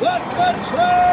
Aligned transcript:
Let 0.00 0.22
the 0.30 0.52
train! 0.68 1.08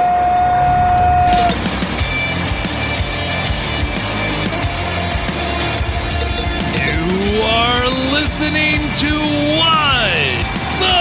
You 6.86 7.42
are 7.42 7.86
listening 8.14 8.78
to 9.02 9.12
What 9.58 10.46
the 10.80 11.00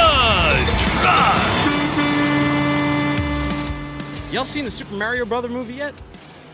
Truck. 0.95 1.45
Y'all 4.33 4.47
seen 4.47 4.65
the 4.65 4.71
Super 4.71 4.95
Mario 4.95 5.27
Brother 5.27 5.49
movie 5.49 5.75
yet? 5.75 5.95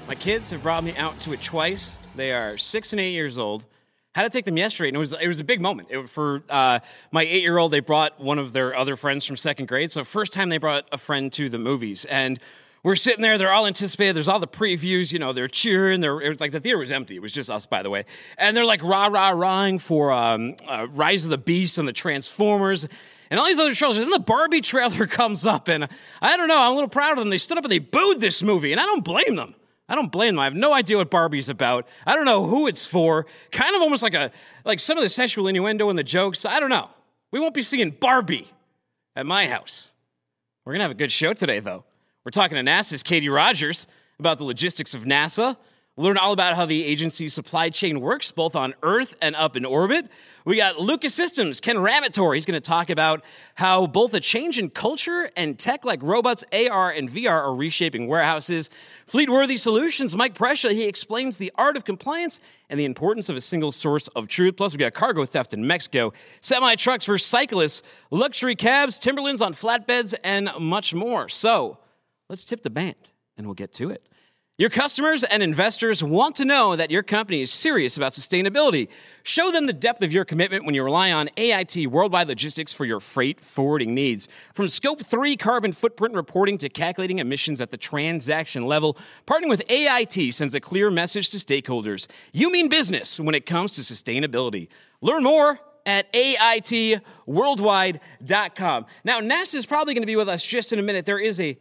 My 0.08 0.16
kids 0.16 0.50
have 0.50 0.64
brought 0.64 0.82
me 0.82 0.96
out 0.96 1.20
to 1.20 1.32
it 1.32 1.40
twice. 1.42 1.98
They 2.16 2.32
are 2.32 2.58
six 2.58 2.92
and 2.92 2.98
eight 3.00 3.12
years 3.12 3.38
old. 3.38 3.66
Had 4.12 4.24
to 4.24 4.30
take 4.30 4.44
them 4.44 4.56
yesterday, 4.56 4.88
and 4.88 4.96
it 4.96 4.98
was 4.98 5.12
it 5.12 5.28
was 5.28 5.38
a 5.38 5.44
big 5.44 5.60
moment 5.60 5.88
it, 5.90 6.08
for 6.08 6.42
uh, 6.48 6.80
my 7.12 7.22
eight 7.22 7.42
year 7.42 7.58
old. 7.58 7.70
They 7.70 7.78
brought 7.78 8.18
one 8.18 8.40
of 8.40 8.52
their 8.52 8.74
other 8.74 8.96
friends 8.96 9.24
from 9.24 9.36
second 9.36 9.68
grade, 9.68 9.92
so 9.92 10.02
first 10.02 10.32
time 10.32 10.48
they 10.48 10.58
brought 10.58 10.84
a 10.90 10.98
friend 10.98 11.32
to 11.34 11.48
the 11.48 11.60
movies, 11.60 12.04
and 12.06 12.40
we're 12.82 12.96
sitting 12.96 13.22
there. 13.22 13.38
They're 13.38 13.52
all 13.52 13.68
anticipated. 13.68 14.16
There's 14.16 14.26
all 14.26 14.40
the 14.40 14.48
previews. 14.48 15.12
You 15.12 15.20
know, 15.20 15.32
they're 15.32 15.46
cheering. 15.46 16.00
They're 16.00 16.20
it 16.20 16.28
was 16.28 16.40
like 16.40 16.50
the 16.50 16.58
theater 16.58 16.78
was 16.78 16.90
empty. 16.90 17.14
It 17.14 17.22
was 17.22 17.32
just 17.32 17.50
us, 17.50 17.66
by 17.66 17.84
the 17.84 17.90
way, 17.90 18.04
and 18.36 18.56
they're 18.56 18.64
like 18.64 18.82
rah 18.82 19.06
rah 19.06 19.30
rahing 19.30 19.78
for 19.78 20.10
um, 20.10 20.56
uh, 20.66 20.88
Rise 20.90 21.22
of 21.22 21.30
the 21.30 21.38
Beast 21.38 21.78
and 21.78 21.86
the 21.86 21.92
Transformers 21.92 22.88
and 23.30 23.38
all 23.38 23.46
these 23.46 23.60
other 23.60 23.74
trailers. 23.76 23.96
And 23.96 24.04
then 24.04 24.10
the 24.10 24.18
Barbie 24.18 24.60
trailer 24.60 25.06
comes 25.06 25.46
up, 25.46 25.68
and 25.68 25.88
I 26.20 26.36
don't 26.36 26.48
know. 26.48 26.60
I'm 26.60 26.72
a 26.72 26.74
little 26.74 26.88
proud 26.88 27.12
of 27.12 27.18
them. 27.18 27.30
They 27.30 27.38
stood 27.38 27.58
up 27.58 27.64
and 27.64 27.70
they 27.72 27.78
booed 27.78 28.20
this 28.20 28.42
movie, 28.42 28.72
and 28.72 28.80
I 28.80 28.86
don't 28.86 29.04
blame 29.04 29.36
them. 29.36 29.54
I 29.90 29.96
don't 29.96 30.12
blame 30.12 30.36
them. 30.36 30.38
I 30.38 30.44
have 30.44 30.54
no 30.54 30.72
idea 30.72 30.96
what 30.96 31.10
Barbie's 31.10 31.48
about. 31.48 31.86
I 32.06 32.14
don't 32.14 32.24
know 32.24 32.46
who 32.46 32.68
it's 32.68 32.86
for. 32.86 33.26
Kind 33.50 33.74
of 33.74 33.82
almost 33.82 34.04
like 34.04 34.14
a 34.14 34.30
like 34.64 34.78
some 34.78 34.96
of 34.96 35.02
the 35.02 35.10
sexual 35.10 35.48
innuendo 35.48 35.90
and 35.90 35.98
the 35.98 36.04
jokes. 36.04 36.44
I 36.44 36.60
don't 36.60 36.70
know. 36.70 36.88
We 37.32 37.40
won't 37.40 37.54
be 37.54 37.62
seeing 37.62 37.90
Barbie 37.90 38.48
at 39.16 39.26
my 39.26 39.48
house. 39.48 39.92
We're 40.64 40.74
gonna 40.74 40.84
have 40.84 40.92
a 40.92 40.94
good 40.94 41.10
show 41.10 41.34
today, 41.34 41.58
though. 41.58 41.84
We're 42.24 42.30
talking 42.30 42.56
to 42.56 42.62
NASA's 42.62 43.02
Katie 43.02 43.28
Rogers 43.28 43.88
about 44.20 44.38
the 44.38 44.44
logistics 44.44 44.94
of 44.94 45.04
NASA. 45.04 45.56
Learn 46.00 46.16
all 46.16 46.32
about 46.32 46.56
how 46.56 46.64
the 46.64 46.82
agency's 46.86 47.34
supply 47.34 47.68
chain 47.68 48.00
works, 48.00 48.30
both 48.30 48.56
on 48.56 48.72
Earth 48.82 49.14
and 49.20 49.36
up 49.36 49.54
in 49.54 49.66
orbit. 49.66 50.06
We 50.46 50.56
got 50.56 50.78
Lucas 50.78 51.12
Systems, 51.12 51.60
Ken 51.60 51.76
Ramoutar. 51.76 52.34
He's 52.34 52.46
going 52.46 52.58
to 52.58 52.66
talk 52.66 52.88
about 52.88 53.22
how 53.54 53.86
both 53.86 54.14
a 54.14 54.20
change 54.20 54.58
in 54.58 54.70
culture 54.70 55.30
and 55.36 55.58
tech 55.58 55.84
like 55.84 56.02
robots, 56.02 56.42
AR, 56.54 56.90
and 56.90 57.10
VR 57.10 57.42
are 57.42 57.54
reshaping 57.54 58.06
warehouses. 58.06 58.70
Fleetworthy 59.06 59.58
Solutions, 59.58 60.16
Mike 60.16 60.32
Precia, 60.32 60.70
he 60.70 60.86
explains 60.86 61.36
the 61.36 61.52
art 61.56 61.76
of 61.76 61.84
compliance 61.84 62.40
and 62.70 62.80
the 62.80 62.86
importance 62.86 63.28
of 63.28 63.36
a 63.36 63.40
single 63.42 63.70
source 63.70 64.08
of 64.08 64.26
truth. 64.26 64.56
Plus, 64.56 64.72
we 64.72 64.78
got 64.78 64.94
cargo 64.94 65.26
theft 65.26 65.52
in 65.52 65.66
Mexico, 65.66 66.14
semi 66.40 66.76
trucks 66.76 67.04
for 67.04 67.18
cyclists, 67.18 67.82
luxury 68.10 68.56
cabs, 68.56 68.98
Timberlands 68.98 69.42
on 69.42 69.52
flatbeds, 69.52 70.14
and 70.24 70.48
much 70.58 70.94
more. 70.94 71.28
So, 71.28 71.76
let's 72.30 72.46
tip 72.46 72.62
the 72.62 72.70
band 72.70 73.10
and 73.36 73.46
we'll 73.46 73.52
get 73.52 73.74
to 73.74 73.90
it. 73.90 74.06
Your 74.60 74.68
customers 74.68 75.24
and 75.24 75.42
investors 75.42 76.04
want 76.04 76.36
to 76.36 76.44
know 76.44 76.76
that 76.76 76.90
your 76.90 77.02
company 77.02 77.40
is 77.40 77.50
serious 77.50 77.96
about 77.96 78.12
sustainability. 78.12 78.88
Show 79.22 79.50
them 79.50 79.64
the 79.64 79.72
depth 79.72 80.04
of 80.04 80.12
your 80.12 80.26
commitment 80.26 80.66
when 80.66 80.74
you 80.74 80.84
rely 80.84 81.12
on 81.12 81.30
AIT 81.38 81.86
Worldwide 81.86 82.28
Logistics 82.28 82.74
for 82.74 82.84
your 82.84 83.00
freight 83.00 83.40
forwarding 83.40 83.94
needs. 83.94 84.28
From 84.52 84.68
Scope 84.68 85.02
3 85.02 85.38
carbon 85.38 85.72
footprint 85.72 86.14
reporting 86.14 86.58
to 86.58 86.68
calculating 86.68 87.20
emissions 87.20 87.62
at 87.62 87.70
the 87.70 87.78
transaction 87.78 88.66
level, 88.66 88.98
partnering 89.26 89.48
with 89.48 89.62
AIT 89.70 90.34
sends 90.34 90.54
a 90.54 90.60
clear 90.60 90.90
message 90.90 91.30
to 91.30 91.38
stakeholders. 91.38 92.06
You 92.34 92.52
mean 92.52 92.68
business 92.68 93.18
when 93.18 93.34
it 93.34 93.46
comes 93.46 93.72
to 93.72 93.80
sustainability. 93.80 94.68
Learn 95.00 95.22
more 95.22 95.58
at 95.86 96.12
AITworldwide.com. 96.12 98.86
Now, 99.04 99.20
NASA 99.22 99.54
is 99.54 99.64
probably 99.64 99.94
going 99.94 100.02
to 100.02 100.06
be 100.06 100.16
with 100.16 100.28
us 100.28 100.44
just 100.44 100.74
in 100.74 100.78
a 100.78 100.82
minute. 100.82 101.06
There 101.06 101.18
is 101.18 101.40
a 101.40 101.56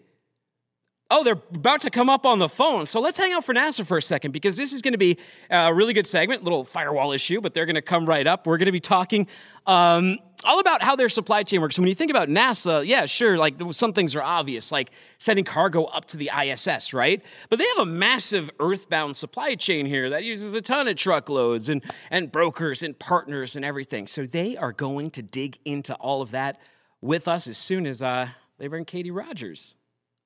Oh, 1.11 1.23
they're 1.23 1.41
about 1.55 1.81
to 1.81 1.89
come 1.89 2.07
up 2.07 2.23
on 2.23 2.37
the 2.37 2.47
phone. 2.47 2.85
So 2.85 3.01
let's 3.01 3.17
hang 3.17 3.33
out 3.33 3.43
for 3.43 3.51
NASA 3.51 3.83
for 3.83 3.97
a 3.97 4.01
second 4.01 4.31
because 4.31 4.55
this 4.55 4.73
is 4.73 4.83
going 4.83 4.91
to 4.91 4.99
be 4.99 5.17
a 5.49 5.73
really 5.73 5.93
good 5.93 6.05
segment, 6.05 6.43
little 6.43 6.63
firewall 6.63 7.13
issue, 7.13 7.41
but 7.41 7.55
they're 7.55 7.65
going 7.65 7.75
to 7.75 7.81
come 7.81 8.05
right 8.05 8.27
up. 8.27 8.45
We're 8.45 8.59
going 8.59 8.67
to 8.67 8.71
be 8.71 8.79
talking 8.79 9.25
um, 9.65 10.19
all 10.43 10.59
about 10.59 10.83
how 10.83 10.95
their 10.95 11.09
supply 11.09 11.41
chain 11.41 11.61
works. 11.61 11.79
When 11.79 11.87
you 11.87 11.95
think 11.95 12.11
about 12.11 12.29
NASA, 12.29 12.85
yeah, 12.85 13.07
sure, 13.07 13.39
like 13.39 13.55
some 13.71 13.91
things 13.91 14.15
are 14.15 14.21
obvious, 14.21 14.71
like 14.71 14.91
sending 15.17 15.45
cargo 15.45 15.85
up 15.85 16.05
to 16.05 16.17
the 16.17 16.29
ISS, 16.29 16.93
right? 16.93 17.23
But 17.49 17.57
they 17.57 17.65
have 17.65 17.79
a 17.79 17.85
massive 17.87 18.51
earthbound 18.59 19.17
supply 19.17 19.55
chain 19.55 19.87
here 19.87 20.11
that 20.11 20.23
uses 20.23 20.53
a 20.53 20.61
ton 20.61 20.87
of 20.87 20.95
truckloads 20.95 21.69
and, 21.69 21.83
and 22.11 22.31
brokers 22.31 22.83
and 22.83 22.97
partners 22.97 23.55
and 23.55 23.65
everything. 23.65 24.05
So 24.05 24.27
they 24.27 24.57
are 24.57 24.73
going 24.73 25.09
to 25.11 25.23
dig 25.23 25.57
into 25.65 25.95
all 25.95 26.21
of 26.21 26.29
that 26.31 26.59
with 27.01 27.27
us 27.27 27.47
as 27.47 27.57
soon 27.57 27.87
as 27.87 28.03
uh, 28.03 28.29
they 28.59 28.67
bring 28.67 28.85
Katie 28.85 29.09
Rogers 29.09 29.73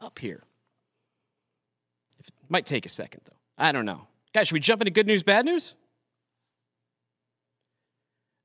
up 0.02 0.19
here. 0.19 0.44
Might 2.53 2.68
take 2.68 2.86
a 2.86 2.90
second, 2.90 3.22
though. 3.25 3.36
I 3.58 3.72
don't 3.72 3.84
know. 3.84 4.06
Guys, 4.31 4.47
should 4.47 4.53
we 4.53 4.59
jump 4.59 4.80
into 4.80 4.91
good 4.91 5.08
news, 5.08 5.24
bad 5.24 5.44
news? 5.44 5.74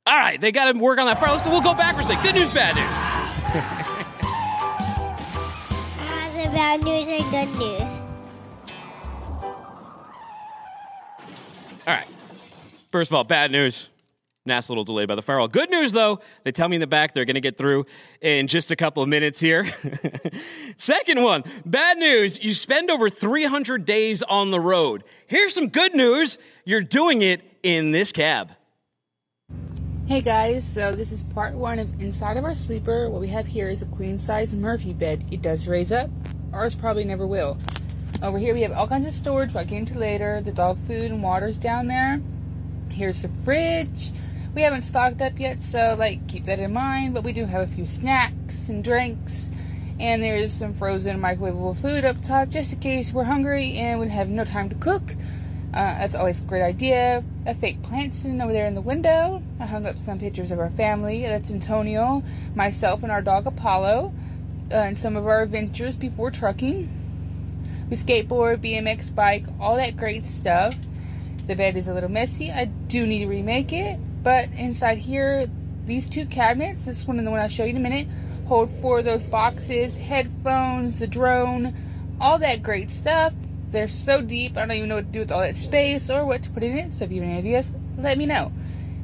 All 0.07 0.17
right, 0.17 0.41
they 0.41 0.51
got 0.51 0.73
to 0.73 0.79
work 0.79 0.99
on 0.99 1.05
that 1.05 1.21
first. 1.21 1.45
So 1.45 1.51
we'll 1.51 1.61
go 1.61 1.75
backwards. 1.75 2.09
Like 2.09 2.23
good 2.23 2.35
news, 2.35 2.51
bad 2.55 2.75
news. 2.75 2.87
The 6.43 6.51
bad 6.55 6.83
news 6.83 7.09
and 7.09 7.31
good 7.31 7.49
news. 7.59 7.99
All 11.87 11.95
right. 11.95 12.07
First 12.91 13.11
of 13.11 13.15
all, 13.15 13.25
bad 13.25 13.53
news. 13.53 13.91
A 14.51 14.61
little 14.69 14.85
delay 14.85 15.05
by 15.07 15.15
the 15.15 15.23
firewall. 15.23 15.49
Good 15.49 15.71
news, 15.71 15.93
though, 15.93 16.21
they 16.45 16.53
tell 16.53 16.69
me 16.69 16.77
in 16.77 16.81
the 16.81 16.87
back 16.87 17.15
they're 17.15 17.25
going 17.25 17.35
to 17.35 17.41
get 17.41 17.57
through 17.57 17.87
in 18.21 18.47
just 18.47 18.71
a 18.71 18.77
couple 18.77 19.03
of 19.03 19.09
minutes 19.09 19.39
here. 19.39 19.67
Second 20.77 21.23
one, 21.23 21.45
bad 21.67 21.99
news. 21.99 22.43
You 22.43 22.55
spend 22.55 22.91
over 22.91 23.11
300 23.11 23.85
days 23.85 24.23
on 24.23 24.51
the 24.51 24.61
road. 24.61 25.05
Here's 25.27 25.55
some 25.55 25.69
good 25.69 25.95
news. 25.95 26.39
You're 26.65 26.81
doing 26.81 27.23
it 27.23 27.43
in 27.63 27.91
this 27.91 28.11
cab. 28.11 28.53
Hey 30.07 30.23
guys, 30.23 30.67
so 30.67 30.97
this 30.97 31.13
is 31.13 31.25
part 31.25 31.53
one 31.53 31.79
of 31.79 32.01
Inside 32.01 32.39
of 32.39 32.45
Our 32.45 32.55
Sleeper. 32.55 33.11
What 33.11 33.21
we 33.21 33.29
have 33.29 33.47
here 33.47 33.69
is 33.69 33.83
a 33.83 33.87
queen 33.87 34.19
size 34.19 34.57
Murphy 34.57 34.95
bed. 34.95 35.27
It 35.31 35.43
does 35.43 35.69
raise 35.69 35.93
up, 35.93 36.09
ours 36.55 36.75
probably 36.75 37.05
never 37.05 37.27
will. 37.27 37.59
Over 38.23 38.39
here 38.39 38.55
we 38.55 38.63
have 38.63 38.73
all 38.73 38.89
kinds 38.89 39.05
of 39.05 39.13
storage, 39.13 39.55
I'll 39.55 39.67
get 39.67 39.77
into 39.77 39.99
later. 39.99 40.41
The 40.41 40.51
dog 40.51 40.79
food 40.87 41.05
and 41.05 41.23
water's 41.23 41.59
down 41.59 41.89
there. 41.89 42.23
Here's 42.89 43.21
the 43.21 43.31
fridge. 43.45 44.13
We 44.55 44.63
haven't 44.63 44.83
stocked 44.83 45.21
up 45.23 45.39
yet, 45.39 45.63
so 45.63 45.95
like 45.99 46.27
keep 46.27 46.45
that 46.45 46.59
in 46.59 46.73
mind. 46.73 47.15
But 47.15 47.25
we 47.25 47.33
do 47.33 47.45
have 47.47 47.69
a 47.69 47.73
few 47.73 47.87
snacks 47.87 48.69
and 48.69 48.83
drinks, 48.83 49.51
and 50.01 50.23
there's 50.23 50.53
some 50.53 50.75
frozen 50.75 51.21
microwavable 51.21 51.81
food 51.81 52.05
up 52.05 52.23
top 52.23 52.49
just 52.49 52.73
in 52.73 52.81
case 52.81 53.13
we're 53.13 53.25
hungry 53.25 53.79
and 53.79 54.01
we 54.01 54.09
have 54.09 54.29
no 54.29 54.45
time 54.45 54.69
to 54.69 54.75
cook. 54.75 55.15
Uh, 55.73 55.99
that's 55.99 56.15
always 56.15 56.41
a 56.41 56.45
great 56.45 56.63
idea. 56.63 57.23
A 57.47 57.55
fake 57.55 57.83
plant 57.83 58.15
sitting 58.15 58.41
over 58.41 58.53
there 58.53 58.67
in 58.67 58.75
the 58.75 58.81
window. 58.81 59.43
I 59.61 59.67
hung 59.67 59.87
up 59.87 60.01
some 60.01 60.19
pictures 60.19 60.51
of 60.51 60.59
our 60.59 60.71
family. 60.71 61.23
That's 61.23 61.51
Antonio, 61.51 62.23
myself, 62.55 63.03
and 63.03 63.13
our 63.13 63.21
dog 63.21 63.47
Apollo, 63.47 64.13
uh, 64.71 64.75
and 64.75 64.99
some 64.99 65.17
of 65.17 65.27
our 65.27 65.43
adventures 65.43 65.97
before 65.97 66.31
trucking. 66.31 66.89
We 67.91 67.97
skateboard, 67.97 68.65
BMX 68.65 69.15
bike, 69.15 69.45
all 69.61 69.77
that 69.77 69.97
great 69.97 70.27
stuff. 70.27 70.77
The 71.47 71.55
bed 71.55 71.77
is 71.77 71.87
a 71.87 71.95
little 71.95 72.11
messy. 72.11 72.51
I 72.51 72.65
do 72.65 73.07
need 73.07 73.21
to 73.21 73.27
remake 73.27 73.73
it. 73.73 73.99
But 74.23 74.51
inside 74.53 74.99
here, 74.99 75.49
these 75.87 76.09
two 76.09 76.27
cabinets, 76.27 76.85
this 76.85 77.07
one 77.07 77.19
and 77.19 77.27
the 77.27 77.31
one 77.31 77.41
I'll 77.41 77.49
show 77.49 77.65
you 77.65 77.71
in 77.71 77.77
a 77.77 77.81
minute, 77.81 78.09
hold 78.47 78.71
four 78.71 79.01
of 79.01 79.05
those 79.05 79.27
boxes, 79.27 79.97
headphones, 79.97 80.99
the 80.99 81.07
drone, 81.07 81.75
all 82.21 82.39
that 82.39 82.63
great 82.63 82.91
stuff. 82.91 83.33
They're 83.71 83.89
so 83.89 84.23
deep, 84.23 84.57
I 84.57 84.61
don't 84.61 84.77
even 84.77 84.89
know 84.89 84.97
what 84.97 85.07
to 85.07 85.13
do 85.13 85.21
with 85.21 85.33
all 85.33 85.41
that 85.41 85.57
space 85.57 86.11
or 86.11 86.25
what 86.25 86.43
to 86.43 86.51
put 86.51 86.63
in 86.63 86.77
it. 86.77 86.93
So 86.93 87.05
if 87.05 87.13
you 87.13 87.21
have 87.21 87.31
any 87.31 87.39
ideas, 87.39 87.75
let 87.97 88.17
me 88.17 88.27
know. 88.27 88.53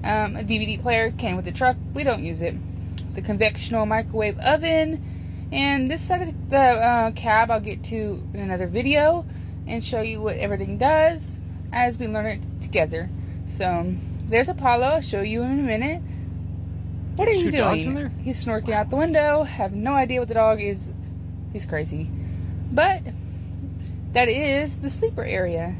Um, 0.03 0.36
a 0.36 0.42
DVD 0.42 0.80
player 0.80 1.10
came 1.10 1.36
with 1.36 1.44
the 1.44 1.53
truck. 1.53 1.76
We 1.94 2.04
don't 2.04 2.22
use 2.22 2.42
it. 2.42 2.54
The 3.14 3.22
convectional 3.22 3.86
microwave 3.86 4.38
oven. 4.38 5.48
And 5.53 5.91
this 5.91 6.03
side 6.03 6.28
of 6.28 6.50
the 6.50 6.58
uh, 6.58 7.10
cab 7.12 7.50
I'll 7.50 7.60
get 7.60 7.84
to 7.84 8.22
in 8.34 8.41
another 8.41 8.66
video 8.66 9.24
and 9.66 9.83
show 9.83 10.00
you 10.00 10.21
what 10.21 10.36
everything 10.36 10.78
does 10.78 11.41
as 11.72 11.98
we 11.98 12.09
learn 12.09 12.27
it 12.27 12.62
together. 12.62 13.09
So 13.47 13.94
there's 14.28 14.48
Apollo. 14.48 14.86
I'll 14.86 15.00
show 15.00 15.21
you 15.21 15.42
in 15.42 15.60
a 15.60 15.62
minute. 15.62 16.03
What 17.16 17.28
are 17.28 17.34
Two 17.34 17.44
you 17.44 17.50
dogs 17.53 17.84
doing? 17.84 17.97
in 17.97 18.03
there? 18.03 18.12
He's 18.22 18.44
snorking 18.44 18.72
out 18.72 18.91
the 18.91 18.97
window. 18.97 19.44
Have 19.44 19.72
no 19.72 19.92
idea 19.92 20.21
what 20.21 20.28
the 20.28 20.34
dog 20.34 20.60
is. 20.60 20.91
He's 21.53 21.65
crazy. 21.66 22.10
But 22.72 23.03
that 24.12 24.28
is 24.28 24.76
the 24.78 24.91
sleeper 24.91 25.22
area. 25.24 25.76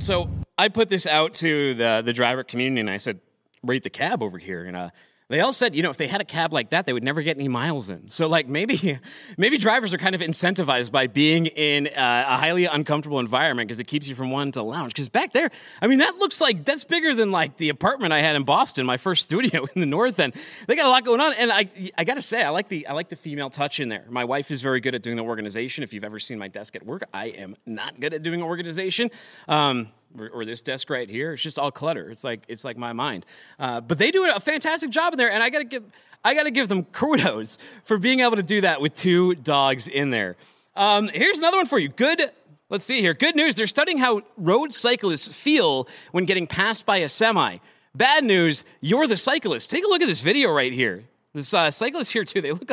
So 0.00 0.28
I 0.56 0.68
put 0.68 0.88
this 0.88 1.06
out 1.06 1.34
to 1.34 1.74
the 1.74 2.02
the 2.04 2.12
driver 2.12 2.42
community, 2.42 2.80
and 2.80 2.90
I 2.90 2.96
said, 2.96 3.20
"Rate 3.62 3.84
the 3.84 3.90
cab 3.90 4.22
over 4.22 4.38
here." 4.38 4.64
And 4.64 4.76
uh, 4.76 4.90
they 5.28 5.40
all 5.40 5.52
said, 5.52 5.74
you 5.74 5.82
know, 5.82 5.90
if 5.90 5.98
they 5.98 6.06
had 6.06 6.22
a 6.22 6.24
cab 6.24 6.54
like 6.54 6.70
that, 6.70 6.86
they 6.86 6.94
would 6.94 7.04
never 7.04 7.20
get 7.20 7.36
any 7.36 7.48
miles 7.48 7.90
in. 7.90 8.08
So, 8.08 8.28
like, 8.28 8.48
maybe, 8.48 8.98
maybe 9.36 9.58
drivers 9.58 9.92
are 9.92 9.98
kind 9.98 10.14
of 10.14 10.22
incentivized 10.22 10.90
by 10.90 11.06
being 11.06 11.46
in 11.46 11.88
uh, 11.88 12.24
a 12.26 12.36
highly 12.38 12.64
uncomfortable 12.64 13.20
environment 13.20 13.68
because 13.68 13.78
it 13.78 13.86
keeps 13.86 14.08
you 14.08 14.14
from 14.14 14.30
wanting 14.30 14.52
to 14.52 14.62
lounge. 14.62 14.94
Because 14.94 15.10
back 15.10 15.34
there, 15.34 15.50
I 15.82 15.86
mean, 15.86 15.98
that 15.98 16.16
looks 16.16 16.40
like 16.40 16.64
that's 16.64 16.84
bigger 16.84 17.14
than 17.14 17.30
like 17.30 17.58
the 17.58 17.68
apartment 17.68 18.14
I 18.14 18.20
had 18.20 18.36
in 18.36 18.44
Boston, 18.44 18.86
my 18.86 18.96
first 18.96 19.24
studio 19.28 19.66
in 19.74 19.80
the 19.80 19.86
North 19.86 20.18
End. 20.18 20.32
They 20.66 20.76
got 20.76 20.86
a 20.86 20.90
lot 20.90 21.04
going 21.04 21.20
on, 21.20 21.34
and 21.34 21.52
I, 21.52 21.68
I 21.98 22.04
got 22.04 22.14
to 22.14 22.22
say, 22.22 22.42
I 22.42 22.48
like 22.48 22.68
the, 22.68 22.86
I 22.86 22.94
like 22.94 23.10
the 23.10 23.16
female 23.16 23.50
touch 23.50 23.80
in 23.80 23.90
there. 23.90 24.06
My 24.08 24.24
wife 24.24 24.50
is 24.50 24.62
very 24.62 24.80
good 24.80 24.94
at 24.94 25.02
doing 25.02 25.16
the 25.18 25.24
organization. 25.24 25.84
If 25.84 25.92
you've 25.92 26.04
ever 26.04 26.18
seen 26.18 26.38
my 26.38 26.48
desk 26.48 26.74
at 26.74 26.86
work, 26.86 27.02
I 27.12 27.26
am 27.26 27.54
not 27.66 28.00
good 28.00 28.14
at 28.14 28.22
doing 28.22 28.42
organization. 28.42 29.10
Um, 29.46 29.88
or, 30.16 30.28
or, 30.28 30.44
this 30.44 30.62
desk 30.62 30.90
right 30.90 31.08
here. 31.08 31.32
It's 31.32 31.42
just 31.42 31.58
all 31.58 31.70
clutter. 31.70 32.10
It's 32.10 32.24
like 32.24 32.42
it's 32.48 32.64
like 32.64 32.76
my 32.76 32.92
mind. 32.92 33.26
Uh, 33.58 33.80
but 33.80 33.98
they 33.98 34.10
do 34.10 34.30
a 34.30 34.40
fantastic 34.40 34.90
job 34.90 35.12
in 35.12 35.18
there, 35.18 35.30
and 35.30 35.42
I 35.42 35.50
gotta 35.50 35.64
give 35.64 35.84
I 36.24 36.34
gotta 36.34 36.50
give 36.50 36.68
them 36.68 36.84
kudos 36.84 37.58
for 37.84 37.98
being 37.98 38.20
able 38.20 38.36
to 38.36 38.42
do 38.42 38.60
that 38.62 38.80
with 38.80 38.94
two 38.94 39.34
dogs 39.34 39.88
in 39.88 40.10
there. 40.10 40.36
Um, 40.76 41.08
here's 41.08 41.38
another 41.38 41.56
one 41.56 41.66
for 41.66 41.78
you. 41.78 41.88
Good. 41.88 42.22
Let's 42.70 42.84
see 42.84 43.00
here. 43.00 43.14
Good 43.14 43.34
news. 43.34 43.56
They're 43.56 43.66
studying 43.66 43.98
how 43.98 44.22
road 44.36 44.74
cyclists 44.74 45.28
feel 45.28 45.88
when 46.12 46.26
getting 46.26 46.46
passed 46.46 46.86
by 46.86 46.98
a 46.98 47.08
semi. 47.08 47.58
Bad 47.94 48.24
news. 48.24 48.64
You're 48.80 49.06
the 49.06 49.16
cyclist. 49.16 49.70
Take 49.70 49.84
a 49.84 49.88
look 49.88 50.02
at 50.02 50.06
this 50.06 50.20
video 50.20 50.52
right 50.52 50.72
here. 50.72 51.04
This 51.38 51.54
uh, 51.54 51.70
cyclist 51.70 52.12
here 52.12 52.24
too. 52.24 52.40
They 52.40 52.50
look. 52.50 52.72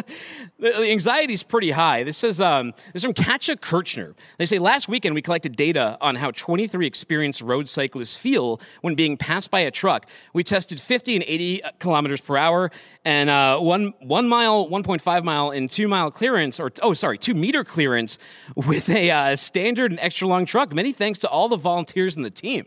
The 0.57 0.89
anxiety 0.89 1.33
is 1.33 1.43
pretty 1.43 1.69
high. 1.69 2.03
This 2.03 2.23
is 2.23 2.41
um, 2.41 2.71
this 2.93 3.01
is 3.01 3.03
from 3.03 3.13
Katja 3.13 3.57
Kirchner. 3.57 4.15
They 4.39 4.47
say 4.47 4.57
last 4.57 4.87
weekend 4.87 5.13
we 5.13 5.21
collected 5.21 5.55
data 5.55 5.99
on 6.01 6.15
how 6.15 6.31
23 6.31 6.87
experienced 6.87 7.41
road 7.41 7.69
cyclists 7.69 8.17
feel 8.17 8.59
when 8.81 8.95
being 8.95 9.17
passed 9.17 9.51
by 9.51 9.59
a 9.59 9.69
truck. 9.69 10.07
We 10.33 10.43
tested 10.43 10.81
50 10.81 11.15
and 11.15 11.23
80 11.27 11.61
kilometers 11.77 12.21
per 12.21 12.37
hour 12.37 12.71
and 13.05 13.29
uh, 13.29 13.59
one 13.59 13.93
one 14.01 14.27
mile, 14.27 14.67
1.5 14.67 15.23
mile, 15.23 15.51
and 15.51 15.69
two 15.69 15.87
mile 15.87 16.09
clearance, 16.09 16.59
or 16.59 16.71
oh 16.81 16.93
sorry, 16.93 17.19
two 17.19 17.35
meter 17.35 17.63
clearance 17.63 18.17
with 18.55 18.89
a 18.89 19.11
uh, 19.11 19.35
standard 19.35 19.91
and 19.91 19.99
extra 19.99 20.27
long 20.27 20.47
truck. 20.47 20.73
Many 20.73 20.91
thanks 20.91 21.19
to 21.19 21.29
all 21.29 21.47
the 21.47 21.57
volunteers 21.57 22.17
in 22.17 22.23
the 22.23 22.31
team. 22.31 22.65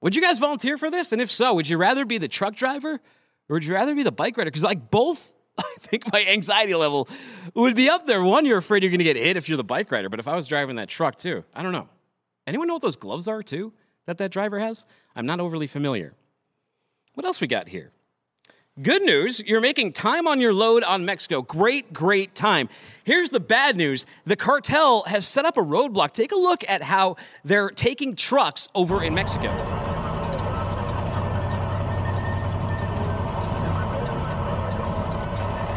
Would 0.00 0.16
you 0.16 0.22
guys 0.22 0.38
volunteer 0.38 0.78
for 0.78 0.90
this? 0.90 1.12
And 1.12 1.20
if 1.20 1.30
so, 1.30 1.54
would 1.54 1.68
you 1.68 1.76
rather 1.76 2.04
be 2.04 2.18
the 2.18 2.28
truck 2.28 2.54
driver? 2.54 3.00
Or 3.48 3.54
would 3.54 3.64
you 3.64 3.74
rather 3.74 3.94
be 3.94 4.02
the 4.02 4.12
bike 4.12 4.36
rider? 4.36 4.50
Because 4.50 4.62
like 4.62 4.90
both, 4.90 5.32
I 5.58 5.74
think 5.80 6.12
my 6.12 6.24
anxiety 6.24 6.74
level 6.74 7.08
would 7.54 7.74
be 7.74 7.88
up 7.88 8.06
there. 8.06 8.22
One, 8.22 8.44
you're 8.44 8.58
afraid 8.58 8.82
you're 8.82 8.90
going 8.90 8.98
to 8.98 9.04
get 9.04 9.16
hit 9.16 9.36
if 9.36 9.48
you're 9.48 9.56
the 9.56 9.64
bike 9.64 9.90
rider. 9.90 10.08
But 10.08 10.20
if 10.20 10.28
I 10.28 10.36
was 10.36 10.46
driving 10.46 10.76
that 10.76 10.88
truck 10.88 11.16
too, 11.16 11.44
I 11.54 11.62
don't 11.62 11.72
know. 11.72 11.88
Anyone 12.46 12.68
know 12.68 12.74
what 12.74 12.82
those 12.82 12.96
gloves 12.96 13.28
are 13.28 13.42
too 13.42 13.72
that 14.06 14.18
that 14.18 14.30
driver 14.30 14.58
has? 14.58 14.86
I'm 15.14 15.26
not 15.26 15.40
overly 15.40 15.66
familiar. 15.66 16.14
What 17.14 17.26
else 17.26 17.40
we 17.40 17.46
got 17.46 17.68
here? 17.68 17.92
Good 18.80 19.02
news, 19.02 19.40
you're 19.44 19.60
making 19.60 19.92
time 19.92 20.28
on 20.28 20.40
your 20.40 20.54
load 20.54 20.84
on 20.84 21.04
Mexico. 21.04 21.42
Great, 21.42 21.92
great 21.92 22.36
time. 22.36 22.68
Here's 23.02 23.30
the 23.30 23.40
bad 23.40 23.76
news 23.76 24.06
the 24.24 24.36
cartel 24.36 25.02
has 25.02 25.26
set 25.26 25.44
up 25.44 25.56
a 25.56 25.62
roadblock. 25.62 26.12
Take 26.12 26.30
a 26.30 26.36
look 26.36 26.62
at 26.68 26.82
how 26.82 27.16
they're 27.44 27.70
taking 27.70 28.14
trucks 28.14 28.68
over 28.76 29.02
in 29.02 29.14
Mexico. 29.14 29.87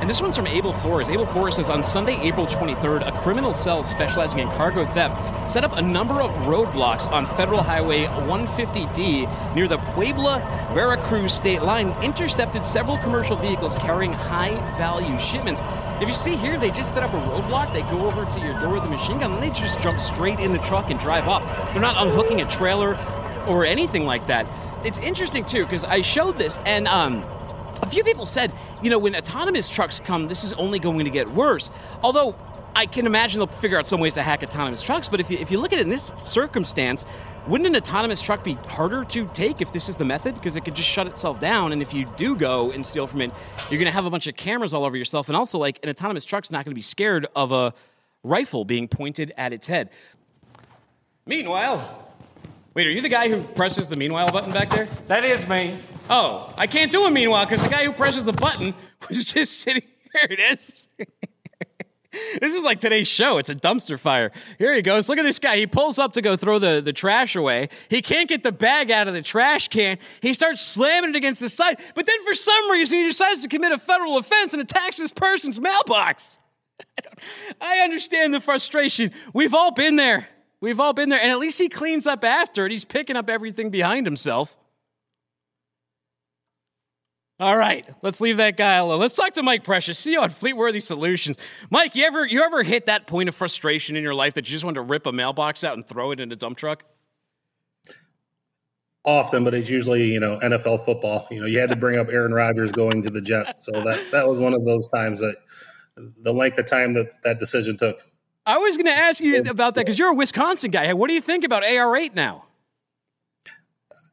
And 0.01 0.09
this 0.09 0.19
one's 0.19 0.35
from 0.35 0.47
Abel 0.47 0.73
Flores. 0.73 1.09
Abel 1.09 1.27
Flores 1.27 1.57
says 1.57 1.69
on 1.69 1.83
Sunday, 1.83 2.19
April 2.21 2.47
23rd, 2.47 3.07
a 3.07 3.11
criminal 3.21 3.53
cell 3.53 3.83
specializing 3.83 4.39
in 4.39 4.47
cargo 4.47 4.83
theft 4.83 5.51
set 5.51 5.63
up 5.63 5.77
a 5.77 5.81
number 5.81 6.21
of 6.21 6.31
roadblocks 6.47 7.07
on 7.11 7.27
Federal 7.27 7.61
Highway 7.61 8.05
150D 8.05 9.53
near 9.55 9.67
the 9.67 9.77
Puebla 9.77 10.39
Veracruz 10.73 11.31
state 11.31 11.61
line, 11.61 11.89
intercepted 12.01 12.65
several 12.65 12.97
commercial 12.97 13.35
vehicles 13.35 13.75
carrying 13.75 14.11
high 14.11 14.55
value 14.75 15.19
shipments. 15.19 15.61
If 16.01 16.07
you 16.07 16.15
see 16.15 16.35
here, 16.35 16.57
they 16.57 16.71
just 16.71 16.95
set 16.95 17.03
up 17.03 17.13
a 17.13 17.21
roadblock. 17.29 17.71
They 17.71 17.83
go 17.95 18.07
over 18.07 18.25
to 18.25 18.39
your 18.39 18.59
door 18.59 18.73
with 18.73 18.83
a 18.83 18.89
machine 18.89 19.19
gun, 19.19 19.33
and 19.33 19.43
they 19.43 19.51
just 19.51 19.79
jump 19.81 19.99
straight 19.99 20.39
in 20.39 20.51
the 20.51 20.59
truck 20.59 20.89
and 20.89 20.99
drive 20.99 21.27
off. 21.27 21.43
They're 21.73 21.81
not 21.81 21.95
unhooking 21.95 22.41
a 22.41 22.49
trailer 22.49 22.95
or 23.45 23.65
anything 23.65 24.07
like 24.07 24.25
that. 24.25 24.49
It's 24.83 24.97
interesting 24.97 25.45
too 25.45 25.63
because 25.63 25.83
I 25.83 26.01
showed 26.01 26.39
this 26.39 26.57
and 26.65 26.87
um, 26.87 27.23
few 27.91 28.03
people 28.03 28.25
said, 28.25 28.51
you 28.81 28.89
know, 28.89 28.97
when 28.97 29.15
autonomous 29.15 29.69
trucks 29.69 29.99
come, 29.99 30.27
this 30.27 30.43
is 30.43 30.53
only 30.53 30.79
going 30.79 31.03
to 31.03 31.11
get 31.11 31.29
worse. 31.29 31.69
Although 32.01 32.35
I 32.73 32.85
can 32.85 33.05
imagine 33.05 33.39
they'll 33.39 33.47
figure 33.47 33.77
out 33.77 33.85
some 33.85 33.99
ways 33.99 34.13
to 34.13 34.23
hack 34.23 34.43
autonomous 34.43 34.81
trucks, 34.81 35.09
but 35.09 35.19
if 35.19 35.29
you, 35.29 35.37
if 35.37 35.51
you 35.51 35.59
look 35.59 35.73
at 35.73 35.79
it 35.79 35.83
in 35.83 35.89
this 35.89 36.13
circumstance, 36.17 37.03
wouldn't 37.47 37.67
an 37.67 37.75
autonomous 37.75 38.21
truck 38.21 38.43
be 38.43 38.53
harder 38.53 39.03
to 39.03 39.27
take 39.33 39.61
if 39.61 39.73
this 39.73 39.89
is 39.89 39.97
the 39.97 40.05
method? 40.05 40.35
Because 40.35 40.55
it 40.55 40.63
could 40.63 40.75
just 40.75 40.87
shut 40.87 41.07
itself 41.07 41.39
down, 41.41 41.73
and 41.73 41.81
if 41.81 41.93
you 41.93 42.07
do 42.15 42.35
go 42.35 42.71
and 42.71 42.85
steal 42.85 43.07
from 43.07 43.21
it, 43.21 43.31
you're 43.69 43.79
going 43.79 43.85
to 43.85 43.91
have 43.91 44.05
a 44.05 44.09
bunch 44.09 44.27
of 44.27 44.35
cameras 44.35 44.73
all 44.73 44.85
over 44.85 44.95
yourself, 44.95 45.27
and 45.27 45.35
also, 45.35 45.57
like, 45.57 45.79
an 45.83 45.89
autonomous 45.89 46.23
truck's 46.23 46.51
not 46.51 46.63
going 46.63 46.71
to 46.71 46.75
be 46.75 46.81
scared 46.81 47.27
of 47.35 47.51
a 47.51 47.73
rifle 48.23 48.63
being 48.63 48.87
pointed 48.87 49.33
at 49.37 49.51
its 49.51 49.67
head. 49.67 49.89
Meanwhile, 51.25 52.00
wait, 52.73 52.87
are 52.87 52.91
you 52.91 53.01
the 53.01 53.09
guy 53.09 53.29
who 53.29 53.43
presses 53.43 53.87
the 53.87 53.95
meanwhile 53.95 54.27
button 54.27 54.51
back 54.51 54.69
there? 54.69 54.87
That 55.07 55.25
is 55.25 55.47
me. 55.47 55.79
Oh, 56.09 56.53
I 56.57 56.67
can't 56.67 56.91
do 56.91 57.05
a 57.05 57.11
meanwhile 57.11 57.45
because 57.45 57.61
the 57.61 57.69
guy 57.69 57.85
who 57.85 57.91
presses 57.91 58.23
the 58.23 58.33
button 58.33 58.73
was 59.09 59.25
just 59.25 59.59
sitting. 59.59 59.83
Here 60.13 60.27
it 60.29 60.39
is. 60.39 60.87
this 62.11 62.53
is 62.53 62.63
like 62.63 62.79
today's 62.79 63.07
show. 63.07 63.37
It's 63.37 63.49
a 63.49 63.55
dumpster 63.55 63.97
fire. 63.97 64.31
Here 64.57 64.73
he 64.75 64.81
goes. 64.81 65.07
Look 65.07 65.17
at 65.17 65.23
this 65.23 65.39
guy. 65.39 65.57
He 65.57 65.67
pulls 65.67 65.97
up 65.99 66.13
to 66.13 66.21
go 66.21 66.35
throw 66.35 66.59
the, 66.59 66.81
the 66.81 66.93
trash 66.93 67.35
away. 67.35 67.69
He 67.89 68.01
can't 68.01 68.27
get 68.27 68.43
the 68.43 68.51
bag 68.51 68.91
out 68.91 69.07
of 69.07 69.13
the 69.13 69.21
trash 69.21 69.69
can. 69.69 69.97
He 70.21 70.33
starts 70.33 70.61
slamming 70.61 71.11
it 71.11 71.15
against 71.15 71.39
the 71.39 71.49
side. 71.49 71.79
But 71.95 72.07
then 72.07 72.25
for 72.25 72.33
some 72.33 72.71
reason, 72.71 72.99
he 72.99 73.05
decides 73.05 73.41
to 73.43 73.47
commit 73.47 73.71
a 73.71 73.77
federal 73.77 74.17
offense 74.17 74.53
and 74.53 74.61
attacks 74.61 74.97
this 74.97 75.11
person's 75.11 75.59
mailbox. 75.59 76.39
I 77.61 77.79
understand 77.79 78.33
the 78.33 78.41
frustration. 78.41 79.11
We've 79.33 79.53
all 79.53 79.71
been 79.71 79.95
there. 79.95 80.27
We've 80.61 80.79
all 80.79 80.93
been 80.93 81.09
there. 81.09 81.19
And 81.19 81.31
at 81.31 81.39
least 81.39 81.57
he 81.57 81.67
cleans 81.67 82.07
up 82.07 82.23
after 82.23 82.65
it. 82.65 82.71
He's 82.71 82.85
picking 82.85 83.15
up 83.15 83.29
everything 83.29 83.71
behind 83.71 84.05
himself. 84.05 84.55
All 87.41 87.57
right, 87.57 87.89
let's 88.03 88.21
leave 88.21 88.37
that 88.37 88.55
guy 88.55 88.75
alone. 88.75 88.99
Let's 88.99 89.15
talk 89.15 89.33
to 89.33 89.41
Mike 89.41 89.63
Precia, 89.63 89.95
CEO 89.95 90.21
at 90.21 90.29
Fleetworthy 90.29 90.79
Solutions. 90.79 91.37
Mike, 91.71 91.95
you 91.95 92.05
ever 92.05 92.23
you 92.23 92.43
ever 92.43 92.61
hit 92.61 92.85
that 92.85 93.07
point 93.07 93.29
of 93.29 93.33
frustration 93.33 93.95
in 93.95 94.03
your 94.03 94.13
life 94.13 94.35
that 94.35 94.47
you 94.47 94.51
just 94.51 94.63
want 94.63 94.75
to 94.75 94.81
rip 94.83 95.07
a 95.07 95.11
mailbox 95.11 95.63
out 95.63 95.73
and 95.73 95.83
throw 95.83 96.11
it 96.11 96.19
in 96.19 96.31
a 96.31 96.35
dump 96.35 96.59
truck? 96.59 96.83
Often, 99.03 99.43
but 99.43 99.55
it's 99.55 99.71
usually 99.71 100.03
you 100.03 100.19
know 100.19 100.37
NFL 100.37 100.85
football. 100.85 101.27
You 101.31 101.41
know, 101.41 101.47
you 101.47 101.57
had 101.57 101.71
to 101.71 101.75
bring 101.75 101.97
up 101.97 102.09
Aaron 102.09 102.31
Rodgers 102.31 102.71
going 102.71 103.01
to 103.01 103.09
the 103.09 103.21
Jets, 103.21 103.65
so 103.65 103.71
that 103.71 104.11
that 104.11 104.27
was 104.27 104.37
one 104.37 104.53
of 104.53 104.63
those 104.63 104.87
times 104.89 105.19
that 105.21 105.37
the 105.97 106.31
length 106.31 106.59
of 106.59 106.67
time 106.67 106.93
that 106.93 107.23
that 107.23 107.39
decision 107.39 107.75
took. 107.75 108.03
I 108.45 108.57
was 108.57 108.77
going 108.77 108.87
to 108.87 108.91
ask 108.91 109.21
you 109.21 109.37
about 109.41 109.75
that 109.75 109.85
because 109.85 109.99
you're 109.99 110.09
a 110.09 110.15
Wisconsin 110.15 110.71
guy. 110.71 110.91
What 110.93 111.07
do 111.07 111.13
you 111.13 111.21
think 111.21 111.43
about 111.43 111.63
AR8 111.63 112.15
now? 112.15 112.45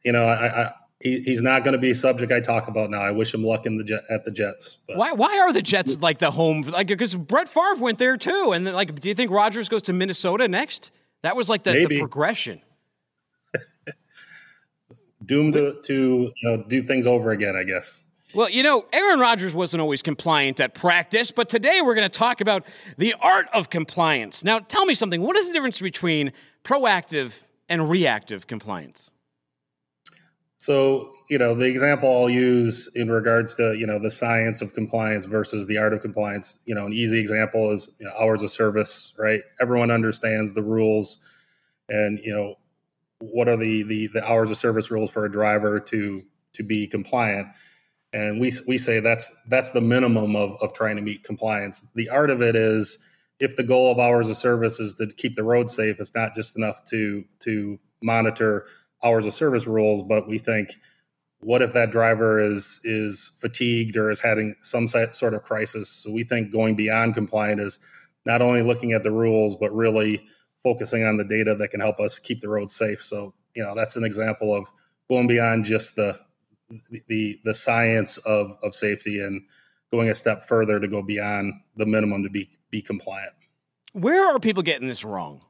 You 0.05 0.13
know, 0.13 0.27
I, 0.27 0.65
I 0.65 0.71
he, 1.01 1.21
he's 1.21 1.43
not 1.43 1.65
going 1.65 1.73
to 1.73 1.79
be 1.79 1.91
a 1.93 1.95
subject 1.95 2.33
I 2.33 2.41
talk 2.41 2.69
about 2.69 2.91
now. 2.91 3.01
I 3.01 3.11
wish 3.11 3.33
him 3.33 3.45
luck 3.45 3.67
in 3.67 3.77
the 3.77 3.85
jet, 3.85 4.01
at 4.11 4.25
the 4.25 4.31
Jets. 4.31 4.79
But. 4.87 4.97
Why 4.97 5.13
why 5.13 5.39
are 5.39 5.53
the 5.53 5.63
Jets 5.63 5.99
like 6.01 6.19
the 6.19 6.31
home? 6.31 6.63
Like 6.63 6.89
because 6.89 7.15
Brett 7.15 7.49
Favre 7.49 7.77
went 7.77 7.99
there 7.99 8.17
too, 8.17 8.53
and 8.53 8.67
then, 8.67 8.75
like, 8.75 9.01
do 9.01 9.09
you 9.09 9.15
think 9.15 9.31
Rodgers 9.31 9.69
goes 9.69 9.83
to 9.85 9.93
Minnesota 9.93 10.49
next? 10.49 10.91
That 11.23 11.37
was 11.37 11.49
like 11.49 11.63
the, 11.63 11.87
the 11.87 11.99
progression. 11.99 12.61
Doomed 15.25 15.55
to, 15.55 15.81
to 15.83 16.33
you 16.35 16.49
know 16.49 16.65
do 16.65 16.83
things 16.83 17.07
over 17.07 17.31
again, 17.31 17.55
I 17.57 17.65
guess. 17.65 18.03
Well, 18.35 18.51
you 18.51 18.63
know, 18.63 18.85
Aaron 18.93 19.21
Rodgers 19.21 19.55
wasn't 19.55 19.81
always 19.81 20.03
compliant 20.03 20.61
at 20.61 20.75
practice, 20.75 21.31
but 21.31 21.49
today 21.49 21.81
we're 21.81 21.95
going 21.95 22.09
to 22.09 22.19
talk 22.19 22.43
about 22.43 22.65
the 22.99 23.15
art 23.21 23.47
of 23.55 23.71
compliance. 23.71 24.45
Now, 24.45 24.59
tell 24.59 24.85
me 24.85 24.95
something. 24.95 25.23
What 25.23 25.37
is 25.37 25.47
the 25.47 25.55
difference 25.55 25.81
between 25.81 26.33
proactive 26.63 27.33
and 27.71 27.89
reactive 27.89 28.47
compliance? 28.47 29.13
So, 30.59 31.09
you 31.31 31.39
know, 31.39 31.55
the 31.55 31.67
example 31.67 32.11
I'll 32.11 32.29
use 32.29 32.91
in 32.95 33.11
regards 33.11 33.55
to, 33.55 33.75
you 33.79 33.87
know, 33.87 33.99
the 33.99 34.11
science 34.11 34.61
of 34.61 34.75
compliance 34.75 35.25
versus 35.25 35.67
the 35.67 35.79
art 35.79 35.95
of 35.95 36.03
compliance, 36.03 36.59
you 36.67 36.75
know, 36.75 36.85
an 36.85 36.93
easy 36.93 37.19
example 37.19 37.71
is 37.71 37.93
you 37.99 38.07
know, 38.07 38.13
hours 38.21 38.43
of 38.43 38.51
service, 38.51 39.15
right? 39.17 39.41
Everyone 39.61 39.91
understands 39.91 40.53
the 40.53 40.63
rules 40.63 41.21
and, 41.89 42.19
you 42.19 42.35
know, 42.35 42.57
what 43.21 43.49
are 43.49 43.57
the, 43.57 43.85
the, 43.85 44.09
the 44.09 44.29
hours 44.29 44.51
of 44.51 44.59
service 44.59 44.91
rules 44.91 45.11
for 45.11 45.25
a 45.25 45.31
driver 45.31 45.81
to, 45.81 46.25
to 46.55 46.63
be 46.63 46.87
compliant. 46.87 47.47
And 48.13 48.41
we, 48.41 48.55
we 48.67 48.79
say 48.79 49.01
that's, 49.01 49.31
that's 49.49 49.71
the 49.71 49.81
minimum 49.81 50.35
of, 50.35 50.57
of 50.63 50.73
trying 50.73 50.97
to 50.97 51.03
meet 51.03 51.25
compliance. 51.25 51.85
The 51.95 52.09
art 52.09 52.31
of 52.31 52.41
it 52.41 52.57
is 52.57 52.99
if 53.39 53.57
the 53.57 53.63
goal 53.63 53.93
of 53.93 53.99
hours 53.99 54.29
of 54.29 54.37
service 54.37 54.81
is 54.81 54.95
to 54.95 55.07
keep 55.07 55.37
the 55.37 55.45
road 55.45 55.69
safe, 55.71 56.01
it's 56.01 56.15
not 56.15 56.35
just 56.35 56.57
enough 56.57 56.85
to, 56.87 57.25
to 57.41 57.79
monitor 58.03 58.67
hours 59.05 59.27
of 59.27 59.35
service 59.35 59.67
rules, 59.67 60.03
but 60.03 60.27
we 60.27 60.39
think, 60.39 60.75
what 61.41 61.63
if 61.63 61.73
that 61.73 61.93
driver 61.93 62.41
is 62.41 62.81
is 62.83 63.31
fatigued 63.41 63.97
or 63.97 64.11
is 64.11 64.19
having 64.19 64.57
some 64.61 64.89
sort 64.89 65.35
of 65.35 65.43
crisis? 65.43 65.89
So 65.89 66.11
we 66.11 66.25
think 66.25 66.51
going 66.51 66.75
beyond 66.75 67.15
compliant 67.15 67.61
is 67.61 67.79
not 68.27 68.43
only 68.43 68.63
looking 68.63 68.93
at 68.93 69.05
the 69.05 69.13
rules, 69.13 69.55
but 69.55 69.73
really 69.73 70.27
focusing 70.65 71.05
on 71.05 71.17
the 71.17 71.25
data 71.25 71.55
that 71.55 71.69
can 71.69 71.81
help 71.81 72.01
us 72.01 72.19
keep 72.19 72.41
the 72.41 72.49
road 72.49 72.71
safe. 72.71 73.03
So 73.03 73.35
you 73.55 73.63
know 73.63 73.75
that's 73.77 73.95
an 73.95 74.03
example 74.03 74.53
of 74.53 74.67
going 75.09 75.29
beyond 75.29 75.65
just 75.65 75.95
the 75.95 76.19
the 77.09 77.39
the 77.45 77.55
science 77.55 78.19
of 78.19 78.59
of 78.63 78.75
safety 78.75 79.21
and 79.21 79.43
going 79.91 80.09
a 80.09 80.15
step 80.15 80.47
further 80.47 80.79
to 80.79 80.89
go 80.89 81.03
beyond 81.03 81.55
the 81.77 81.87
minimum 81.87 82.23
to 82.23 82.31
be 82.31 82.51
be 82.71 82.83
compliant. 82.83 83.33
Where 83.93 84.27
are 84.27 84.39
people 84.39 84.63
getting 84.63 84.89
this 84.89 85.05
wrong? 85.05 85.43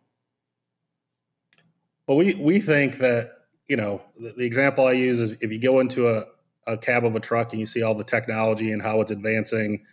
Well, 2.07 2.17
we 2.17 2.35
we 2.35 2.61
think 2.61 2.99
that 2.99 3.33
you 3.67 3.77
know 3.77 4.03
the, 4.19 4.31
the 4.31 4.45
example 4.45 4.87
I 4.87 4.93
use 4.93 5.21
is 5.21 5.33
if 5.43 5.51
you 5.51 5.59
go 5.59 5.81
into 5.81 6.09
a, 6.09 6.25
a 6.67 6.79
cab 6.79 7.05
of 7.05 7.15
a 7.15 7.21
truck 7.21 7.53
and 7.53 7.61
you 7.61 7.67
see 7.67 7.83
all 7.83 7.95
the 7.95 8.05
technology 8.05 8.73
and 8.73 8.81
how 8.81 9.01
it's 9.01 9.11
advancing, 9.11 9.85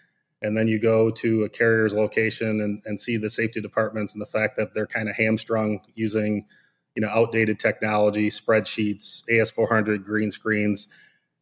and 0.41 0.55
then 0.55 0.67
you 0.67 0.79
go 0.79 1.09
to 1.09 1.43
a 1.43 1.49
carrier's 1.49 1.93
location 1.93 2.61
and, 2.61 2.81
and 2.85 3.01
see 3.01 3.17
the 3.17 3.29
safety 3.29 3.61
departments 3.61 4.13
and 4.13 4.21
the 4.21 4.27
fact 4.27 4.55
that 4.57 4.73
they're 4.73 4.87
kind 4.87 5.09
of 5.09 5.15
hamstrung 5.15 5.81
using 5.93 6.45
you 6.95 7.01
know 7.01 7.09
outdated 7.09 7.59
technology, 7.59 8.29
spreadsheets, 8.29 9.23
AS400 9.29 10.05
green 10.05 10.31
screens, 10.31 10.87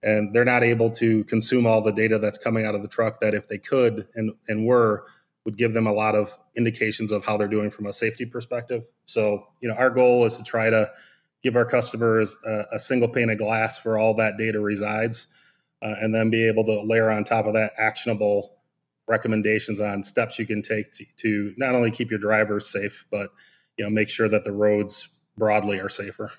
and 0.03 0.33
they're 0.33 0.45
not 0.45 0.63
able 0.63 0.91
to 0.91 1.23
consume 1.25 1.65
all 1.65 1.81
the 1.81 1.91
data 1.91 2.19
that's 2.19 2.37
coming 2.37 2.65
out 2.65 2.75
of 2.75 2.81
the 2.81 2.87
truck 2.87 3.19
that 3.21 3.33
if 3.33 3.47
they 3.47 3.57
could 3.57 4.07
and 4.15 4.33
and 4.47 4.65
were 4.65 5.05
would 5.45 5.57
give 5.57 5.73
them 5.73 5.87
a 5.87 5.93
lot 5.93 6.15
of 6.15 6.37
indications 6.55 7.11
of 7.11 7.25
how 7.25 7.37
they're 7.37 7.47
doing 7.47 7.69
from 7.69 7.85
a 7.85 7.93
safety 7.93 8.25
perspective. 8.25 8.83
So, 9.05 9.47
you 9.59 9.67
know, 9.67 9.75
our 9.75 9.89
goal 9.89 10.25
is 10.25 10.37
to 10.37 10.43
try 10.43 10.69
to 10.69 10.89
give 11.43 11.55
our 11.55 11.65
customers 11.65 12.35
a, 12.45 12.63
a 12.73 12.79
single 12.79 13.09
pane 13.09 13.29
of 13.29 13.37
glass 13.37 13.83
where 13.83 13.97
all 13.97 14.13
that 14.15 14.37
data 14.37 14.59
resides, 14.59 15.27
uh, 15.81 15.95
and 15.99 16.15
then 16.15 16.29
be 16.29 16.47
able 16.47 16.63
to 16.65 16.81
layer 16.81 17.11
on 17.11 17.25
top 17.25 17.45
of 17.45 17.53
that 17.53 17.73
actionable 17.77 18.55
recommendations 19.07 19.81
on 19.81 20.01
steps 20.01 20.39
you 20.39 20.45
can 20.45 20.61
take 20.61 20.91
to, 20.93 21.05
to 21.17 21.53
not 21.57 21.75
only 21.75 21.91
keep 21.91 22.09
your 22.09 22.19
drivers 22.19 22.69
safe, 22.69 23.05
but 23.11 23.31
you 23.77 23.83
know, 23.83 23.89
make 23.89 24.07
sure 24.07 24.29
that 24.29 24.45
the 24.45 24.51
roads 24.51 25.09
broadly 25.37 25.79
are 25.79 25.89
safer. 25.89 26.31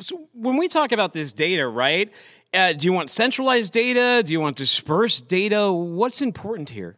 So 0.00 0.28
when 0.32 0.56
we 0.56 0.68
talk 0.68 0.92
about 0.92 1.12
this 1.12 1.32
data, 1.32 1.66
right? 1.66 2.12
Uh, 2.52 2.72
do 2.72 2.86
you 2.86 2.92
want 2.92 3.10
centralized 3.10 3.72
data? 3.72 4.22
Do 4.24 4.32
you 4.32 4.40
want 4.40 4.56
dispersed 4.56 5.28
data? 5.28 5.72
What's 5.72 6.22
important 6.22 6.70
here? 6.70 6.96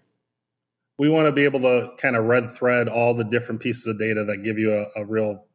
we 1.00 1.08
want 1.08 1.24
to 1.24 1.32
be 1.32 1.44
able 1.44 1.60
to 1.60 1.90
kind 1.96 2.14
of 2.14 2.26
red 2.26 2.50
thread 2.50 2.86
all 2.86 3.14
the 3.14 3.24
different 3.24 3.58
pieces 3.58 3.86
of 3.86 3.98
data 3.98 4.22
that 4.22 4.44
give 4.44 4.58
you 4.58 4.70
a, 4.74 5.00
a, 5.00 5.04
real 5.06 5.46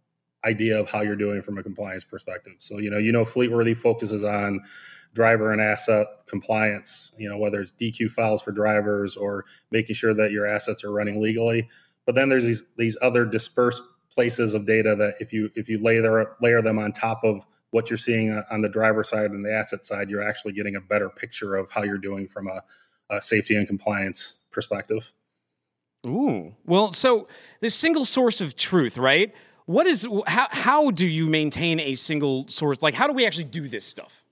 idea 0.44 0.80
of 0.80 0.89
how 0.89 1.01
you're 1.01 1.15
doing 1.15 1.44
from 1.44 1.60
a 1.60 1.62
compliance 1.62 2.04
perspective. 2.04 2.54
So, 2.58 2.80
you 2.80 2.89
know, 2.89 2.98
you 2.98 3.12
know, 3.12 3.25
Fleetworthy 3.25 3.77
focuses 3.77 4.24
on 4.24 4.62
driver 5.13 5.51
and 5.51 5.62
asset 5.62 6.08
compliance, 6.25 7.12
you 7.20 7.30
know, 7.30 7.38
whether 7.38 7.62
it's 7.62 7.72
DQ 7.74 8.10
files 8.10 8.42
for 8.42 8.51
drivers 8.51 9.15
or 9.15 9.46
making 9.70 9.94
sure 9.94 10.15
that 10.15 10.32
your 10.32 10.48
assets 10.48 10.84
are 10.84 10.92
running 10.92 11.22
legally. 11.22 11.70
But 12.08 12.15
then 12.15 12.27
there's 12.27 12.44
these 12.44 12.63
these 12.75 12.98
other 13.04 13.24
dispersed 13.24 13.84
places 14.15 14.53
of 14.53 14.65
data 14.65 14.95
that 14.95 15.15
if 15.19 15.34
you 15.34 15.50
if 15.55 15.69
you 15.69 15.81
layer 15.81 16.36
layer 16.41 16.62
them 16.62 16.79
on 16.79 16.91
top 16.91 17.24
of 17.24 17.45
what 17.72 17.89
you're 17.89 17.98
seeing 17.98 18.31
on 18.50 18.62
the 18.62 18.69
driver 18.69 19.03
side 19.03 19.31
and 19.31 19.43
the 19.43 19.53
asset 19.53 19.86
side, 19.86 20.10
you're 20.10 20.22
actually 20.22 20.53
getting 20.53 20.77
a 20.77 20.81
better 20.81 21.10
picture 21.10 21.55
of 21.55 21.69
how 21.69 21.84
you're 21.84 21.98
doing 21.98 22.25
from 22.27 22.48
a, 22.48 22.63
a 23.10 23.22
safety 23.22 23.55
and 23.55 23.67
compliance 23.67 24.38
perspective. 24.51 25.12
Ooh. 26.07 26.55
Well, 26.65 26.93
so 26.93 27.27
the 27.60 27.69
single 27.69 28.05
source 28.05 28.39
of 28.39 28.55
truth, 28.55 28.98
right? 28.98 29.34
What 29.65 29.88
is 29.88 30.07
how 30.27 30.48
how 30.51 30.91
do 30.91 31.07
you 31.07 31.27
maintain 31.27 31.79
a 31.79 31.95
single 31.95 32.48
source? 32.48 32.81
Like 32.81 32.93
how 32.93 33.07
do 33.07 33.13
we 33.13 33.25
actually 33.25 33.45
do 33.45 33.67
this 33.67 33.84
stuff? 33.84 34.24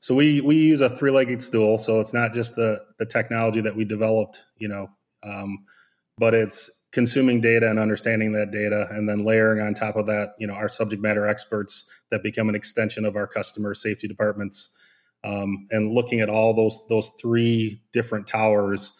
So 0.00 0.14
we 0.14 0.40
we 0.40 0.56
use 0.56 0.80
a 0.80 0.90
three-legged 0.90 1.42
stool, 1.42 1.78
so 1.78 2.00
it's 2.00 2.14
not 2.14 2.32
just 2.32 2.56
the 2.56 2.82
the 2.98 3.04
technology 3.04 3.60
that 3.60 3.76
we 3.76 3.84
developed, 3.84 4.44
you 4.56 4.68
know, 4.68 4.90
um, 5.22 5.66
but 6.16 6.34
it's 6.34 6.79
consuming 6.92 7.40
data 7.40 7.68
and 7.68 7.78
understanding 7.78 8.32
that 8.32 8.50
data, 8.50 8.88
and 8.90 9.08
then 9.08 9.24
layering 9.24 9.60
on 9.60 9.74
top 9.74 9.96
of 9.96 10.06
that, 10.06 10.34
you 10.38 10.46
know, 10.46 10.54
our 10.54 10.68
subject 10.68 11.00
matter 11.02 11.26
experts 11.26 11.86
that 12.10 12.22
become 12.22 12.48
an 12.48 12.54
extension 12.54 13.04
of 13.04 13.16
our 13.16 13.26
customer 13.26 13.74
safety 13.74 14.08
departments, 14.08 14.70
um, 15.22 15.66
and 15.70 15.92
looking 15.92 16.20
at 16.20 16.28
all 16.28 16.52
those 16.54 16.78
those 16.88 17.10
three 17.20 17.82
different 17.92 18.26
towers 18.26 18.94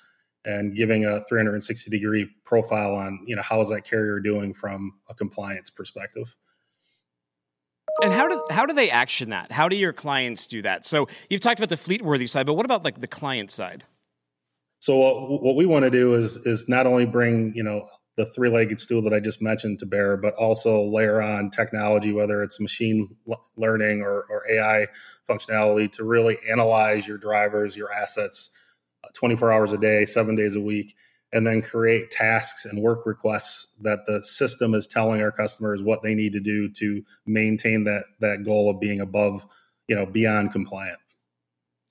and 0.44 0.74
giving 0.74 1.04
a 1.04 1.22
360 1.28 1.90
degree 1.90 2.28
profile 2.44 2.94
on 2.94 3.20
you 3.26 3.36
know 3.36 3.42
how 3.42 3.60
is 3.60 3.68
that 3.70 3.84
carrier 3.84 4.20
doing 4.20 4.54
from 4.54 4.92
a 5.08 5.14
compliance 5.14 5.70
perspective. 5.70 6.36
And 8.02 8.12
how 8.12 8.28
do 8.28 8.44
how 8.50 8.66
do 8.66 8.72
they 8.72 8.90
action 8.90 9.30
that? 9.30 9.50
How 9.50 9.68
do 9.68 9.76
your 9.76 9.92
clients 9.92 10.46
do 10.46 10.62
that? 10.62 10.86
So 10.86 11.08
you've 11.28 11.40
talked 11.40 11.58
about 11.58 11.68
the 11.70 11.76
Fleetworthy 11.76 12.28
side 12.28 12.46
but 12.46 12.54
what 12.54 12.64
about 12.64 12.84
like 12.84 13.00
the 13.00 13.08
client 13.08 13.50
side 13.50 13.84
so 14.80 14.96
what, 14.96 15.42
what 15.42 15.56
we 15.56 15.66
want 15.66 15.84
to 15.84 15.90
do 15.90 16.14
is 16.14 16.36
is 16.46 16.68
not 16.68 16.86
only 16.86 17.06
bring 17.06 17.54
you 17.54 17.62
know 17.62 17.86
the 18.16 18.26
three-legged 18.26 18.80
stool 18.80 19.00
that 19.00 19.14
i 19.14 19.20
just 19.20 19.40
mentioned 19.40 19.78
to 19.78 19.86
bear 19.86 20.16
but 20.16 20.34
also 20.34 20.82
layer 20.82 21.22
on 21.22 21.50
technology 21.50 22.12
whether 22.12 22.42
it's 22.42 22.60
machine 22.60 23.08
learning 23.56 24.02
or, 24.02 24.24
or 24.28 24.42
ai 24.50 24.86
functionality 25.28 25.90
to 25.90 26.04
really 26.04 26.36
analyze 26.50 27.06
your 27.06 27.18
drivers 27.18 27.76
your 27.76 27.92
assets 27.92 28.50
uh, 29.04 29.08
24 29.14 29.52
hours 29.52 29.72
a 29.72 29.78
day, 29.78 30.04
seven 30.04 30.34
days 30.34 30.54
a 30.54 30.60
week, 30.60 30.94
and 31.32 31.46
then 31.46 31.62
create 31.62 32.10
tasks 32.10 32.64
and 32.64 32.82
work 32.82 33.06
requests 33.06 33.68
that 33.80 34.04
the 34.06 34.22
system 34.22 34.74
is 34.74 34.86
telling 34.86 35.22
our 35.22 35.32
customers 35.32 35.82
what 35.82 36.02
they 36.02 36.14
need 36.14 36.32
to 36.32 36.40
do 36.40 36.68
to 36.68 37.02
maintain 37.26 37.84
that 37.84 38.04
that 38.20 38.44
goal 38.44 38.68
of 38.68 38.80
being 38.80 39.00
above, 39.00 39.44
you 39.88 39.94
know, 39.94 40.04
beyond 40.04 40.52
compliant. 40.52 40.98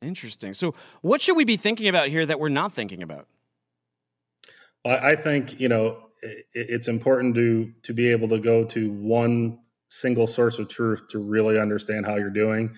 Interesting. 0.02 0.54
So, 0.54 0.76
what 1.02 1.22
should 1.22 1.36
we 1.36 1.44
be 1.44 1.58
thinking 1.58 1.88
about 1.88 2.08
here 2.08 2.26
that 2.26 2.40
we're 2.40 2.50
not 2.50 2.74
thinking 2.74 3.04
about? 3.04 3.28
I 4.86 5.16
think 5.16 5.60
you 5.60 5.68
know 5.68 6.10
it's 6.54 6.88
important 6.88 7.36
to 7.36 7.74
to 7.84 7.94
be 7.94 8.12
able 8.12 8.30
to 8.30 8.40
go 8.40 8.64
to 8.66 8.92
one 8.92 9.60
single 9.90 10.28
source 10.28 10.58
of 10.60 10.70
truth 10.70 11.08
to 11.10 11.20
really 11.20 11.60
understand 11.60 12.06
how 12.06 12.16
you're 12.16 12.30
doing, 12.30 12.76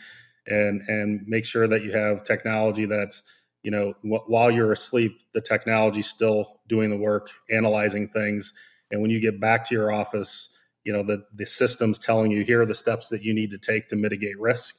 and 0.48 0.82
and 0.88 1.22
make 1.28 1.46
sure 1.46 1.68
that 1.68 1.84
you 1.84 1.92
have 1.92 2.24
technology 2.24 2.86
that's 2.86 3.24
you 3.64 3.72
know 3.72 3.94
while 4.02 4.50
you're 4.50 4.72
asleep 4.72 5.22
the 5.34 5.42
technology's 5.42 6.08
still 6.08 6.60
doing 6.68 6.90
the 6.90 6.98
work 6.98 7.30
analyzing 7.52 8.08
things 8.08 8.54
and 8.90 9.02
when 9.02 9.12
you 9.12 9.20
get 9.20 9.40
back 9.40 9.64
to 9.64 9.76
your 9.76 9.92
office 9.92 10.58
you 10.84 10.92
know 10.92 11.04
the 11.04 11.24
the 11.36 11.46
system's 11.46 12.00
telling 12.00 12.32
you 12.32 12.44
here 12.44 12.62
are 12.62 12.66
the 12.66 12.74
steps 12.74 13.10
that 13.10 13.22
you 13.22 13.34
need 13.34 13.52
to 13.52 13.58
take 13.58 13.88
to 13.88 13.96
mitigate 13.96 14.40
risk 14.40 14.78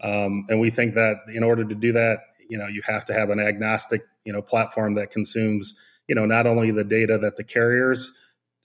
um, 0.00 0.44
and 0.48 0.60
we 0.60 0.70
think 0.70 0.94
that 0.94 1.18
in 1.32 1.42
order 1.42 1.64
to 1.64 1.74
do 1.74 1.92
that 1.92 2.20
you 2.48 2.58
know 2.58 2.66
you 2.66 2.82
have 2.82 3.04
to 3.04 3.12
have 3.12 3.30
an 3.30 3.40
agnostic 3.40 4.02
you 4.24 4.32
know 4.32 4.42
platform 4.42 4.94
that 4.94 5.10
consumes 5.10 5.74
you 6.08 6.14
know 6.14 6.26
not 6.26 6.46
only 6.46 6.70
the 6.70 6.84
data 6.84 7.18
that 7.18 7.36
the 7.36 7.44
carriers 7.44 8.12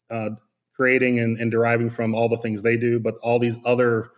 uh, 0.09 0.29
creating 0.75 1.19
and, 1.19 1.37
and 1.39 1.51
deriving 1.51 1.89
from 1.89 2.13
all 2.13 2.29
the 2.29 2.37
things 2.37 2.61
they 2.61 2.77
do 2.77 2.99
but 2.99 3.15
all 3.21 3.39
these 3.39 3.55
other 3.65 4.11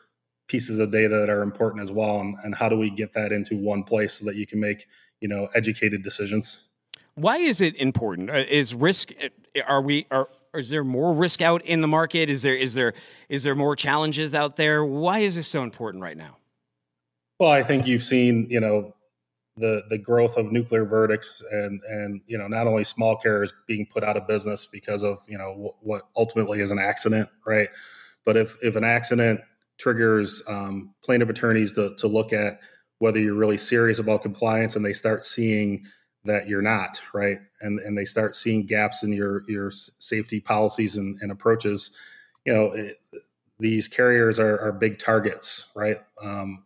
pieces 0.47 0.79
of 0.79 0.91
data 0.91 1.17
that 1.19 1.29
are 1.29 1.41
important 1.41 1.81
as 1.81 1.91
well 1.91 2.19
and, 2.19 2.35
and 2.43 2.53
how 2.55 2.67
do 2.67 2.77
we 2.77 2.89
get 2.89 3.13
that 3.13 3.31
into 3.31 3.55
one 3.55 3.83
place 3.83 4.15
so 4.15 4.25
that 4.25 4.35
you 4.35 4.45
can 4.45 4.59
make 4.59 4.85
you 5.23 5.29
know 5.29 5.47
educated 5.55 6.03
decisions. 6.03 6.59
Why 7.15 7.37
is 7.37 7.61
it 7.61 7.75
important? 7.77 8.29
Uh, 8.29 8.43
is 8.49 8.75
risk? 8.75 9.11
Uh, 9.23 9.61
are 9.65 9.81
we 9.81 10.05
are? 10.11 10.27
Is 10.53 10.69
there 10.69 10.83
more 10.83 11.13
risk 11.13 11.41
out 11.41 11.65
in 11.65 11.81
the 11.81 11.87
market? 11.87 12.29
Is 12.29 12.43
there 12.43 12.55
is 12.55 12.75
there 12.75 12.93
is 13.29 13.43
there 13.43 13.55
more 13.55 13.75
challenges 13.75 14.35
out 14.35 14.57
there? 14.57 14.85
Why 14.85 15.19
is 15.19 15.35
this 15.35 15.47
so 15.47 15.63
important 15.63 16.03
right 16.03 16.17
now? 16.17 16.37
Well, 17.43 17.51
I 17.51 17.61
think 17.61 17.85
you've 17.85 18.05
seen 18.05 18.47
you 18.49 18.61
know 18.61 18.95
the 19.57 19.83
the 19.89 19.97
growth 19.97 20.37
of 20.37 20.53
nuclear 20.53 20.85
verdicts 20.85 21.43
and 21.51 21.81
and 21.89 22.21
you 22.25 22.37
know 22.37 22.47
not 22.47 22.67
only 22.67 22.85
small 22.85 23.17
carriers 23.17 23.51
being 23.67 23.85
put 23.85 24.01
out 24.01 24.15
of 24.15 24.25
business 24.27 24.65
because 24.65 25.03
of 25.03 25.19
you 25.27 25.37
know 25.37 25.49
w- 25.49 25.73
what 25.81 26.03
ultimately 26.15 26.61
is 26.61 26.71
an 26.71 26.79
accident, 26.79 27.27
right? 27.45 27.67
But 28.23 28.37
if 28.37 28.55
if 28.63 28.77
an 28.77 28.85
accident 28.85 29.41
triggers 29.77 30.41
um, 30.47 30.95
plaintiff 31.03 31.27
attorneys 31.27 31.73
to 31.73 31.93
to 31.97 32.07
look 32.07 32.31
at 32.31 32.61
whether 32.99 33.19
you're 33.19 33.33
really 33.33 33.57
serious 33.57 33.99
about 33.99 34.21
compliance 34.21 34.77
and 34.77 34.85
they 34.85 34.93
start 34.93 35.25
seeing 35.25 35.83
that 36.23 36.47
you're 36.47 36.61
not 36.61 37.01
right 37.13 37.39
and 37.59 37.77
and 37.79 37.97
they 37.97 38.05
start 38.05 38.37
seeing 38.37 38.65
gaps 38.65 39.03
in 39.03 39.11
your 39.11 39.43
your 39.49 39.69
safety 39.69 40.39
policies 40.39 40.95
and, 40.95 41.17
and 41.21 41.29
approaches 41.29 41.91
you 42.45 42.53
know 42.53 42.71
it, 42.71 42.95
these 43.59 43.89
carriers 43.89 44.39
are, 44.39 44.57
are 44.61 44.71
big 44.71 44.97
targets 44.97 45.67
right 45.75 46.01
um, 46.21 46.63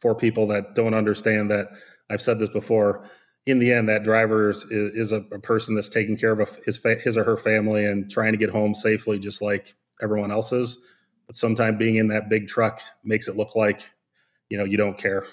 for 0.00 0.14
people 0.14 0.46
that 0.46 0.74
don't 0.74 0.94
understand 0.94 1.50
that 1.50 1.68
i've 2.10 2.22
said 2.22 2.38
this 2.38 2.50
before 2.50 3.08
in 3.46 3.60
the 3.60 3.72
end 3.72 3.88
that 3.88 4.02
driver 4.02 4.50
is, 4.50 4.64
is 4.70 5.12
a, 5.12 5.22
a, 5.32 5.38
person 5.38 5.76
that's 5.76 5.88
taking 5.88 6.16
care 6.16 6.32
of 6.32 6.40
a, 6.40 6.48
his 6.64 6.80
his 7.02 7.16
or 7.16 7.24
her 7.24 7.36
family 7.36 7.84
and 7.84 8.10
trying 8.10 8.32
to 8.32 8.38
get 8.38 8.50
home 8.50 8.74
safely 8.74 9.18
just 9.18 9.40
like 9.40 9.74
everyone 10.02 10.30
else 10.30 10.52
is 10.52 10.78
but 11.26 11.36
sometimes 11.36 11.78
being 11.78 11.96
in 11.96 12.08
that 12.08 12.28
big 12.28 12.48
truck 12.48 12.80
makes 13.04 13.28
it 13.28 13.36
look 13.36 13.54
like 13.54 13.90
you 14.48 14.58
know 14.58 14.64
you 14.64 14.76
don't 14.76 14.98
care 14.98 15.26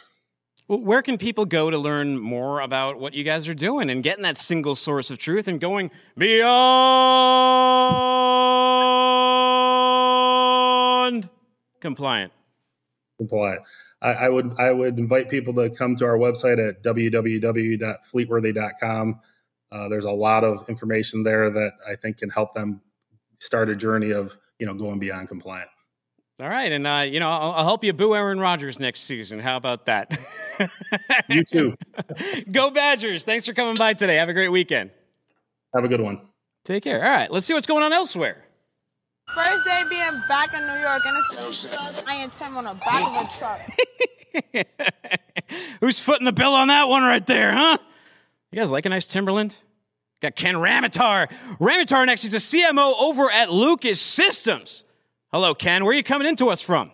well, 0.67 0.79
where 0.79 1.01
can 1.01 1.17
people 1.17 1.46
go 1.46 1.70
to 1.70 1.77
learn 1.77 2.17
more 2.17 2.62
about 2.62 2.98
what 2.98 3.13
you 3.13 3.25
guys 3.25 3.50
are 3.50 3.53
doing 3.53 3.89
and 3.89 4.01
getting 4.01 4.24
that 4.24 4.38
single 4.38 4.75
source 4.75 5.12
of 5.12 5.17
truth 5.17 5.50
and 5.50 5.60
going 5.60 5.91
beyond 6.17 6.50
compliant? 11.82 12.32
Compliant. 13.17 13.62
I, 14.03 14.13
I 14.13 14.29
would 14.29 14.60
I 14.60 14.72
would 14.72 15.00
invite 15.00 15.29
people 15.29 15.53
to 15.55 15.69
come 15.69 15.95
to 15.95 16.05
our 16.05 16.17
website 16.17 16.65
at 16.65 16.83
www.fleetworthy.com. 16.83 19.19
Uh, 19.72 19.89
there's 19.89 20.05
a 20.05 20.12
lot 20.12 20.43
of 20.43 20.69
information 20.69 21.24
there 21.24 21.50
that 21.50 21.74
I 21.88 21.95
think 21.95 22.17
can 22.17 22.29
help 22.29 22.53
them 22.53 22.81
start 23.39 23.69
a 23.69 23.75
journey 23.75 24.12
of 24.12 24.38
you 24.60 24.65
know 24.65 24.74
going 24.74 25.00
beyond 25.00 25.29
compliant. 25.29 25.69
All 26.39 26.50
right, 26.50 26.72
and 26.72 26.86
uh, 26.86 27.05
you 27.07 27.19
know 27.19 27.29
I'll, 27.29 27.53
I'll 27.53 27.65
help 27.65 27.83
you 27.83 27.93
boo 27.93 28.13
Aaron 28.13 28.39
Rodgers 28.39 28.79
next 28.79 29.01
season. 29.01 29.39
How 29.39 29.57
about 29.57 29.86
that? 29.86 30.19
You 31.29 31.43
too. 31.43 31.75
Go 32.51 32.69
Badgers! 32.69 33.24
Thanks 33.24 33.45
for 33.45 33.53
coming 33.53 33.75
by 33.75 33.93
today. 33.93 34.17
Have 34.17 34.29
a 34.29 34.33
great 34.33 34.50
weekend. 34.50 34.91
Have 35.74 35.83
a 35.83 35.88
good 35.88 36.01
one. 36.01 36.22
Take 36.65 36.83
care. 36.83 37.03
All 37.03 37.10
right, 37.10 37.31
let's 37.31 37.45
see 37.45 37.53
what's 37.53 37.65
going 37.65 37.83
on 37.83 37.93
elsewhere. 37.93 38.45
First 39.27 39.65
day 39.65 39.82
being 39.89 40.22
back 40.27 40.53
in 40.53 40.62
New 40.62 40.80
York, 40.80 41.01
and 41.06 41.18
it's 41.18 41.65
I 42.08 42.15
am 42.15 42.30
Tim 42.30 42.58
on 42.58 42.65
the 42.65 42.74
back 42.74 43.08
of 43.08 43.27
a 43.27 43.38
truck. 43.38 44.68
Who's 45.82 46.00
footing 46.00 46.25
the 46.25 46.32
bill 46.32 46.53
on 46.53 46.68
that 46.68 46.88
one 46.88 47.03
right 47.03 47.25
there, 47.25 47.51
huh? 47.51 47.77
You 48.51 48.60
guys 48.60 48.70
like 48.70 48.86
a 48.86 48.89
nice 48.89 49.08
Timberland? 49.08 49.56
Got 50.22 50.36
Ken 50.36 50.56
Ramoutar. 50.56 51.30
Ramoutar 51.60 52.06
next. 52.06 52.22
He's 52.22 52.34
a 52.34 52.38
CMO 52.38 52.94
over 53.00 53.32
at 53.32 53.51
Lucas 53.51 54.00
Systems. 54.00 54.84
Hello, 55.32 55.56
Ken. 55.56 55.84
Where 55.84 55.92
are 55.94 55.96
you 55.96 56.03
coming 56.03 56.27
into 56.27 56.50
us 56.50 56.62
from? 56.62 56.92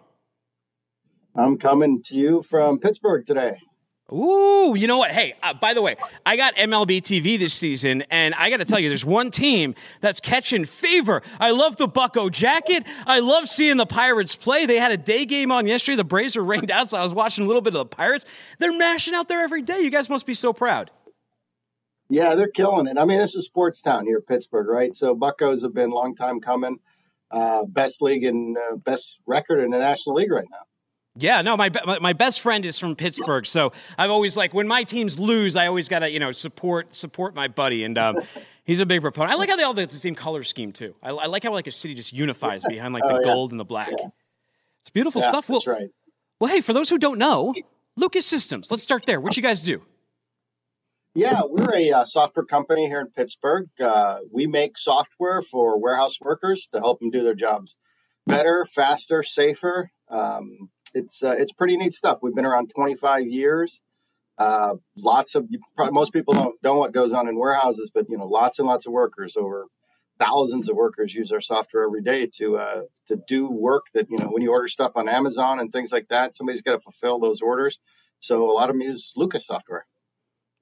I'm 1.36 1.58
coming 1.58 2.02
to 2.04 2.16
you 2.16 2.42
from 2.42 2.80
Pittsburgh 2.80 3.26
today. 3.26 3.58
Ooh, 4.12 4.75
you 4.75 4.88
know 4.88 4.98
what? 4.98 5.12
Hey, 5.12 5.36
uh, 5.44 5.54
by 5.54 5.74
the 5.74 5.82
way, 5.82 5.96
I 6.25 6.36
got 6.36 6.56
MLB 6.56 7.01
TV 7.01 7.38
this 7.38 7.54
season, 7.54 8.04
and 8.10 8.34
I 8.36 8.50
got 8.50 8.58
to 8.58 8.66
tell 8.66 8.80
you, 8.80 8.89
there's 8.89 9.06
one 9.06 9.30
team 9.30 9.75
that's 10.01 10.20
catching 10.20 10.66
fever. 10.66 11.22
I 11.39 11.51
love 11.51 11.78
the 11.78 11.88
Bucco 11.88 12.30
jacket. 12.30 12.86
I 13.06 13.20
love 13.20 13.48
seeing 13.48 13.78
the 13.78 13.86
Pirates 13.86 14.36
play. 14.36 14.66
They 14.66 14.80
had 14.80 14.92
a 14.92 14.98
day 14.98 15.25
game 15.25 15.51
on 15.51 15.68
yesterday. 15.68 15.96
The 15.96 16.04
Braves 16.04 16.36
rained 16.36 16.72
out, 16.72 16.89
so 16.89 16.98
I 16.98 17.04
was 17.04 17.13
watching 17.13 17.44
a 17.44 17.48
little 17.48 17.62
bit 17.62 17.75
of 17.75 17.80
the 17.80 17.86
Pirates. 17.86 18.25
They're 18.58 18.75
mashing 18.75 19.13
out 19.13 19.28
there 19.28 19.42
every 19.42 19.62
day. 19.62 19.80
You 19.80 19.92
guys 19.92 20.10
must 20.10 20.25
be 20.25 20.34
so 20.34 20.54
proud. 20.54 20.89
Yeah, 22.10 22.34
they're 22.34 22.48
killing 22.48 22.88
it. 22.88 22.98
I 22.98 23.06
mean, 23.06 23.20
this 23.20 23.36
is 23.36 23.46
sports 23.46 23.84
town 23.84 24.06
here, 24.06 24.22
Pittsburgh, 24.22 24.68
right? 24.68 24.96
So 24.96 25.16
Buccos 25.16 25.62
have 25.62 25.75
been 25.75 25.92
long 25.92 26.16
time 26.16 26.39
coming. 26.39 26.80
Uh, 27.30 27.66
best 27.66 28.01
league 28.01 28.24
and 28.24 28.58
uh, 28.58 28.75
best 28.78 29.20
record 29.28 29.60
in 29.60 29.70
the 29.70 29.78
National 29.78 30.16
League 30.16 30.32
right 30.32 30.48
now. 30.50 30.66
Yeah, 31.22 31.42
no, 31.42 31.58
my, 31.58 31.70
my 31.86 32.00
my 32.00 32.14
best 32.14 32.40
friend 32.42 32.66
is 32.66 32.80
from 32.80 32.96
Pittsburgh, 32.96 33.46
so 33.46 33.74
I've 33.98 34.10
always 34.10 34.38
like 34.38 34.54
when 34.54 34.68
my 34.68 34.84
teams 34.84 35.20
lose, 35.20 35.56
I 35.56 35.68
always 35.68 35.90
gotta 35.90 36.10
you 36.12 36.20
know 36.20 36.32
support 36.32 36.96
support 36.96 37.36
my 37.36 37.48
buddy, 37.50 37.84
and 37.84 37.98
um, 37.98 38.20
he's 38.64 38.80
a 38.80 38.86
big 38.86 39.02
proponent. 39.02 39.34
I 39.34 39.36
like 39.36 39.50
how 39.50 39.56
they 39.58 39.64
all 39.64 39.76
have 39.76 39.90
the 39.90 39.96
same 39.98 40.16
color 40.16 40.44
scheme 40.44 40.72
too. 40.72 40.96
I, 41.04 41.10
I 41.10 41.26
like 41.26 41.44
how 41.44 41.52
like 41.52 41.68
a 41.68 41.72
city 41.72 41.94
just 41.94 42.14
unifies 42.14 42.64
behind 42.64 42.94
like 42.94 43.04
the 43.04 43.16
Oh, 43.16 43.20
yeah. 43.20 43.24
gold 43.34 43.52
and 43.52 43.60
the 43.60 43.66
black. 43.66 43.92
It's 44.82 44.90
beautiful 44.92 45.22
Yeah, 45.22 45.30
stuff. 45.30 45.48
that's 45.48 45.68
well, 45.68 45.76
right. 45.76 45.90
well, 46.40 46.52
hey, 46.52 46.62
for 46.62 46.72
those 46.74 46.90
who 46.90 46.98
don't 46.98 47.18
know, 47.20 47.54
Lucas 47.98 48.26
Systems. 48.26 48.72
Let's 48.72 48.84
start 48.84 49.06
there. 49.06 49.20
What 49.20 49.36
you 49.36 49.44
guys 49.44 49.62
do? 49.62 49.82
Yeah, 51.16 51.42
we're 51.44 51.74
a 51.76 51.92
uh, 51.92 52.06
software 52.06 52.46
company 52.46 52.88
here 52.88 53.02
in 53.02 53.08
Pittsburgh. 53.08 53.68
Uh, 53.80 54.20
we 54.32 54.48
make 54.48 54.78
software 54.78 55.42
for 55.42 55.78
warehouse 55.78 56.22
workers 56.22 56.70
to 56.72 56.80
help 56.80 57.00
them 57.00 57.10
do 57.10 57.24
their 57.24 57.36
jobs 57.36 57.76
better, 58.28 58.66
faster, 58.66 59.24
safer. 59.24 59.90
Um, 60.08 60.70
it's 60.93 61.24
uh, 61.24 61.36
it's 61.38 61.51
pretty 61.51 61.77
neat 61.77 61.93
stuff. 61.93 62.19
We've 62.22 62.36
been 62.36 62.46
around 62.46 62.72
25 62.75 63.27
years. 63.27 63.81
Uh, 64.38 64.75
lots 64.96 65.36
of 65.36 65.48
probably, 65.75 65.93
most 65.93 66.13
people 66.13 66.34
don't 66.34 66.55
know 66.63 66.75
what 66.75 66.93
goes 66.93 67.12
on 67.12 67.27
in 67.27 67.38
warehouses, 67.38 67.91
but 67.93 68.05
you 68.10 68.17
know, 68.17 68.25
lots 68.25 68.58
and 68.58 68.67
lots 68.67 68.86
of 68.86 68.93
workers 68.93 69.36
over 69.36 69.65
thousands 70.19 70.69
of 70.69 70.75
workers 70.75 71.15
use 71.15 71.31
our 71.31 71.41
software 71.41 71.84
every 71.84 72.01
day 72.01 72.29
to 72.38 72.58
uh, 72.58 72.81
to 73.08 73.17
do 73.27 73.50
work 73.50 73.86
that 73.93 74.08
you 74.10 74.17
know 74.17 74.27
when 74.27 74.41
you 74.41 74.51
order 74.51 74.67
stuff 74.67 74.91
on 74.96 75.10
Amazon 75.10 75.60
and 75.60 75.72
things 75.72 75.91
like 75.91 76.08
that. 76.10 76.36
Somebody's 76.36 76.62
got 76.62 76.74
to 76.74 76.79
fulfill 76.79 77.19
those 77.19 77.41
orders. 77.41 77.79
So 78.19 78.50
a 78.50 78.53
lot 78.53 78.69
of 78.69 78.75
them 78.75 78.81
use 78.81 79.13
Lucas 79.15 79.48
software. 79.48 79.86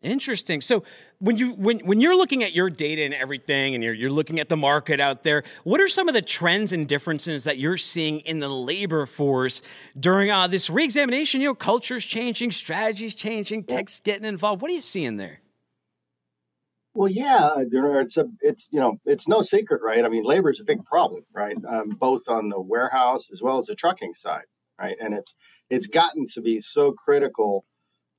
Interesting. 0.03 0.61
So 0.61 0.83
when 1.17 1.37
you 1.37 1.53
when 1.53 1.79
when 1.79 1.99
you're 1.99 2.15
looking 2.15 2.43
at 2.43 2.53
your 2.53 2.69
data 2.69 3.01
and 3.01 3.15
everything, 3.15 3.73
and 3.73 3.83
you're 3.83 3.95
you're 3.95 4.11
looking 4.11 4.39
at 4.39 4.47
the 4.47 4.55
market 4.57 4.99
out 4.99 5.23
there, 5.23 5.43
what 5.63 5.81
are 5.81 5.89
some 5.89 6.07
of 6.07 6.13
the 6.13 6.21
trends 6.21 6.71
and 6.71 6.87
differences 6.87 7.45
that 7.45 7.57
you're 7.57 7.77
seeing 7.77 8.19
in 8.19 8.39
the 8.39 8.47
labor 8.47 9.07
force 9.07 9.63
during 9.99 10.29
uh, 10.29 10.47
this 10.47 10.69
reexamination? 10.69 11.41
You 11.41 11.47
know, 11.47 11.55
culture's 11.55 12.05
changing, 12.05 12.51
strategies 12.51 13.15
changing, 13.15 13.63
tech's 13.63 13.99
getting 13.99 14.25
involved. 14.25 14.61
What 14.61 14.69
are 14.69 14.75
you 14.75 14.81
seeing 14.81 15.17
there? 15.17 15.39
Well, 16.93 17.11
yeah, 17.11 17.63
there- 17.69 17.99
it's 18.01 18.17
a, 18.17 18.27
it's 18.41 18.67
you 18.71 18.79
know, 18.79 18.99
it's 19.03 19.27
no 19.27 19.41
secret, 19.41 19.81
right? 19.83 20.05
I 20.05 20.09
mean, 20.09 20.23
labor 20.23 20.51
is 20.51 20.59
a 20.59 20.63
big 20.63 20.83
problem, 20.85 21.23
right? 21.33 21.57
Um, 21.67 21.89
both 21.89 22.27
on 22.27 22.49
the 22.49 22.61
warehouse 22.61 23.31
as 23.31 23.41
well 23.41 23.57
as 23.57 23.65
the 23.65 23.75
trucking 23.75 24.13
side, 24.13 24.45
right? 24.79 24.95
And 25.01 25.15
it's 25.15 25.35
it's 25.71 25.87
gotten 25.87 26.25
to 26.33 26.41
be 26.41 26.61
so 26.61 26.91
critical 26.91 27.65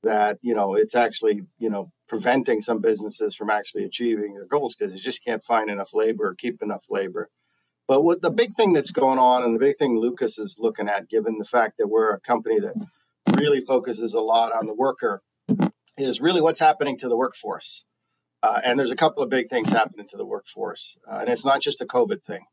that 0.03 0.37
you 0.41 0.55
know 0.55 0.75
it's 0.75 0.95
actually 0.95 1.43
you 1.57 1.69
know 1.69 1.91
preventing 2.07 2.61
some 2.61 2.79
businesses 2.79 3.35
from 3.35 3.49
actually 3.49 3.83
achieving 3.83 4.33
their 4.33 4.45
goals 4.45 4.75
because 4.75 4.93
they 4.93 4.99
just 4.99 5.23
can't 5.23 5.43
find 5.43 5.69
enough 5.69 5.93
labor 5.93 6.27
or 6.27 6.35
keep 6.35 6.61
enough 6.61 6.83
labor. 6.89 7.29
But 7.87 8.03
what 8.03 8.21
the 8.21 8.29
big 8.29 8.55
thing 8.55 8.73
that's 8.73 8.91
going 8.91 9.19
on, 9.19 9.43
and 9.43 9.55
the 9.55 9.59
big 9.59 9.77
thing 9.77 9.97
Lucas 9.97 10.37
is 10.37 10.57
looking 10.59 10.87
at, 10.87 11.09
given 11.09 11.37
the 11.39 11.45
fact 11.45 11.77
that 11.77 11.87
we're 11.87 12.11
a 12.11 12.19
company 12.19 12.59
that 12.59 12.75
really 13.35 13.61
focuses 13.61 14.13
a 14.13 14.21
lot 14.21 14.51
on 14.51 14.67
the 14.67 14.73
worker, 14.73 15.21
is 15.97 16.21
really 16.21 16.41
what's 16.41 16.59
happening 16.59 16.97
to 16.99 17.09
the 17.09 17.17
workforce. 17.17 17.85
Uh, 18.41 18.59
and 18.63 18.79
there's 18.79 18.91
a 18.91 18.95
couple 18.95 19.21
of 19.21 19.29
big 19.29 19.49
things 19.49 19.69
happening 19.69 20.07
to 20.07 20.17
the 20.17 20.25
workforce, 20.25 20.97
uh, 21.11 21.17
and 21.17 21.29
it's 21.29 21.43
not 21.43 21.61
just 21.61 21.81
a 21.81 21.85
COVID 21.85 22.23
thing. 22.23 22.45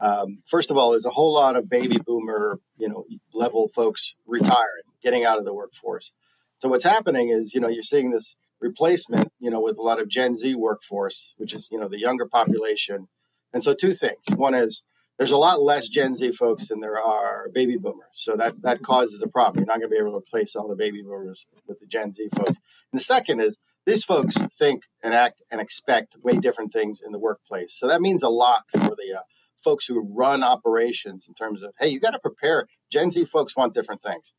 Um, 0.00 0.42
first 0.46 0.70
of 0.70 0.76
all, 0.76 0.90
there's 0.90 1.06
a 1.06 1.10
whole 1.10 1.34
lot 1.34 1.56
of 1.56 1.68
baby 1.68 1.98
boomer, 1.98 2.58
you 2.76 2.88
know, 2.88 3.04
level 3.32 3.68
folks 3.68 4.16
retiring, 4.26 4.84
getting 5.02 5.24
out 5.24 5.38
of 5.38 5.44
the 5.44 5.54
workforce. 5.54 6.14
So 6.60 6.68
what's 6.68 6.84
happening 6.84 7.30
is, 7.30 7.54
you 7.54 7.60
know, 7.60 7.68
you're 7.68 7.82
seeing 7.82 8.10
this 8.10 8.36
replacement, 8.60 9.32
you 9.40 9.50
know, 9.50 9.62
with 9.62 9.78
a 9.78 9.82
lot 9.82 9.98
of 9.98 10.08
Gen 10.08 10.36
Z 10.36 10.54
workforce, 10.54 11.32
which 11.38 11.54
is, 11.54 11.70
you 11.72 11.80
know, 11.80 11.88
the 11.88 11.98
younger 11.98 12.26
population. 12.26 13.08
And 13.54 13.64
so 13.64 13.72
two 13.72 13.94
things. 13.94 14.20
One 14.36 14.52
is 14.54 14.82
there's 15.16 15.30
a 15.30 15.38
lot 15.38 15.62
less 15.62 15.88
Gen 15.88 16.14
Z 16.14 16.32
folks 16.32 16.68
than 16.68 16.80
there 16.80 17.00
are 17.00 17.48
baby 17.54 17.78
boomers. 17.78 18.12
So 18.12 18.36
that 18.36 18.60
that 18.60 18.82
causes 18.82 19.22
a 19.22 19.28
problem. 19.28 19.60
You're 19.60 19.66
not 19.68 19.78
going 19.78 19.90
to 19.90 19.94
be 19.94 19.98
able 19.98 20.12
to 20.12 20.18
replace 20.18 20.54
all 20.54 20.68
the 20.68 20.76
baby 20.76 21.02
boomers 21.02 21.46
with 21.66 21.80
the 21.80 21.86
Gen 21.86 22.12
Z 22.12 22.28
folks. 22.36 22.58
And 22.92 23.00
the 23.00 23.04
second 23.04 23.40
is 23.40 23.56
these 23.86 24.04
folks 24.04 24.36
think 24.36 24.82
and 25.02 25.14
act 25.14 25.42
and 25.50 25.62
expect 25.62 26.16
way 26.22 26.36
different 26.36 26.74
things 26.74 27.00
in 27.04 27.12
the 27.12 27.18
workplace. 27.18 27.74
So 27.74 27.88
that 27.88 28.02
means 28.02 28.22
a 28.22 28.28
lot 28.28 28.64
for 28.70 28.78
the 28.80 29.16
uh, 29.16 29.22
folks 29.64 29.86
who 29.86 30.06
run 30.14 30.42
operations 30.42 31.26
in 31.26 31.32
terms 31.32 31.62
of, 31.62 31.72
hey, 31.80 31.88
you 31.88 32.00
got 32.00 32.10
to 32.10 32.18
prepare. 32.18 32.66
Gen 32.92 33.10
Z 33.10 33.24
folks 33.24 33.56
want 33.56 33.72
different 33.72 34.02
things. 34.02 34.34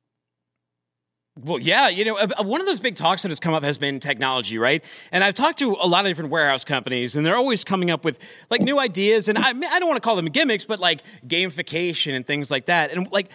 Well, 1.44 1.60
yeah, 1.60 1.88
you 1.90 2.06
know, 2.06 2.18
uh, 2.18 2.44
one 2.44 2.62
of 2.62 2.68
those 2.68 2.80
big 2.80 2.96
talks 2.96 3.24
that 3.24 3.30
has 3.30 3.40
come 3.40 3.54
up 3.54 3.64
has 3.64 3.78
been 3.78 4.00
technology, 4.00 4.58
right? 4.58 4.84
And 5.12 5.24
I've 5.24 5.34
talked 5.34 5.60
to 5.60 5.76
a 5.80 5.88
lot 5.88 6.06
of 6.06 6.10
different 6.10 6.30
warehouse 6.30 6.64
companies, 6.64 7.16
and 7.16 7.26
they're 7.26 7.36
always 7.36 7.64
coming 7.64 7.90
up 7.90 8.06
with 8.06 8.20
like 8.50 8.62
new 8.62 8.80
ideas. 8.80 9.28
And 9.28 9.38
I, 9.38 9.50
I 9.50 9.80
don't 9.80 9.88
want 9.88 9.98
to 9.98 10.02
call 10.02 10.16
them 10.16 10.26
gimmicks, 10.26 10.66
but 10.66 10.80
like 10.80 11.02
gamification 11.28 12.16
and 12.16 12.26
things 12.26 12.52
like 12.52 12.68
that. 12.68 12.92
And 12.92 13.12
like 13.12 13.30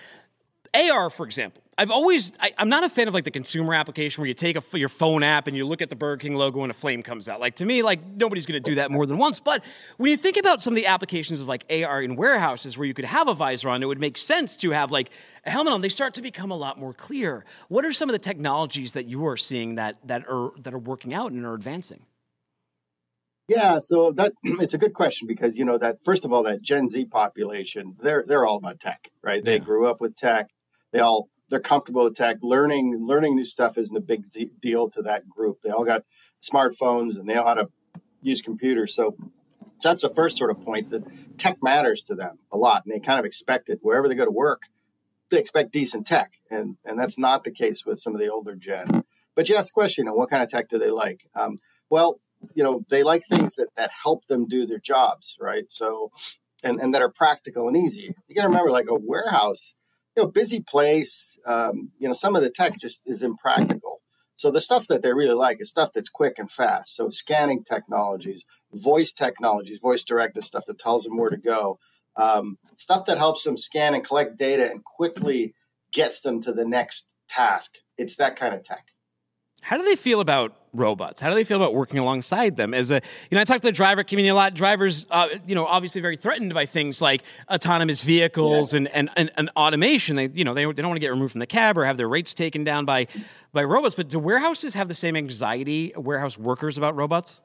AR, 0.74 1.10
for 1.10 1.26
example, 1.26 1.62
I've 1.78 1.90
always 1.90 2.32
I, 2.40 2.52
I'm 2.56 2.70
not 2.70 2.84
a 2.84 2.88
fan 2.88 3.06
of 3.06 3.12
like 3.12 3.24
the 3.24 3.30
consumer 3.30 3.74
application 3.74 4.22
where 4.22 4.28
you 4.28 4.32
take 4.34 4.56
a, 4.56 4.78
your 4.78 4.88
phone 4.88 5.22
app 5.22 5.46
and 5.46 5.54
you 5.54 5.66
look 5.66 5.82
at 5.82 5.90
the 5.90 5.96
Burger 5.96 6.18
King 6.22 6.34
logo 6.34 6.62
and 6.62 6.70
a 6.70 6.74
flame 6.74 7.02
comes 7.02 7.28
out. 7.28 7.38
Like 7.38 7.56
to 7.56 7.66
me, 7.66 7.82
like 7.82 8.00
nobody's 8.06 8.46
going 8.46 8.62
to 8.62 8.70
do 8.70 8.76
that 8.76 8.90
more 8.90 9.04
than 9.04 9.18
once. 9.18 9.40
But 9.40 9.62
when 9.98 10.10
you 10.10 10.16
think 10.16 10.38
about 10.38 10.62
some 10.62 10.72
of 10.72 10.76
the 10.76 10.86
applications 10.86 11.40
of 11.40 11.48
like 11.48 11.64
AR 11.70 12.02
in 12.02 12.16
warehouses 12.16 12.78
where 12.78 12.86
you 12.86 12.94
could 12.94 13.04
have 13.04 13.28
a 13.28 13.34
visor 13.34 13.68
on, 13.68 13.82
it 13.82 13.86
would 13.86 14.00
make 14.00 14.16
sense 14.16 14.56
to 14.56 14.70
have 14.70 14.90
like 14.90 15.10
a 15.44 15.50
helmet 15.50 15.74
on. 15.74 15.80
They 15.82 15.90
start 15.90 16.14
to 16.14 16.22
become 16.22 16.50
a 16.50 16.56
lot 16.56 16.78
more 16.80 16.94
clear. 16.94 17.44
What 17.68 17.84
are 17.84 17.92
some 17.92 18.08
of 18.08 18.14
the 18.14 18.18
technologies 18.18 18.94
that 18.94 19.04
you 19.04 19.26
are 19.26 19.36
seeing 19.36 19.74
that 19.74 19.96
that 20.08 20.24
are 20.28 20.52
that 20.60 20.72
are 20.72 20.78
working 20.78 21.12
out 21.12 21.32
and 21.32 21.44
are 21.44 21.54
advancing? 21.54 22.00
Yeah, 23.48 23.78
so 23.80 24.12
that 24.12 24.32
it's 24.44 24.74
a 24.74 24.78
good 24.78 24.94
question 24.94 25.26
because 25.28 25.58
you 25.58 25.66
know 25.66 25.76
that 25.76 25.98
first 26.04 26.24
of 26.24 26.32
all, 26.32 26.42
that 26.44 26.62
Gen 26.62 26.88
Z 26.88 27.04
population, 27.06 27.96
they're 28.00 28.24
they're 28.26 28.46
all 28.46 28.56
about 28.56 28.80
tech, 28.80 29.10
right? 29.22 29.44
They 29.44 29.58
Yeah. 29.58 29.58
grew 29.58 29.86
up 29.86 30.00
with 30.00 30.16
tech. 30.16 30.48
They 30.92 31.00
all 31.00 31.28
they're 31.48 31.60
comfortable 31.60 32.04
with 32.04 32.16
tech. 32.16 32.38
Learning 32.42 33.06
learning 33.06 33.36
new 33.36 33.44
stuff 33.44 33.78
isn't 33.78 33.96
a 33.96 34.00
big 34.00 34.30
de- 34.30 34.50
deal 34.60 34.90
to 34.90 35.02
that 35.02 35.28
group. 35.28 35.58
They 35.62 35.70
all 35.70 35.84
got 35.84 36.02
smartphones 36.42 37.18
and 37.18 37.28
they 37.28 37.34
know 37.34 37.44
how 37.44 37.54
to 37.54 37.70
use 38.22 38.42
computers. 38.42 38.94
So, 38.94 39.16
so 39.78 39.88
that's 39.88 40.02
the 40.02 40.14
first 40.14 40.38
sort 40.38 40.50
of 40.50 40.60
point 40.60 40.90
that 40.90 41.04
tech 41.38 41.56
matters 41.62 42.02
to 42.04 42.14
them 42.14 42.38
a 42.50 42.56
lot, 42.56 42.84
and 42.84 42.94
they 42.94 43.00
kind 43.00 43.18
of 43.18 43.24
expect 43.24 43.68
it 43.68 43.80
wherever 43.82 44.08
they 44.08 44.14
go 44.14 44.24
to 44.24 44.30
work. 44.30 44.62
They 45.30 45.38
expect 45.38 45.72
decent 45.72 46.06
tech, 46.06 46.32
and 46.50 46.76
and 46.84 46.98
that's 46.98 47.18
not 47.18 47.44
the 47.44 47.50
case 47.50 47.84
with 47.84 48.00
some 48.00 48.14
of 48.14 48.20
the 48.20 48.30
older 48.30 48.54
gen. 48.54 49.04
But 49.34 49.48
you 49.48 49.56
ask 49.56 49.68
the 49.68 49.74
question, 49.74 50.04
you 50.04 50.10
know, 50.10 50.16
what 50.16 50.30
kind 50.30 50.42
of 50.42 50.50
tech 50.50 50.68
do 50.68 50.78
they 50.78 50.90
like? 50.90 51.28
Um, 51.34 51.58
well, 51.90 52.20
you 52.54 52.62
know 52.62 52.84
they 52.90 53.02
like 53.02 53.24
things 53.26 53.56
that 53.56 53.68
that 53.76 53.90
help 54.02 54.26
them 54.26 54.46
do 54.46 54.66
their 54.66 54.78
jobs 54.78 55.36
right 55.40 55.64
so 55.68 56.10
and 56.62 56.80
and 56.80 56.94
that 56.94 57.02
are 57.02 57.10
practical 57.10 57.68
and 57.68 57.76
easy 57.76 58.14
you 58.28 58.34
got 58.34 58.42
to 58.42 58.48
remember 58.48 58.70
like 58.70 58.86
a 58.88 58.94
warehouse 58.94 59.74
you 60.16 60.22
know 60.22 60.28
busy 60.28 60.62
place 60.62 61.38
um, 61.46 61.90
you 61.98 62.08
know 62.08 62.14
some 62.14 62.36
of 62.36 62.42
the 62.42 62.50
tech 62.50 62.78
just 62.80 63.02
is 63.06 63.22
impractical. 63.22 64.00
So 64.38 64.50
the 64.50 64.60
stuff 64.60 64.86
that 64.88 65.02
they 65.02 65.14
really 65.14 65.34
like 65.34 65.62
is 65.62 65.70
stuff 65.70 65.92
that's 65.94 66.10
quick 66.10 66.34
and 66.36 66.50
fast. 66.50 66.94
So 66.94 67.08
scanning 67.08 67.64
technologies 67.64 68.44
voice 68.72 69.12
technologies 69.12 69.78
voice 69.80 70.04
directed 70.04 70.42
stuff 70.42 70.64
that 70.66 70.78
tells 70.78 71.04
them 71.04 71.16
where 71.16 71.30
to 71.30 71.36
go 71.36 71.78
um, 72.16 72.58
stuff 72.78 73.06
that 73.06 73.18
helps 73.18 73.44
them 73.44 73.56
scan 73.56 73.94
and 73.94 74.04
collect 74.04 74.36
data 74.38 74.70
and 74.70 74.84
quickly 74.84 75.54
gets 75.92 76.20
them 76.22 76.42
to 76.42 76.52
the 76.52 76.64
next 76.64 77.08
task. 77.28 77.76
It's 77.98 78.16
that 78.16 78.36
kind 78.36 78.54
of 78.54 78.64
tech 78.64 78.86
How 79.66 79.76
do 79.76 79.82
they 79.82 79.96
feel 79.96 80.20
about 80.20 80.54
robots? 80.72 81.20
How 81.20 81.28
do 81.28 81.34
they 81.34 81.42
feel 81.42 81.56
about 81.56 81.74
working 81.74 81.98
alongside 81.98 82.54
them? 82.54 82.72
As 82.72 82.92
a, 82.92 83.02
you 83.28 83.34
know, 83.34 83.40
I 83.40 83.44
talk 83.44 83.62
to 83.62 83.66
the 83.66 83.72
driver 83.72 84.04
community 84.04 84.30
a 84.30 84.34
lot. 84.36 84.54
Drivers, 84.54 85.08
uh, 85.10 85.26
you 85.44 85.56
know, 85.56 85.66
obviously 85.66 86.00
very 86.00 86.16
threatened 86.16 86.54
by 86.54 86.66
things 86.66 87.02
like 87.02 87.24
autonomous 87.50 88.04
vehicles 88.04 88.72
yeah. 88.72 88.76
and, 88.76 88.88
and, 88.94 89.10
and, 89.16 89.30
and, 89.36 89.50
automation. 89.56 90.14
They, 90.14 90.28
you 90.28 90.44
know, 90.44 90.54
they, 90.54 90.66
they 90.66 90.72
don't 90.74 90.86
want 90.86 90.98
to 90.98 91.00
get 91.00 91.08
removed 91.08 91.32
from 91.32 91.40
the 91.40 91.48
cab 91.48 91.76
or 91.76 91.84
have 91.84 91.96
their 91.96 92.08
rates 92.08 92.32
taken 92.32 92.62
down 92.62 92.84
by, 92.84 93.08
by 93.52 93.64
robots. 93.64 93.96
But 93.96 94.08
do 94.08 94.20
warehouses 94.20 94.74
have 94.74 94.86
the 94.86 94.94
same 94.94 95.16
anxiety, 95.16 95.92
warehouse 95.96 96.38
workers, 96.38 96.78
about 96.78 96.94
robots? 96.94 97.42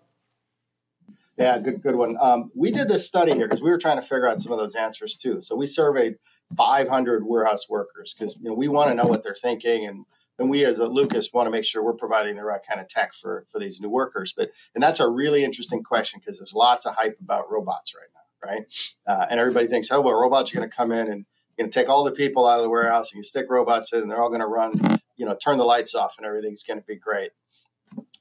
Yeah, 1.40 1.58
good, 1.58 1.82
good 1.82 1.96
one. 1.96 2.18
Um, 2.22 2.52
we 2.56 2.70
did 2.70 2.88
this 2.88 3.08
study 3.08 3.34
here 3.34 3.48
because 3.48 3.64
we 3.64 3.72
were 3.72 3.80
trying 3.80 3.98
to 3.98 4.04
figure 4.04 4.28
out 4.28 4.44
some 4.44 4.52
of 4.52 4.60
those 4.60 4.76
answers 4.76 5.18
too. 5.18 5.42
So 5.42 5.56
we 5.56 5.66
surveyed 5.66 6.18
500 6.56 7.26
warehouse 7.26 7.68
workers 7.68 8.14
because 8.16 8.36
you 8.40 8.52
know 8.52 8.54
we 8.54 8.68
want 8.68 8.92
to 8.92 8.94
know 8.94 9.10
what 9.10 9.24
they're 9.24 9.34
thinking 9.34 9.88
and 9.88 10.06
and 10.42 10.50
we 10.50 10.66
as 10.66 10.80
a 10.80 10.88
Lucas 10.88 11.32
want 11.32 11.46
to 11.46 11.52
make 11.52 11.64
sure 11.64 11.84
we're 11.84 11.94
providing 11.94 12.36
the 12.36 12.44
right 12.44 12.62
kind 12.68 12.82
of 12.82 12.90
tech 12.90 13.14
for 13.14 13.46
for 13.52 13.60
these 13.60 13.80
new 13.80 13.90
workers. 13.90 14.34
But 14.36 14.52
and 14.74 14.84
that's 14.84 15.00
a 15.00 15.08
really 15.08 15.44
interesting 15.44 15.84
question 15.84 16.20
because 16.20 16.40
there's 16.40 16.56
lots 16.56 16.86
of 16.86 16.96
hype 16.96 17.18
about 17.22 17.52
robots 17.52 17.94
right 17.94 18.10
now, 18.14 18.50
right? 18.50 18.66
Uh, 19.08 19.28
and 19.30 19.40
everybody 19.40 19.68
thinks, 19.68 19.92
oh 19.92 20.02
well, 20.02 20.20
robots 20.20 20.52
are 20.52 20.58
going 20.58 20.70
to 20.70 20.76
come 20.76 20.92
in 20.92 21.08
and 21.08 21.26
going 21.58 21.70
to 21.70 21.80
take 21.80 21.90
all 21.90 22.04
the 22.04 22.12
people 22.12 22.48
out 22.48 22.58
of 22.58 22.64
the 22.64 22.70
warehouse 22.70 23.12
and 23.12 23.20
you 23.20 23.24
stick 23.24 23.46
robots 23.50 23.94
in, 23.94 24.02
and 24.02 24.10
they're 24.10 24.22
all 24.22 24.30
going 24.30 24.42
to 24.42 24.48
run, 24.48 25.00
you 25.16 25.26
know, 25.26 25.36
turn 25.36 25.58
the 25.58 25.64
lights 25.64 25.94
off, 25.94 26.16
and 26.18 26.26
everything's 26.26 26.64
going 26.64 26.80
to 26.80 26.86
be 26.86 26.96
great. 26.96 27.32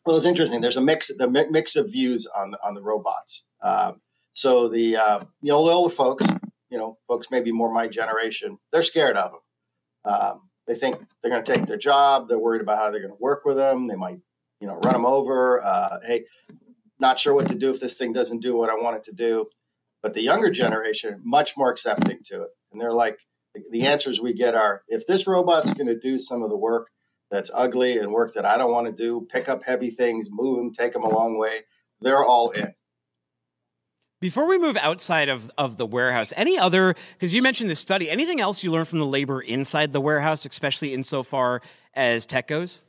Well, 0.04 0.16
it's 0.16 0.26
interesting. 0.26 0.60
There's 0.60 0.76
a 0.76 0.82
mix, 0.82 1.10
the 1.16 1.28
mix 1.28 1.76
of 1.76 1.90
views 1.90 2.26
on 2.36 2.54
on 2.62 2.74
the 2.74 2.82
robots. 2.82 3.44
Um, 3.62 4.00
so 4.34 4.68
the 4.68 4.96
uh, 4.96 5.20
you 5.40 5.52
know 5.52 5.64
the 5.64 5.72
older 5.72 5.94
folks, 5.94 6.26
you 6.70 6.76
know, 6.76 6.98
folks 7.08 7.28
maybe 7.30 7.50
more 7.50 7.72
my 7.72 7.88
generation, 7.88 8.58
they're 8.72 8.82
scared 8.82 9.16
of 9.16 9.32
them. 9.32 10.12
Um, 10.12 10.49
they 10.70 10.76
think 10.76 11.00
they're 11.20 11.32
going 11.32 11.42
to 11.42 11.52
take 11.52 11.66
their 11.66 11.76
job. 11.76 12.28
They're 12.28 12.38
worried 12.38 12.62
about 12.62 12.78
how 12.78 12.90
they're 12.90 13.00
going 13.00 13.12
to 13.12 13.18
work 13.20 13.44
with 13.44 13.56
them. 13.56 13.88
They 13.88 13.96
might, 13.96 14.20
you 14.60 14.68
know, 14.68 14.76
run 14.84 14.92
them 14.92 15.04
over. 15.04 15.64
Uh, 15.64 15.98
hey, 16.06 16.26
not 17.00 17.18
sure 17.18 17.34
what 17.34 17.48
to 17.48 17.56
do 17.56 17.70
if 17.70 17.80
this 17.80 17.94
thing 17.94 18.12
doesn't 18.12 18.38
do 18.38 18.54
what 18.56 18.70
I 18.70 18.74
want 18.74 18.96
it 18.96 19.04
to 19.06 19.12
do. 19.12 19.46
But 20.00 20.14
the 20.14 20.22
younger 20.22 20.48
generation, 20.48 21.20
much 21.24 21.56
more 21.56 21.72
accepting 21.72 22.20
to 22.26 22.42
it, 22.42 22.50
and 22.70 22.80
they're 22.80 22.92
like, 22.92 23.18
the 23.72 23.86
answers 23.88 24.20
we 24.20 24.32
get 24.32 24.54
are, 24.54 24.82
if 24.86 25.08
this 25.08 25.26
robot's 25.26 25.72
going 25.72 25.88
to 25.88 25.98
do 25.98 26.20
some 26.20 26.44
of 26.44 26.50
the 26.50 26.56
work 26.56 26.88
that's 27.32 27.50
ugly 27.52 27.98
and 27.98 28.12
work 28.12 28.34
that 28.34 28.46
I 28.46 28.56
don't 28.56 28.70
want 28.70 28.86
to 28.86 28.92
do, 28.92 29.26
pick 29.28 29.48
up 29.48 29.64
heavy 29.64 29.90
things, 29.90 30.28
move 30.30 30.56
them, 30.56 30.72
take 30.72 30.92
them 30.92 31.02
a 31.02 31.10
long 31.10 31.36
way, 31.36 31.62
they're 32.00 32.24
all 32.24 32.50
in. 32.50 32.72
Before 34.20 34.46
we 34.46 34.58
move 34.58 34.76
outside 34.76 35.30
of, 35.30 35.50
of 35.56 35.78
the 35.78 35.86
warehouse, 35.86 36.34
any 36.36 36.58
other, 36.58 36.94
because 37.14 37.32
you 37.32 37.40
mentioned 37.40 37.70
this 37.70 37.80
study, 37.80 38.10
anything 38.10 38.38
else 38.38 38.62
you 38.62 38.70
learned 38.70 38.86
from 38.86 38.98
the 38.98 39.06
labor 39.06 39.40
inside 39.40 39.94
the 39.94 40.00
warehouse, 40.00 40.44
especially 40.44 40.92
insofar 40.92 41.62
as 41.94 42.26
tech 42.26 42.46
goes? 42.46 42.82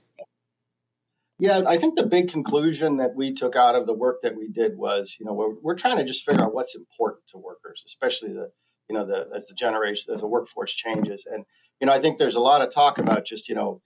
Yeah, 1.39 1.63
I 1.65 1.77
think 1.77 1.95
the 1.95 2.05
big 2.05 2.29
conclusion 2.29 2.97
that 2.97 3.15
we 3.15 3.33
took 3.33 3.55
out 3.55 3.75
of 3.75 3.87
the 3.87 3.93
work 3.93 4.21
that 4.23 4.35
we 4.35 4.49
did 4.49 4.77
was, 4.77 5.15
you 5.19 5.25
know, 5.25 5.33
we're, 5.33 5.55
we're 5.61 5.75
trying 5.75 5.97
to 5.97 6.03
just 6.03 6.25
figure 6.25 6.43
out 6.43 6.53
what's 6.53 6.75
important 6.75 7.25
to 7.29 7.37
workers, 7.37 7.81
especially 7.87 8.33
the, 8.33 8.51
you 8.89 8.95
know, 8.95 9.05
the 9.05 9.29
as 9.33 9.47
the 9.47 9.55
generation, 9.55 10.13
as 10.13 10.19
the 10.19 10.27
workforce 10.27 10.73
changes. 10.73 11.25
And, 11.25 11.45
you 11.79 11.87
know, 11.87 11.93
I 11.93 11.99
think 11.99 12.19
there's 12.19 12.35
a 12.35 12.41
lot 12.41 12.61
of 12.61 12.73
talk 12.73 12.99
about 12.99 13.25
just, 13.25 13.47
you 13.47 13.55
know, 13.55 13.81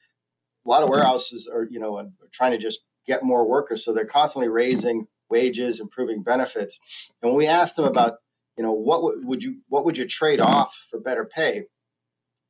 a 0.66 0.70
lot 0.70 0.82
of 0.82 0.90
warehouses 0.90 1.48
are, 1.48 1.68
you 1.70 1.80
know, 1.80 2.12
trying 2.34 2.52
to 2.52 2.58
just 2.58 2.84
get 3.06 3.24
more 3.24 3.48
workers. 3.48 3.86
So 3.86 3.94
they're 3.94 4.06
constantly 4.06 4.50
raising 4.50 5.08
wages, 5.30 5.80
improving 5.80 6.24
benefits. 6.24 6.80
And 7.22 7.32
when 7.32 7.38
we 7.38 7.48
asked 7.48 7.76
them 7.76 7.86
about, 7.86 8.16
you 8.58 8.64
know, 8.64 8.72
what 8.72 8.98
w- 8.98 9.22
would 9.26 9.44
you 9.44 9.62
what 9.68 9.86
would 9.86 9.98
you 9.98 10.08
trade 10.08 10.40
off 10.40 10.76
for 10.90 11.00
better 11.00 11.26
pay? 11.26 11.64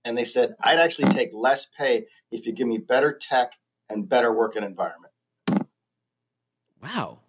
And 0.03 0.17
they 0.17 0.23
said, 0.23 0.55
I'd 0.61 0.79
actually 0.79 1.11
take 1.13 1.31
less 1.33 1.67
pay 1.77 2.05
if 2.31 2.45
you 2.45 2.53
give 2.53 2.67
me 2.67 2.77
better 2.77 3.17
tech 3.19 3.53
and 3.89 4.07
better 4.07 4.31
working 4.31 4.63
environment. 4.63 5.13
Wow. 6.81 7.19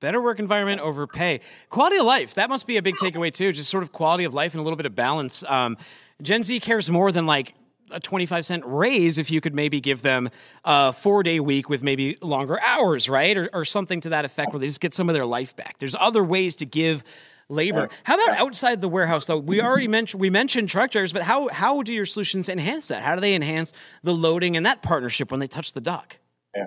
Better 0.00 0.20
work 0.20 0.38
environment 0.38 0.80
over 0.80 1.06
pay. 1.06 1.40
Quality 1.68 1.96
of 1.96 2.06
life. 2.06 2.34
That 2.34 2.48
must 2.48 2.66
be 2.66 2.76
a 2.76 2.82
big 2.82 2.96
takeaway 2.96 3.32
too. 3.32 3.52
Just 3.52 3.70
sort 3.70 3.82
of 3.82 3.92
quality 3.92 4.24
of 4.24 4.34
life 4.34 4.52
and 4.52 4.60
a 4.60 4.62
little 4.62 4.76
bit 4.76 4.86
of 4.86 4.94
balance. 4.94 5.44
Um, 5.46 5.76
Gen 6.22 6.42
Z 6.42 6.60
cares 6.60 6.90
more 6.90 7.12
than 7.12 7.26
like 7.26 7.54
a 7.92 8.00
25 8.00 8.46
cent 8.46 8.62
raise 8.66 9.18
if 9.18 9.30
you 9.30 9.40
could 9.40 9.54
maybe 9.54 9.80
give 9.80 10.02
them 10.02 10.30
a 10.64 10.92
four 10.92 11.22
day 11.22 11.40
week 11.40 11.68
with 11.68 11.82
maybe 11.82 12.16
longer 12.20 12.60
hours, 12.60 13.08
right? 13.08 13.36
Or, 13.36 13.50
or 13.52 13.64
something 13.64 14.00
to 14.02 14.10
that 14.10 14.24
effect 14.24 14.52
where 14.52 14.60
they 14.60 14.66
just 14.66 14.80
get 14.80 14.94
some 14.94 15.08
of 15.08 15.14
their 15.14 15.26
life 15.26 15.54
back. 15.56 15.78
There's 15.78 15.96
other 15.98 16.24
ways 16.24 16.56
to 16.56 16.66
give 16.66 17.02
labor. 17.50 17.88
How 18.04 18.14
about 18.14 18.38
outside 18.38 18.80
the 18.80 18.88
warehouse 18.88 19.26
though? 19.26 19.38
We 19.38 19.60
already 19.60 19.88
mentioned 19.88 20.20
we 20.20 20.30
mentioned 20.30 20.68
truck 20.68 20.90
drivers, 20.90 21.12
but 21.12 21.22
how 21.22 21.48
how 21.48 21.82
do 21.82 21.92
your 21.92 22.06
solutions 22.06 22.48
enhance 22.48 22.88
that? 22.88 23.02
How 23.02 23.14
do 23.14 23.20
they 23.20 23.34
enhance 23.34 23.72
the 24.02 24.14
loading 24.14 24.56
and 24.56 24.64
that 24.66 24.82
partnership 24.82 25.30
when 25.30 25.40
they 25.40 25.48
touch 25.48 25.72
the 25.72 25.80
dock? 25.80 26.16
Yeah. 26.54 26.66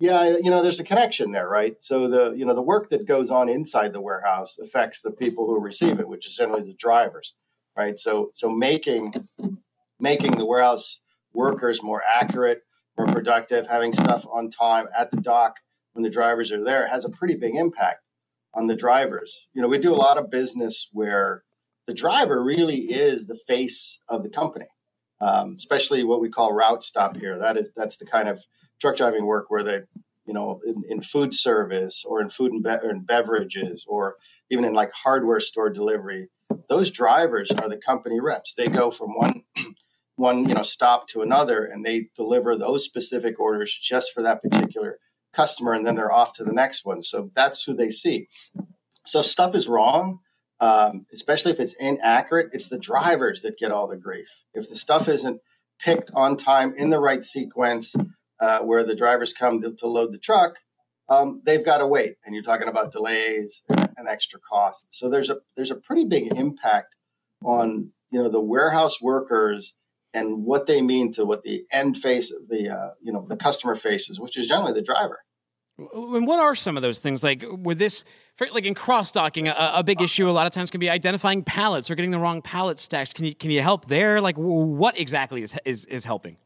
Yeah, 0.00 0.36
you 0.36 0.50
know, 0.50 0.60
there's 0.60 0.80
a 0.80 0.84
connection 0.84 1.32
there, 1.32 1.48
right? 1.48 1.76
So 1.80 2.08
the 2.08 2.32
you 2.32 2.44
know 2.44 2.54
the 2.54 2.62
work 2.62 2.90
that 2.90 3.06
goes 3.06 3.30
on 3.30 3.48
inside 3.48 3.92
the 3.92 4.00
warehouse 4.00 4.58
affects 4.58 5.00
the 5.00 5.10
people 5.10 5.46
who 5.46 5.58
receive 5.60 6.00
it, 6.00 6.08
which 6.08 6.26
is 6.26 6.36
generally 6.36 6.64
the 6.64 6.74
drivers, 6.74 7.34
right? 7.76 7.98
So 7.98 8.30
so 8.34 8.50
making 8.50 9.28
making 10.04 10.36
the 10.36 10.44
warehouse 10.44 11.00
workers 11.32 11.82
more 11.82 12.02
accurate, 12.20 12.60
more 12.98 13.06
productive, 13.06 13.66
having 13.66 13.94
stuff 13.94 14.26
on 14.30 14.50
time 14.50 14.86
at 14.94 15.10
the 15.10 15.16
dock 15.16 15.56
when 15.94 16.02
the 16.02 16.10
drivers 16.10 16.52
are 16.52 16.62
there 16.62 16.86
has 16.86 17.06
a 17.06 17.08
pretty 17.08 17.34
big 17.34 17.56
impact 17.56 18.02
on 18.52 18.66
the 18.66 18.76
drivers. 18.76 19.48
You 19.54 19.62
know, 19.62 19.68
we 19.68 19.78
do 19.78 19.94
a 19.94 19.96
lot 19.96 20.18
of 20.18 20.30
business 20.30 20.90
where 20.92 21.42
the 21.86 21.94
driver 21.94 22.44
really 22.44 22.76
is 22.76 23.26
the 23.26 23.38
face 23.48 23.98
of 24.06 24.22
the 24.22 24.28
company, 24.28 24.66
um, 25.22 25.56
especially 25.58 26.04
what 26.04 26.20
we 26.20 26.28
call 26.28 26.52
route 26.52 26.84
stop 26.84 27.16
here. 27.16 27.38
That 27.38 27.56
is 27.56 27.72
that's 27.74 27.96
the 27.96 28.06
kind 28.06 28.28
of 28.28 28.44
truck 28.82 28.98
driving 28.98 29.24
work 29.24 29.46
where 29.48 29.62
they, 29.62 29.80
you 30.26 30.34
know, 30.34 30.60
in, 30.66 30.82
in 30.90 31.00
food 31.00 31.32
service 31.32 32.04
or 32.06 32.20
in 32.20 32.28
food 32.28 32.52
and, 32.52 32.62
be- 32.62 33.06
beverages 33.06 33.86
or 33.88 34.16
even 34.50 34.66
in 34.66 34.74
like 34.74 34.92
hardware 34.92 35.40
store 35.40 35.70
delivery. 35.70 36.28
Those 36.68 36.90
drivers 36.90 37.50
are 37.50 37.70
the 37.70 37.78
company 37.78 38.20
reps. 38.20 38.54
They 38.54 38.68
go 38.68 38.90
from 38.90 39.10
one 39.14 39.42
one 40.16 40.48
you 40.48 40.54
know 40.54 40.62
stop 40.62 41.08
to 41.08 41.22
another 41.22 41.64
and 41.64 41.84
they 41.84 42.08
deliver 42.16 42.56
those 42.56 42.84
specific 42.84 43.40
orders 43.40 43.76
just 43.82 44.12
for 44.12 44.22
that 44.22 44.42
particular 44.42 44.98
customer 45.32 45.72
and 45.72 45.86
then 45.86 45.96
they're 45.96 46.12
off 46.12 46.34
to 46.36 46.44
the 46.44 46.52
next 46.52 46.84
one. 46.84 47.02
So 47.02 47.30
that's 47.34 47.64
who 47.64 47.74
they 47.74 47.90
see. 47.90 48.28
So 49.06 49.22
stuff 49.22 49.54
is 49.54 49.68
wrong 49.68 50.20
um, 50.60 51.06
especially 51.12 51.52
if 51.52 51.60
it's 51.60 51.74
inaccurate 51.74 52.50
it's 52.52 52.68
the 52.68 52.78
drivers 52.78 53.42
that 53.42 53.58
get 53.58 53.72
all 53.72 53.88
the 53.88 53.96
grief. 53.96 54.28
If 54.54 54.68
the 54.68 54.76
stuff 54.76 55.08
isn't 55.08 55.40
picked 55.80 56.10
on 56.14 56.36
time 56.36 56.74
in 56.76 56.90
the 56.90 57.00
right 57.00 57.24
sequence 57.24 57.96
uh, 58.40 58.60
where 58.60 58.84
the 58.84 58.94
drivers 58.94 59.32
come 59.32 59.60
to, 59.62 59.72
to 59.74 59.86
load 59.86 60.12
the 60.12 60.18
truck 60.18 60.58
um, 61.08 61.42
they've 61.44 61.64
got 61.64 61.78
to 61.78 61.86
wait 61.86 62.16
and 62.24 62.34
you're 62.34 62.44
talking 62.44 62.68
about 62.68 62.92
delays 62.92 63.62
and 63.68 64.08
extra 64.08 64.40
costs. 64.40 64.84
So 64.90 65.08
there's 65.08 65.30
a 65.30 65.38
there's 65.56 65.70
a 65.70 65.76
pretty 65.76 66.04
big 66.04 66.34
impact 66.34 66.94
on 67.42 67.90
you 68.10 68.22
know 68.22 68.28
the 68.28 68.40
warehouse 68.40 69.00
workers 69.02 69.74
and 70.14 70.44
what 70.44 70.66
they 70.66 70.80
mean 70.80 71.12
to 71.12 71.26
what 71.26 71.42
the 71.42 71.66
end 71.70 71.98
face 71.98 72.32
of 72.32 72.48
the 72.48 72.70
uh, 72.70 72.90
you 73.02 73.12
know 73.12 73.26
the 73.28 73.36
customer 73.36 73.76
faces, 73.76 74.18
which 74.18 74.36
is 74.38 74.46
generally 74.46 74.72
the 74.72 74.82
driver. 74.82 75.18
And 75.76 76.24
what 76.24 76.38
are 76.38 76.54
some 76.54 76.76
of 76.76 76.84
those 76.84 77.00
things? 77.00 77.24
Like 77.24 77.44
with 77.48 77.80
this, 77.80 78.04
like 78.52 78.64
in 78.64 78.74
cross 78.74 79.10
docking, 79.10 79.48
a, 79.48 79.72
a, 79.74 79.82
big 79.82 80.00
issue 80.00 80.30
a 80.30 80.30
lot 80.30 80.46
of 80.46 80.52
times 80.52 80.70
can 80.70 80.78
be 80.78 80.88
identifying 80.88 81.42
pallets 81.42 81.90
or 81.90 81.96
getting 81.96 82.12
the 82.12 82.18
wrong 82.18 82.42
pallet 82.42 82.78
stacks. 82.78 83.12
Can 83.12 83.24
you 83.24 83.34
can 83.34 83.50
you 83.50 83.60
help 83.60 83.86
there? 83.86 84.20
Like 84.20 84.36
what 84.36 84.98
exactly 84.98 85.42
is 85.42 85.56
is, 85.64 85.84
is 85.86 86.04
helping? 86.04 86.36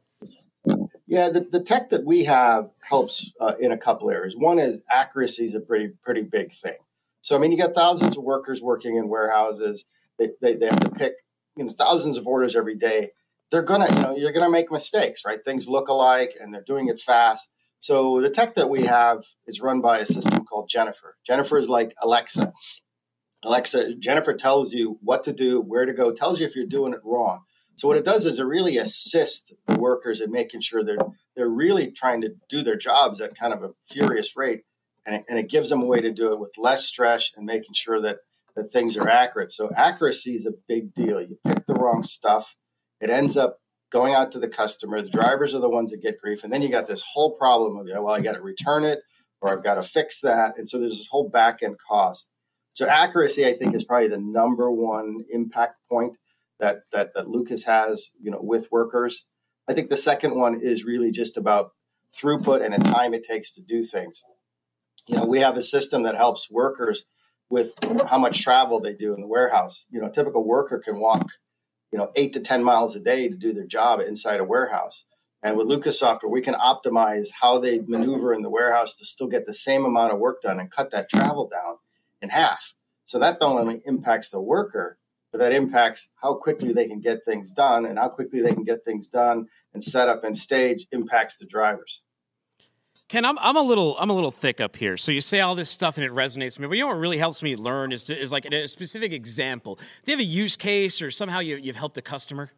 Yeah, 1.07 1.31
the, 1.31 1.41
the 1.41 1.61
tech 1.61 1.91
that 1.91 2.05
we 2.05 2.25
have 2.25 2.71
helps 2.81 3.31
uh, 3.41 3.55
in 3.61 3.73
a 3.73 3.79
couple 3.79 4.11
areas. 4.11 4.35
One 4.37 4.59
is 4.59 4.81
accuracy 4.91 5.45
is 5.45 5.55
a 5.55 5.61
pretty 5.61 5.91
pretty 6.03 6.23
big 6.23 6.53
thing. 6.53 6.77
So 7.21 7.37
I 7.37 7.39
mean, 7.39 7.53
you 7.53 7.59
got 7.59 7.75
thousands 7.75 8.17
of 8.17 8.25
workers 8.25 8.63
working 8.63 8.97
in 8.97 9.09
warehouses. 9.09 9.85
They, 10.19 10.31
they, 10.41 10.57
they 10.57 10.67
have 10.67 10.81
to 10.81 10.91
pick 10.91 11.15
you 11.55 11.65
know 11.65 11.71
thousands 11.71 12.17
of 12.17 12.27
orders 12.27 12.57
every 12.57 12.77
day 12.77 13.11
they're 13.51 13.63
gonna, 13.63 13.93
you 13.93 14.01
know, 14.01 14.17
you're 14.17 14.33
gonna 14.33 14.51
make 14.51 14.71
mistakes, 14.71 15.23
right? 15.25 15.39
Things 15.45 15.69
look 15.69 15.89
alike 15.89 16.35
and 16.41 16.53
they're 16.53 16.65
doing 16.67 16.89
it 16.89 17.01
fast. 17.01 17.49
So 17.81 18.21
the 18.21 18.31
tech 18.31 18.57
that 18.57 18.69
we 18.69 18.83
have 18.83 19.25
is 19.47 19.61
run 19.61 19.81
by 19.81 19.99
a 19.99 20.07
system 20.07 20.45
called 20.45 20.69
Jennifer. 20.69 21.17
Jennifer 21.27 21.59
is 21.59 21.69
like 21.69 21.95
Alexa. 22.03 22.53
Alexa, 23.45 23.95
Jennifer 23.95 24.35
tells 24.35 24.73
you 24.73 24.99
what 25.01 25.25
to 25.25 25.33
do, 25.33 25.61
where 25.61 25.87
to 25.87 25.93
go, 25.93 26.13
tells 26.13 26.41
you 26.41 26.47
if 26.47 26.57
you're 26.57 26.67
doing 26.67 26.93
it 26.93 27.01
wrong. 27.05 27.43
So 27.77 27.87
what 27.87 27.97
it 27.97 28.05
does 28.05 28.25
is 28.27 28.41
it 28.41 28.45
really 28.45 28.77
assists 28.77 29.53
the 29.69 29.79
workers 29.79 30.21
in 30.21 30.33
making 30.33 30.63
sure 30.63 30.83
they're 30.83 30.99
they're 31.37 31.49
really 31.49 31.93
trying 31.93 32.21
to 32.23 32.35
do 32.49 32.63
their 32.63 32.77
jobs 32.77 33.21
at 33.21 33.39
kind 33.39 33.53
of 33.53 33.63
a 33.63 33.71
furious 33.89 34.37
rate, 34.37 34.63
and 35.07 35.15
it, 35.15 35.25
and 35.29 35.39
it 35.39 35.49
gives 35.49 35.71
them 35.71 35.83
a 35.83 35.87
way 35.87 36.01
to 36.01 36.11
do 36.11 36.33
it 36.33 36.41
with 36.41 36.59
less 36.59 36.85
stress 36.85 37.31
and 37.37 37.47
making 37.47 37.75
sure 37.75 38.03
that 38.03 38.19
that 38.57 38.73
things 38.73 38.97
are 38.97 39.09
accurate. 39.09 39.53
So 39.53 39.71
accuracy 39.77 40.35
is 40.35 40.45
a 40.45 40.55
big 40.67 40.93
deal. 40.93 41.21
You 41.21 41.39
pick 41.47 41.67
the 41.67 41.75
wrong 41.75 42.03
stuff, 42.03 42.57
it 43.01 43.11
ends 43.11 43.37
up 43.37 43.59
going 43.91 44.15
out 44.15 44.33
to 44.33 44.39
the 44.39 44.49
customer. 44.49 45.01
The 45.01 45.11
drivers 45.11 45.55
are 45.55 45.61
the 45.61 45.69
ones 45.69 45.91
that 45.91 46.03
get 46.03 46.21
grief. 46.21 46.45
And 46.45 46.53
then 46.53 46.63
you 46.63 46.69
got 46.69 46.89
this 46.89 47.05
whole 47.15 47.37
problem 47.37 47.79
of, 47.79 47.87
well, 47.87 48.09
I 48.09 48.21
got 48.21 48.35
to 48.35 48.43
return 48.43 48.85
it 48.85 49.01
or 49.41 49.53
I've 49.53 49.65
got 49.65 49.75
to 49.75 49.83
fix 49.83 50.21
that. 50.21 50.55
And 50.59 50.69
so 50.69 50.79
there's 50.79 50.99
this 50.99 51.09
whole 51.11 51.29
back 51.29 51.63
end 51.63 51.77
cost. 51.89 52.29
So 52.73 52.87
accuracy, 52.87 53.47
I 53.47 53.55
think, 53.55 53.75
is 53.75 53.85
probably 53.85 54.09
the 54.09 54.21
number 54.21 54.71
one 54.71 55.25
impact 55.31 55.77
point 55.91 56.15
that, 56.61 56.81
that, 56.93 57.15
that 57.15 57.29
Lucas 57.29 57.65
has, 57.65 58.11
you 58.21 58.31
know, 58.31 58.41
with 58.41 58.71
workers. 58.71 59.27
I 59.69 59.75
think 59.75 59.89
the 59.89 59.97
second 59.97 60.39
one 60.39 60.61
is 60.63 60.85
really 60.85 61.11
just 61.11 61.37
about 61.37 61.71
throughput 62.17 62.65
and 62.65 62.75
the 62.75 62.91
time 62.91 63.15
it 63.15 63.25
takes 63.25 63.55
to 63.55 63.63
do 63.63 63.83
things. 63.83 64.23
You 65.07 65.17
know, 65.17 65.25
we 65.25 65.41
have 65.41 65.57
a 65.57 65.63
system 65.63 66.03
that 66.03 66.17
helps 66.17 66.51
workers 66.51 67.05
with 67.51 67.73
how 68.09 68.19
much 68.19 68.43
travel 68.43 68.81
they 68.81 68.95
do 68.95 69.15
in 69.15 69.21
the 69.21 69.27
warehouse. 69.27 69.87
You 69.91 70.01
know, 70.01 70.09
a 70.09 70.13
typical 70.13 70.47
worker 70.47 70.81
can 70.85 71.01
walk, 71.01 71.29
you 71.93 71.99
know, 71.99 72.11
eight 72.17 72.33
to 72.35 72.41
10 72.41 72.63
miles 72.63 72.95
a 72.97 73.01
day 73.01 73.29
to 73.29 73.35
do 73.35 73.53
their 73.53 73.67
job 73.67 74.01
inside 74.01 74.41
a 74.41 74.45
warehouse. 74.45 75.05
And 75.43 75.57
with 75.57 75.69
Lucas 75.69 75.99
software, 75.99 76.31
we 76.31 76.43
can 76.43 76.55
optimize 76.55 77.29
how 77.41 77.59
they 77.59 77.79
maneuver 77.81 78.35
in 78.35 78.43
the 78.43 78.51
warehouse 78.51 78.97
to 78.97 79.05
still 79.05 79.29
get 79.29 79.47
the 79.47 79.55
same 79.55 79.85
amount 79.85 80.13
of 80.13 80.19
work 80.19 80.43
done 80.43 80.59
and 80.59 80.71
cut 80.71 80.91
that 80.91 81.09
travel 81.09 81.49
down 81.49 81.77
in 82.21 82.31
half. 82.31 82.75
So 83.07 83.19
that 83.21 83.41
not 83.41 83.59
only 83.59 83.81
impacts 83.85 84.31
the 84.31 84.41
worker, 84.41 84.99
but 85.31 85.39
that 85.39 85.53
impacts 85.53 86.09
how 86.23 86.35
quickly 86.35 86.73
they 86.73 86.89
can 86.89 87.01
get 87.01 87.25
things 87.25 87.53
done 87.53 87.87
and 87.87 87.99
how 87.99 88.09
quickly 88.09 88.41
they 88.41 88.53
can 88.53 88.65
get 88.65 88.85
things 88.85 89.09
done 89.09 89.47
and 89.73 89.85
set 89.85 90.09
up 90.09 90.25
and 90.25 90.37
stage 90.37 90.87
impacts 90.91 91.39
the 91.39 91.47
drivers. 91.47 92.03
Ken, 93.09 93.25
I'm, 93.25 93.39
I'm 93.39 93.57
a 93.57 93.63
little 93.63 93.97
I'm 93.99 94.11
a 94.11 94.13
little 94.13 94.31
thick 94.31 94.61
up 94.61 94.77
here. 94.77 94.99
So 94.99 95.11
you 95.11 95.23
say 95.23 95.41
all 95.41 95.55
this 95.55 95.71
stuff 95.71 95.97
and 95.97 96.05
it 96.05 96.13
resonates 96.13 96.59
with 96.59 96.61
me. 96.61 96.67
But 96.67 96.77
you 96.77 96.83
know 96.83 96.89
what 96.89 96.99
really 96.99 97.17
helps 97.17 97.43
me 97.43 97.57
learn 97.57 97.91
is, 97.91 98.11
is 98.11 98.31
like 98.31 98.45
a 98.45 98.69
specific 98.69 99.13
example. 99.13 99.77
Do 100.05 100.13
you 100.13 100.19
have 100.19 100.21
a 100.21 100.29
use 100.29 100.57
case 100.57 101.01
or 101.01 101.11
somehow 101.11 101.41
you, 101.41 101.57
you've 101.57 101.77
helped 101.77 101.97
a 101.97 102.03
customer? 102.03 102.51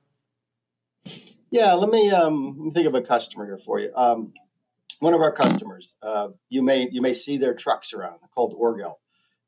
Yeah, 1.50 1.74
let 1.74 1.88
me 1.90 2.10
um, 2.10 2.56
let 2.58 2.64
me 2.66 2.70
think 2.72 2.86
of 2.86 2.94
a 2.94 3.02
customer 3.02 3.46
here 3.46 3.58
for 3.58 3.78
you. 3.78 3.92
Um, 3.94 4.32
one 4.98 5.14
of 5.14 5.20
our 5.20 5.32
customers, 5.32 5.94
uh, 6.02 6.28
you 6.48 6.62
may 6.62 6.88
you 6.90 7.00
may 7.00 7.14
see 7.14 7.38
their 7.38 7.54
trucks 7.54 7.92
around 7.92 8.18
called 8.34 8.58
Orgill, 8.60 8.94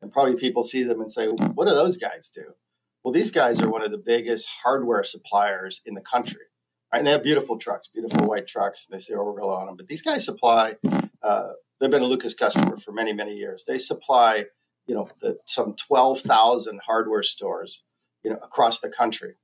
and 0.01 0.11
probably 0.11 0.37
people 0.37 0.63
see 0.63 0.85
them 0.85 1.01
and 1.01 1.11
say, 1.11 1.27
"What 1.27 1.69
do 1.69 1.75
those 1.75 1.97
guys 1.97 2.31
do?" 2.33 2.55
Well, 3.03 3.13
these 3.13 3.33
guys 3.33 3.61
are 3.61 3.69
one 3.69 3.83
of 3.83 3.91
the 3.91 3.99
biggest 3.99 4.49
hardware 4.63 5.03
suppliers 5.03 5.81
in 5.85 5.95
the 5.95 6.01
country. 6.01 6.47
Right? 6.93 6.99
And 6.99 7.07
they 7.07 7.13
have 7.13 7.23
beautiful 7.23 7.59
trucks, 7.59 7.89
beautiful 7.89 8.27
white 8.27 8.47
trucks, 8.47 8.87
they 8.91 8.99
say 8.99 9.15
Orgill 9.15 9.57
on 9.57 9.67
them. 9.67 9.77
But 9.77 9.89
these 9.89 10.03
guys 10.03 10.25
supply, 10.25 10.77
uh, 11.23 11.49
they've 11.81 11.91
been 11.91 12.03
a 12.03 12.07
Lucas 12.07 12.35
customer 12.35 12.79
for 12.79 12.93
many, 12.93 13.13
many 13.13 13.35
years. 13.35 13.65
They 13.67 13.79
supply, 13.79 14.47
you 14.87 14.95
know, 14.95 15.09
the, 15.21 15.39
some 15.47 15.75
12,000 15.75 16.81
hardware 16.87 17.23
stores, 17.23 17.83
you 18.23 18.31
know, 18.31 18.37
across 18.43 18.81
the 18.81 18.91
country. 18.91 19.35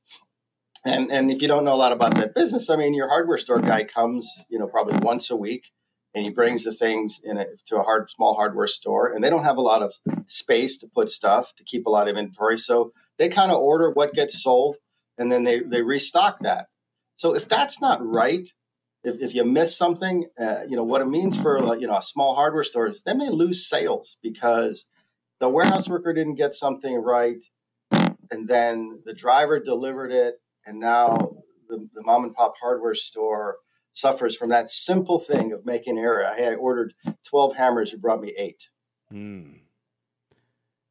And, 0.85 1.11
and 1.11 1.31
if 1.31 1.43
you 1.43 1.49
don't 1.49 1.65
know 1.65 1.75
a 1.75 1.77
lot 1.77 1.93
about 1.93 2.15
that 2.17 2.35
business, 2.35 2.71
I 2.71 2.77
mean, 2.77 2.95
your 2.95 3.09
hardware 3.09 3.39
store 3.39 3.61
guy 3.61 3.85
comes, 3.85 4.31
you 4.49 4.59
know, 4.59 4.69
probably 4.69 4.99
once 4.99 5.31
a 5.31 5.37
week 5.37 5.71
and 6.15 6.25
he 6.25 6.31
brings 6.31 6.65
the 6.65 6.73
things 6.73 7.21
in 7.23 7.39
a, 7.39 7.45
to 7.67 7.77
a 7.77 7.83
hard, 7.83 8.11
small 8.11 8.35
hardware 8.35 8.67
store 8.67 9.13
and 9.13 9.25
they 9.25 9.31
don't 9.31 9.45
have 9.45 9.57
a 9.57 9.63
lot 9.63 9.83
of 9.83 9.95
space 10.29 10.79
to 10.79 10.87
put 10.87 11.11
stuff 11.11 11.55
to 11.57 11.65
keep 11.65 11.87
a 11.87 11.91
lot 11.91 12.09
of 12.09 12.17
inventory. 12.17 12.59
So 12.59 12.93
they 13.19 13.29
kind 13.29 13.51
of 13.51 13.59
order 13.59 13.91
what 13.91 14.15
gets 14.15 14.43
sold 14.43 14.77
and 15.17 15.33
then 15.33 15.45
they, 15.45 15.61
they 15.61 15.83
restock 15.83 16.39
that. 16.41 16.67
So 17.19 17.35
if 17.35 17.49
that's 17.49 17.81
not 17.81 17.99
right, 18.07 18.49
if, 19.03 19.21
if 19.21 19.35
you 19.35 19.45
miss 19.45 19.77
something, 19.77 20.27
uh, 20.41 20.63
you 20.69 20.77
know, 20.77 20.85
what 20.85 21.03
it 21.03 21.09
means 21.09 21.37
for, 21.37 21.61
like, 21.61 21.81
you 21.81 21.89
know, 21.89 21.97
a 21.97 22.03
small 22.03 22.37
hardware 22.37 22.63
store 22.63 22.89
is 22.89 23.03
they 23.03 23.13
may 23.13 23.29
lose 23.29 23.69
sales 23.69 24.19
because 24.23 24.87
the 25.41 25.49
warehouse 25.49 25.89
worker 25.89 26.13
didn't 26.13 26.37
get 26.37 26.55
something 26.55 26.95
right. 26.95 27.43
And 28.31 28.47
then 28.47 29.01
the 29.05 29.15
driver 29.15 29.59
delivered 29.59 30.13
it. 30.13 30.37
And 30.65 30.79
now 30.79 31.33
the, 31.69 31.89
the 31.93 32.03
mom 32.03 32.23
and 32.23 32.35
pop 32.35 32.55
hardware 32.61 32.95
store 32.95 33.57
suffers 33.95 34.37
from 34.37 34.51
that 34.51 34.71
simple 34.71 35.19
thing 35.19 35.53
of 35.53 35.67
making 35.67 35.99
error. 35.99 36.33
Hey, 36.37 36.47
I 36.47 36.55
ordered 36.55 36.95
12 37.27 37.57
hammers, 37.57 37.91
you 37.91 37.99
brought 37.99 38.21
me 38.21 38.33
eight. 38.39 38.69
Mm 39.13 39.59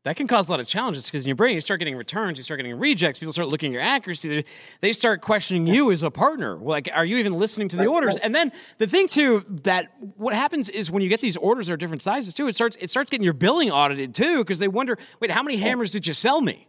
that 0.07 0.15
can 0.15 0.27
cause 0.27 0.47
a 0.47 0.51
lot 0.51 0.59
of 0.59 0.67
challenges 0.67 1.05
because 1.05 1.23
in 1.23 1.27
your 1.27 1.35
brain 1.35 1.55
you 1.55 1.61
start 1.61 1.79
getting 1.79 1.95
returns, 1.95 2.37
you 2.37 2.43
start 2.43 2.59
getting 2.59 2.77
rejects, 2.79 3.19
people 3.19 3.33
start 3.33 3.49
looking 3.49 3.71
at 3.71 3.73
your 3.73 3.81
accuracy, 3.81 4.45
they 4.81 4.93
start 4.93 5.21
questioning 5.21 5.67
you 5.67 5.91
as 5.91 6.01
a 6.01 6.09
partner. 6.09 6.55
Like, 6.55 6.89
are 6.93 7.05
you 7.05 7.17
even 7.17 7.33
listening 7.33 7.67
to 7.69 7.75
the 7.75 7.87
orders? 7.87 8.15
And 8.17 8.33
then 8.33 8.51
the 8.77 8.87
thing 8.87 9.07
too 9.07 9.45
that 9.63 9.91
what 10.15 10.33
happens 10.33 10.69
is 10.69 10.89
when 10.89 11.03
you 11.03 11.09
get 11.09 11.19
these 11.19 11.35
orders 11.35 11.67
that 11.67 11.73
are 11.73 11.77
different 11.77 12.01
sizes 12.01 12.33
too, 12.33 12.47
it 12.47 12.55
starts 12.55 12.77
it 12.79 12.89
starts 12.89 13.09
getting 13.09 13.25
your 13.25 13.33
billing 13.33 13.69
audited 13.69 14.15
too 14.15 14.39
because 14.39 14.59
they 14.59 14.67
wonder, 14.67 14.97
wait, 15.19 15.29
how 15.29 15.43
many 15.43 15.57
hammers 15.57 15.91
did 15.91 16.07
you 16.07 16.13
sell 16.13 16.39
me? 16.39 16.67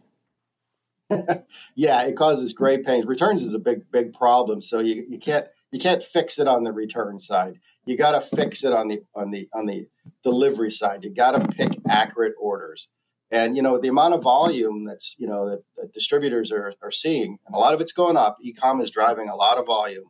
yeah, 1.74 2.02
it 2.02 2.16
causes 2.16 2.52
great 2.52 2.84
pains. 2.84 3.06
Returns 3.06 3.42
is 3.42 3.54
a 3.54 3.58
big 3.58 3.90
big 3.90 4.12
problem, 4.14 4.60
so 4.60 4.80
you 4.80 5.04
you 5.08 5.18
can't 5.18 5.46
you 5.70 5.78
can't 5.78 6.02
fix 6.02 6.38
it 6.38 6.48
on 6.48 6.64
the 6.64 6.72
return 6.72 7.18
side. 7.18 7.60
You 7.84 7.96
got 7.96 8.12
to 8.12 8.36
fix 8.36 8.64
it 8.64 8.72
on 8.72 8.88
the 8.88 9.02
on 9.14 9.30
the 9.30 9.48
on 9.54 9.66
the 9.66 9.86
delivery 10.22 10.70
side. 10.70 11.04
You 11.04 11.10
got 11.10 11.40
to 11.40 11.48
pick 11.48 11.78
accurate 11.88 12.34
orders. 12.38 12.88
And 13.30 13.56
you 13.56 13.62
know 13.62 13.78
the 13.78 13.88
amount 13.88 14.14
of 14.14 14.22
volume 14.22 14.84
that's 14.84 15.14
you 15.18 15.26
know 15.26 15.50
that, 15.50 15.62
that 15.76 15.92
distributors 15.92 16.50
are, 16.50 16.72
are 16.82 16.90
seeing, 16.90 17.38
and 17.46 17.54
a 17.54 17.58
lot 17.58 17.74
of 17.74 17.80
it's 17.80 17.92
going 17.92 18.16
up. 18.16 18.38
Ecom 18.44 18.82
is 18.82 18.90
driving 18.90 19.28
a 19.28 19.36
lot 19.36 19.58
of 19.58 19.66
volume. 19.66 20.06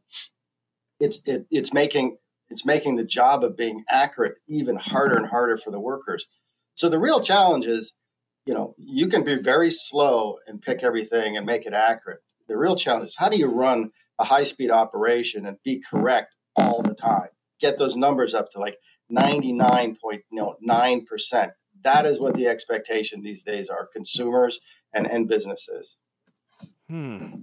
It's 1.01 1.21
it, 1.27 1.47
it's 1.51 1.75
making 1.75 2.19
it's 2.49 2.65
making 2.65 2.97
the 2.97 3.05
job 3.05 3.45
of 3.45 3.57
being 3.57 3.85
accurate 3.89 4.37
even 4.47 4.77
harder 4.77 5.17
and 5.17 5.27
harder 5.27 5.59
for 5.59 5.71
the 5.71 5.81
workers. 5.81 6.29
So 6.75 6.89
the 6.89 6.99
real 6.99 7.21
challenge 7.21 7.67
is, 7.67 7.93
you 8.47 8.55
know, 8.55 8.75
you 8.79 9.09
can 9.09 9.25
be 9.25 9.35
very 9.35 9.71
slow 9.71 10.39
and 10.47 10.63
pick 10.63 10.85
everything 10.85 11.37
and 11.37 11.45
make 11.45 11.67
it 11.67 11.73
accurate. 11.73 12.21
The 12.47 12.57
real 12.57 12.77
challenge 12.77 13.09
is 13.09 13.17
how 13.19 13.29
do 13.29 13.37
you 13.37 13.49
run 13.49 13.91
a 14.19 14.25
high 14.25 14.45
speed 14.45 14.71
operation 14.71 15.45
and 15.45 15.59
be 15.65 15.83
correct 15.91 16.37
all 16.57 16.83
the 16.83 16.95
time? 16.95 17.29
Get 17.61 17.79
those 17.79 17.97
numbers 17.97 18.33
up 18.33 18.53
to 18.53 18.61
like 18.61 18.79
99.9% 19.13 21.51
that 21.85 22.07
is 22.07 22.21
what 22.21 22.35
the 22.35 22.47
expectation 22.47 23.23
these 23.23 23.43
days 23.43 23.69
are 23.69 23.89
consumers 23.93 24.59
and 24.93 25.07
end 25.07 25.29
businesses. 25.29 25.97
Hmm. 26.89 27.43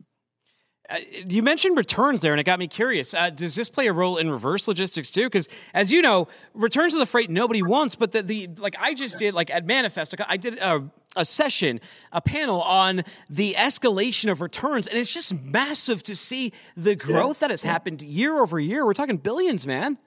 Uh, 0.88 0.98
you 1.28 1.41
mentioned 1.41 1.76
returns 1.78 2.21
there, 2.21 2.32
and 2.32 2.39
it 2.39 2.43
got 2.43 2.60
me 2.60 2.67
curious. 2.67 3.13
Uh, 3.13 3.32
does 3.32 3.56
this 3.56 3.69
play 3.69 3.88
a 3.88 3.93
role 3.93 4.17
in 4.17 4.30
reverse 4.30 4.67
logistics 4.67 5.10
too? 5.10 5.24
Because 5.24 5.48
as 5.74 5.91
you 5.91 6.02
know, 6.02 6.28
returns 6.54 6.93
of 6.93 7.00
the 7.00 7.08
freight 7.08 7.30
nobody 7.30 7.63
wants, 7.63 7.95
but 7.95 8.12
the, 8.12 8.21
the 8.21 8.50
like 8.58 8.76
I 8.80 8.93
just 8.93 9.17
did 9.17 9.34
like 9.34 9.50
at 9.50 9.65
Manifest, 9.65 10.17
like 10.17 10.28
I 10.30 10.38
did 10.38 10.60
a, 10.60 10.88
a 11.15 11.26
session, 11.26 11.82
a 12.12 12.21
panel 12.21 12.62
on 12.62 13.04
the 13.30 13.56
escalation 13.58 14.30
of 14.30 14.41
returns, 14.41 14.86
and 14.86 15.00
it's 15.00 15.12
just 15.12 15.34
massive 15.34 16.04
to 16.04 16.15
see 16.15 16.54
the 16.78 16.95
growth 16.95 17.38
yeah. 17.38 17.48
that 17.48 17.52
has 17.52 17.63
happened 17.63 18.04
year 18.04 18.39
over 18.39 18.60
year. 18.60 18.86
We're 18.86 18.93
talking 18.93 19.17
billions, 19.17 19.65
man. 19.65 19.98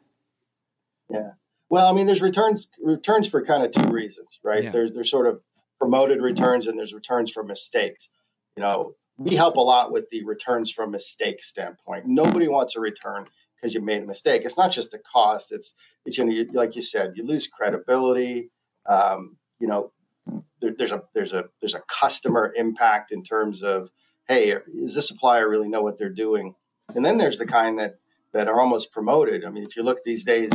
Yeah, 1.10 1.32
well, 1.70 1.86
I 1.86 1.92
mean, 1.92 2.06
there's 2.06 2.22
returns 2.22 2.68
returns 2.82 3.28
for 3.28 3.44
kind 3.44 3.62
of 3.62 3.72
two 3.72 3.90
reasons, 3.90 4.40
right? 4.42 4.64
Yeah. 4.64 4.70
There's 4.70 4.92
there's 4.94 5.10
sort 5.10 5.26
of 5.26 5.42
promoted 5.78 6.20
returns 6.20 6.66
and 6.66 6.78
there's 6.78 6.94
returns 6.94 7.32
for 7.32 7.44
mistakes. 7.44 8.10
You 8.56 8.62
know, 8.62 8.94
we 9.16 9.36
help 9.36 9.56
a 9.56 9.60
lot 9.60 9.92
with 9.92 10.10
the 10.10 10.24
returns 10.24 10.70
from 10.70 10.90
mistake 10.90 11.42
standpoint. 11.42 12.06
Nobody 12.06 12.48
wants 12.48 12.76
a 12.76 12.80
return 12.80 13.26
because 13.56 13.74
you 13.74 13.80
made 13.80 14.02
a 14.02 14.06
mistake. 14.06 14.42
It's 14.44 14.58
not 14.58 14.72
just 14.72 14.94
a 14.94 14.98
cost. 14.98 15.52
It's 15.52 15.74
it's 16.04 16.18
you 16.18 16.24
know, 16.24 16.44
like 16.52 16.74
you 16.76 16.82
said, 16.82 17.12
you 17.16 17.26
lose 17.26 17.46
credibility. 17.46 18.50
Um, 18.88 19.36
you 19.60 19.66
know, 19.66 19.92
there, 20.60 20.74
there's 20.76 20.92
a 20.92 21.02
there's 21.14 21.32
a 21.32 21.46
there's 21.60 21.74
a 21.74 21.82
customer 21.88 22.52
impact 22.56 23.12
in 23.12 23.22
terms 23.22 23.62
of 23.62 23.90
hey, 24.26 24.50
is 24.74 24.94
this 24.94 25.08
supplier 25.08 25.48
really 25.48 25.68
know 25.68 25.82
what 25.82 25.98
they're 25.98 26.10
doing? 26.10 26.54
And 26.94 27.04
then 27.04 27.18
there's 27.18 27.38
the 27.38 27.46
kind 27.46 27.78
that 27.78 27.96
that 28.32 28.48
are 28.48 28.60
almost 28.60 28.92
promoted. 28.92 29.44
I 29.44 29.50
mean, 29.50 29.64
if 29.64 29.76
you 29.76 29.82
look 29.82 30.04
these 30.04 30.24
days, 30.24 30.50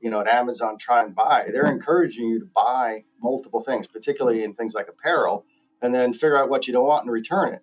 you 0.00 0.10
know, 0.10 0.20
at 0.20 0.28
Amazon 0.28 0.78
Try 0.78 1.02
and 1.02 1.14
Buy, 1.14 1.48
they're 1.52 1.70
encouraging 1.70 2.28
you 2.28 2.40
to 2.40 2.46
buy 2.46 3.04
multiple 3.20 3.60
things, 3.60 3.86
particularly 3.86 4.44
in 4.44 4.54
things 4.54 4.74
like 4.74 4.88
apparel, 4.88 5.44
and 5.82 5.94
then 5.94 6.12
figure 6.12 6.36
out 6.36 6.48
what 6.48 6.66
you 6.66 6.72
don't 6.72 6.86
want 6.86 7.04
and 7.04 7.12
return 7.12 7.54
it. 7.54 7.62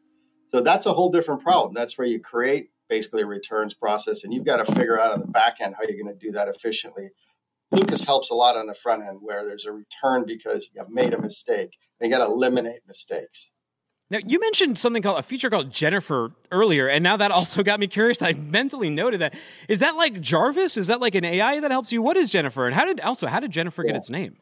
So 0.54 0.62
that's 0.62 0.86
a 0.86 0.94
whole 0.94 1.12
different 1.12 1.42
problem. 1.42 1.74
That's 1.74 1.98
where 1.98 2.08
you 2.08 2.20
create 2.20 2.70
basically 2.88 3.24
a 3.24 3.26
returns 3.26 3.74
process, 3.74 4.24
and 4.24 4.34
you've 4.34 4.46
got 4.46 4.66
to 4.66 4.72
figure 4.74 5.00
out 5.00 5.12
on 5.12 5.20
the 5.20 5.28
back 5.28 5.58
end 5.60 5.76
how 5.76 5.84
you're 5.88 6.02
going 6.02 6.18
to 6.18 6.26
do 6.26 6.32
that 6.32 6.48
efficiently. 6.48 7.10
Lucas 7.72 8.04
helps 8.04 8.30
a 8.30 8.36
lot 8.36 8.56
on 8.56 8.68
the 8.68 8.74
front 8.74 9.04
end 9.04 9.20
where 9.22 9.46
there's 9.46 9.66
a 9.66 9.72
return 9.72 10.24
because 10.26 10.70
you 10.74 10.80
have 10.80 10.90
made 10.90 11.14
a 11.14 11.22
mistake. 11.22 11.78
And 12.00 12.10
you 12.10 12.18
got 12.18 12.26
to 12.26 12.32
eliminate 12.32 12.82
mistakes. 12.88 13.52
Now, 14.12 14.20
you 14.26 14.40
mentioned 14.40 14.78
something 14.78 15.02
called 15.02 15.18
a 15.18 15.24
feature 15.24 15.50
called 15.50 15.72
Jennifer 15.72 16.32
earlier, 16.52 16.88
and 16.88 17.04
now 17.04 17.18
that 17.18 17.32
also 17.32 17.64
got 17.64 17.80
me 17.80 17.88
curious. 17.88 18.22
I 18.22 18.34
mentally 18.34 18.90
noted 18.92 19.22
that. 19.22 19.34
Is 19.68 19.80
that 19.80 19.96
like 19.96 20.22
Jarvis? 20.22 20.78
Is 20.78 20.88
that 20.88 21.02
like 21.02 21.16
an 21.16 21.26
AI 21.26 21.60
that 21.60 21.72
helps 21.72 21.92
you? 21.92 22.04
What 22.04 22.16
is 22.16 22.30
Jennifer? 22.30 22.68
And 22.68 22.76
how 22.76 22.86
did 22.86 23.00
also 23.00 23.26
how 23.26 23.40
did 23.40 23.52
Jennifer 23.52 23.84
yeah. 23.84 23.94
get 23.94 23.98
its 23.98 24.10
name? 24.12 24.38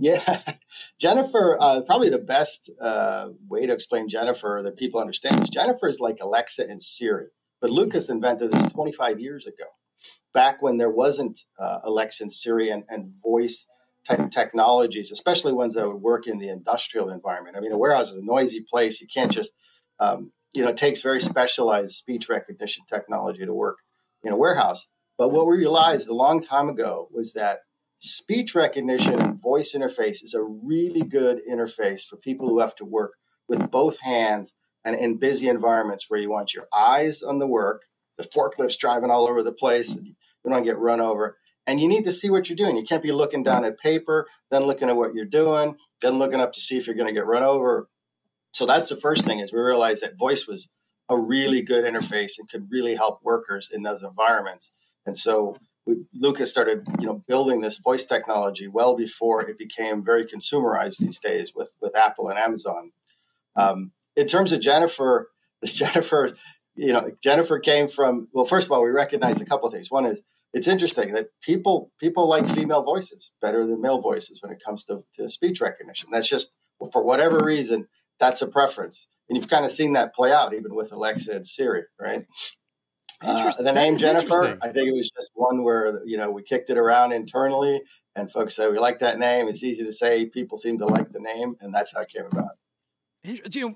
Yeah, 0.00 0.40
Jennifer. 0.98 1.56
Uh, 1.60 1.82
probably 1.82 2.08
the 2.08 2.18
best 2.18 2.72
uh, 2.80 3.28
way 3.48 3.66
to 3.66 3.72
explain 3.72 4.08
Jennifer 4.08 4.62
that 4.64 4.76
people 4.76 5.00
understand 5.00 5.44
is 5.44 5.48
Jennifer 5.48 5.88
is 5.88 6.00
like 6.00 6.18
Alexa 6.20 6.64
and 6.68 6.82
Siri, 6.82 7.28
but 7.60 7.70
Lucas 7.70 8.08
invented 8.08 8.50
this 8.50 8.66
25 8.66 9.20
years 9.20 9.46
ago, 9.46 9.66
back 10.32 10.60
when 10.60 10.78
there 10.78 10.90
wasn't 10.90 11.42
uh, 11.56 11.78
Alexa 11.84 12.24
and 12.24 12.32
Siri 12.32 12.68
and, 12.68 12.82
and 12.88 13.12
voice 13.22 13.66
type 14.08 14.30
technologies, 14.30 15.10
especially 15.10 15.52
ones 15.52 15.74
that 15.74 15.86
would 15.86 16.02
work 16.02 16.26
in 16.26 16.38
the 16.38 16.48
industrial 16.48 17.10
environment. 17.10 17.56
I 17.56 17.60
mean, 17.60 17.72
a 17.72 17.78
warehouse 17.78 18.10
is 18.10 18.16
a 18.16 18.24
noisy 18.24 18.64
place. 18.68 19.00
You 19.00 19.06
can't 19.12 19.32
just, 19.32 19.52
um, 19.98 20.32
you 20.54 20.62
know, 20.62 20.70
it 20.70 20.76
takes 20.76 21.02
very 21.02 21.20
specialized 21.20 21.92
speech 21.92 22.28
recognition 22.28 22.84
technology 22.88 23.44
to 23.44 23.54
work 23.54 23.78
in 24.22 24.32
a 24.32 24.36
warehouse. 24.36 24.88
But 25.16 25.30
what 25.30 25.46
we 25.46 25.56
realized 25.56 26.08
a 26.08 26.14
long 26.14 26.40
time 26.40 26.68
ago 26.68 27.08
was 27.12 27.32
that 27.32 27.60
speech 27.98 28.54
recognition 28.54 29.38
voice 29.38 29.74
interface 29.74 30.22
is 30.22 30.34
a 30.34 30.42
really 30.42 31.02
good 31.02 31.40
interface 31.50 32.02
for 32.02 32.16
people 32.16 32.48
who 32.48 32.60
have 32.60 32.74
to 32.76 32.84
work 32.84 33.12
with 33.48 33.70
both 33.70 34.00
hands 34.00 34.54
and 34.84 34.96
in 34.96 35.18
busy 35.18 35.48
environments 35.48 36.10
where 36.10 36.20
you 36.20 36.30
want 36.30 36.54
your 36.54 36.66
eyes 36.76 37.22
on 37.22 37.38
the 37.38 37.46
work, 37.46 37.82
the 38.18 38.24
forklifts 38.24 38.78
driving 38.78 39.10
all 39.10 39.26
over 39.26 39.42
the 39.42 39.52
place, 39.52 39.94
and 39.94 40.14
We 40.44 40.52
don't 40.52 40.64
get 40.64 40.78
run 40.78 41.00
over. 41.00 41.38
And 41.66 41.80
you 41.80 41.88
need 41.88 42.04
to 42.04 42.12
see 42.12 42.30
what 42.30 42.48
you're 42.48 42.56
doing. 42.56 42.76
You 42.76 42.84
can't 42.84 43.02
be 43.02 43.12
looking 43.12 43.42
down 43.42 43.64
at 43.64 43.78
paper, 43.78 44.26
then 44.50 44.64
looking 44.64 44.88
at 44.88 44.96
what 44.96 45.14
you're 45.14 45.24
doing, 45.24 45.76
then 46.02 46.18
looking 46.18 46.40
up 46.40 46.52
to 46.52 46.60
see 46.60 46.76
if 46.76 46.86
you're 46.86 46.96
going 46.96 47.08
to 47.08 47.14
get 47.14 47.26
run 47.26 47.42
over. 47.42 47.88
So 48.52 48.66
that's 48.66 48.88
the 48.88 48.96
first 48.96 49.24
thing 49.24 49.40
is 49.40 49.52
we 49.52 49.60
realized 49.60 50.02
that 50.02 50.18
voice 50.18 50.46
was 50.46 50.68
a 51.08 51.18
really 51.18 51.62
good 51.62 51.84
interface 51.84 52.32
and 52.38 52.48
could 52.48 52.68
really 52.70 52.94
help 52.94 53.20
workers 53.22 53.70
in 53.72 53.82
those 53.82 54.02
environments. 54.02 54.72
And 55.06 55.18
so 55.18 55.56
we, 55.86 56.04
Lucas 56.14 56.50
started, 56.50 56.86
you 56.98 57.06
know, 57.06 57.22
building 57.26 57.60
this 57.60 57.78
voice 57.78 58.06
technology 58.06 58.68
well 58.68 58.96
before 58.96 59.42
it 59.42 59.58
became 59.58 60.04
very 60.04 60.24
consumerized 60.24 60.98
these 60.98 61.20
days 61.20 61.52
with 61.54 61.74
with 61.80 61.94
Apple 61.96 62.28
and 62.28 62.38
Amazon. 62.38 62.92
Um, 63.56 63.92
in 64.16 64.26
terms 64.26 64.52
of 64.52 64.60
Jennifer, 64.60 65.30
this 65.60 65.72
Jennifer, 65.74 66.34
you 66.74 66.92
know, 66.92 67.10
Jennifer 67.22 67.58
came 67.58 67.88
from. 67.88 68.28
Well, 68.32 68.46
first 68.46 68.66
of 68.66 68.72
all, 68.72 68.82
we 68.82 68.90
recognize 68.90 69.40
a 69.40 69.46
couple 69.46 69.66
of 69.66 69.74
things. 69.74 69.90
One 69.90 70.06
is 70.06 70.22
it's 70.54 70.68
interesting 70.68 71.12
that 71.14 71.28
people 71.42 71.90
people 71.98 72.28
like 72.28 72.48
female 72.48 72.82
voices 72.82 73.32
better 73.42 73.66
than 73.66 73.82
male 73.82 74.00
voices 74.00 74.40
when 74.40 74.52
it 74.52 74.62
comes 74.64 74.84
to, 74.86 75.04
to 75.16 75.28
speech 75.28 75.60
recognition. 75.60 76.08
That's 76.12 76.28
just 76.28 76.52
for 76.92 77.02
whatever 77.02 77.44
reason 77.44 77.88
that's 78.20 78.40
a 78.40 78.46
preference, 78.46 79.08
and 79.28 79.36
you've 79.36 79.48
kind 79.48 79.64
of 79.64 79.72
seen 79.72 79.94
that 79.94 80.14
play 80.14 80.32
out 80.32 80.54
even 80.54 80.74
with 80.74 80.92
Alexa 80.92 81.32
and 81.32 81.46
Siri, 81.46 81.82
right? 82.00 82.24
Uh, 83.20 83.52
the 83.58 83.72
name 83.72 83.96
Jennifer, 83.96 84.58
I 84.62 84.68
think 84.68 84.88
it 84.88 84.94
was 84.94 85.10
just 85.10 85.30
one 85.34 85.64
where 85.64 86.00
you 86.04 86.16
know 86.16 86.30
we 86.30 86.42
kicked 86.42 86.70
it 86.70 86.78
around 86.78 87.12
internally, 87.12 87.82
and 88.14 88.30
folks 88.30 88.54
said 88.54 88.70
we 88.70 88.78
like 88.78 89.00
that 89.00 89.18
name. 89.18 89.48
It's 89.48 89.64
easy 89.64 89.84
to 89.84 89.92
say. 89.92 90.26
People 90.26 90.56
seem 90.56 90.78
to 90.78 90.86
like 90.86 91.10
the 91.10 91.20
name, 91.20 91.56
and 91.60 91.74
that's 91.74 91.94
how 91.94 92.02
it 92.02 92.08
came 92.08 92.26
about. 92.26 92.52
You 93.24 93.68
know, 93.70 93.74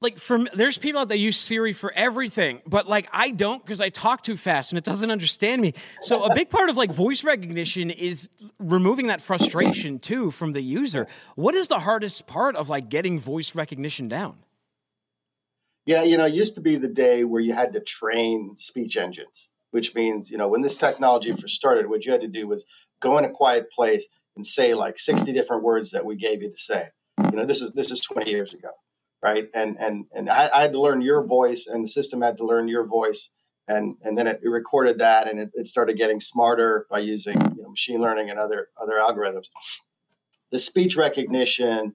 like 0.00 0.18
from 0.18 0.48
there's 0.54 0.76
people 0.76 1.00
out 1.00 1.08
there 1.08 1.16
use 1.16 1.38
Siri 1.38 1.72
for 1.72 1.92
everything, 1.94 2.60
but 2.66 2.86
like 2.86 3.08
I 3.12 3.30
don't 3.30 3.64
because 3.64 3.80
I 3.80 3.88
talk 3.88 4.22
too 4.22 4.36
fast 4.36 4.72
and 4.72 4.78
it 4.78 4.84
doesn't 4.84 5.10
understand 5.10 5.62
me. 5.62 5.74
So 6.02 6.24
a 6.24 6.34
big 6.34 6.50
part 6.50 6.68
of 6.68 6.76
like 6.76 6.92
voice 6.92 7.24
recognition 7.24 7.90
is 7.90 8.28
removing 8.58 9.06
that 9.06 9.20
frustration 9.20 9.98
too 9.98 10.30
from 10.30 10.52
the 10.52 10.60
user. 10.60 11.06
What 11.34 11.54
is 11.54 11.68
the 11.68 11.80
hardest 11.80 12.26
part 12.26 12.56
of 12.56 12.68
like 12.68 12.88
getting 12.88 13.18
voice 13.18 13.54
recognition 13.54 14.08
down? 14.08 14.36
Yeah, 15.86 16.02
you 16.02 16.18
know, 16.18 16.26
it 16.26 16.34
used 16.34 16.56
to 16.56 16.60
be 16.60 16.76
the 16.76 16.88
day 16.88 17.22
where 17.24 17.40
you 17.40 17.52
had 17.52 17.72
to 17.74 17.80
train 17.80 18.56
speech 18.58 18.96
engines, 18.96 19.50
which 19.70 19.94
means, 19.94 20.30
you 20.32 20.36
know, 20.36 20.48
when 20.48 20.62
this 20.62 20.76
technology 20.76 21.32
first 21.32 21.54
started, 21.54 21.88
what 21.88 22.04
you 22.04 22.10
had 22.10 22.22
to 22.22 22.28
do 22.28 22.48
was 22.48 22.64
go 23.00 23.16
in 23.18 23.24
a 23.24 23.30
quiet 23.30 23.70
place 23.70 24.04
and 24.34 24.44
say 24.44 24.74
like 24.74 24.98
60 24.98 25.32
different 25.32 25.62
words 25.62 25.92
that 25.92 26.04
we 26.04 26.16
gave 26.16 26.42
you 26.42 26.50
to 26.50 26.58
say. 26.58 26.88
You 27.22 27.36
know, 27.36 27.46
this 27.46 27.62
is 27.62 27.72
this 27.72 27.90
is 27.90 28.00
20 28.00 28.30
years 28.30 28.52
ago, 28.52 28.70
right? 29.22 29.48
And 29.54 29.76
and 29.78 30.06
and 30.12 30.30
I, 30.30 30.50
I 30.54 30.62
had 30.62 30.72
to 30.72 30.80
learn 30.80 31.00
your 31.00 31.24
voice, 31.24 31.66
and 31.66 31.84
the 31.84 31.88
system 31.88 32.22
had 32.22 32.36
to 32.38 32.46
learn 32.46 32.68
your 32.68 32.86
voice, 32.86 33.30
and 33.68 33.96
and 34.02 34.16
then 34.16 34.26
it, 34.26 34.40
recorded 34.42 34.98
that, 34.98 35.28
and 35.28 35.38
it, 35.38 35.50
it, 35.54 35.66
started 35.66 35.96
getting 35.96 36.20
smarter 36.20 36.86
by 36.90 37.00
using 37.00 37.40
you 37.56 37.62
know, 37.62 37.70
machine 37.70 38.00
learning 38.00 38.30
and 38.30 38.38
other 38.38 38.68
other 38.80 38.94
algorithms. 38.94 39.46
The 40.52 40.58
speech 40.58 40.96
recognition 40.96 41.94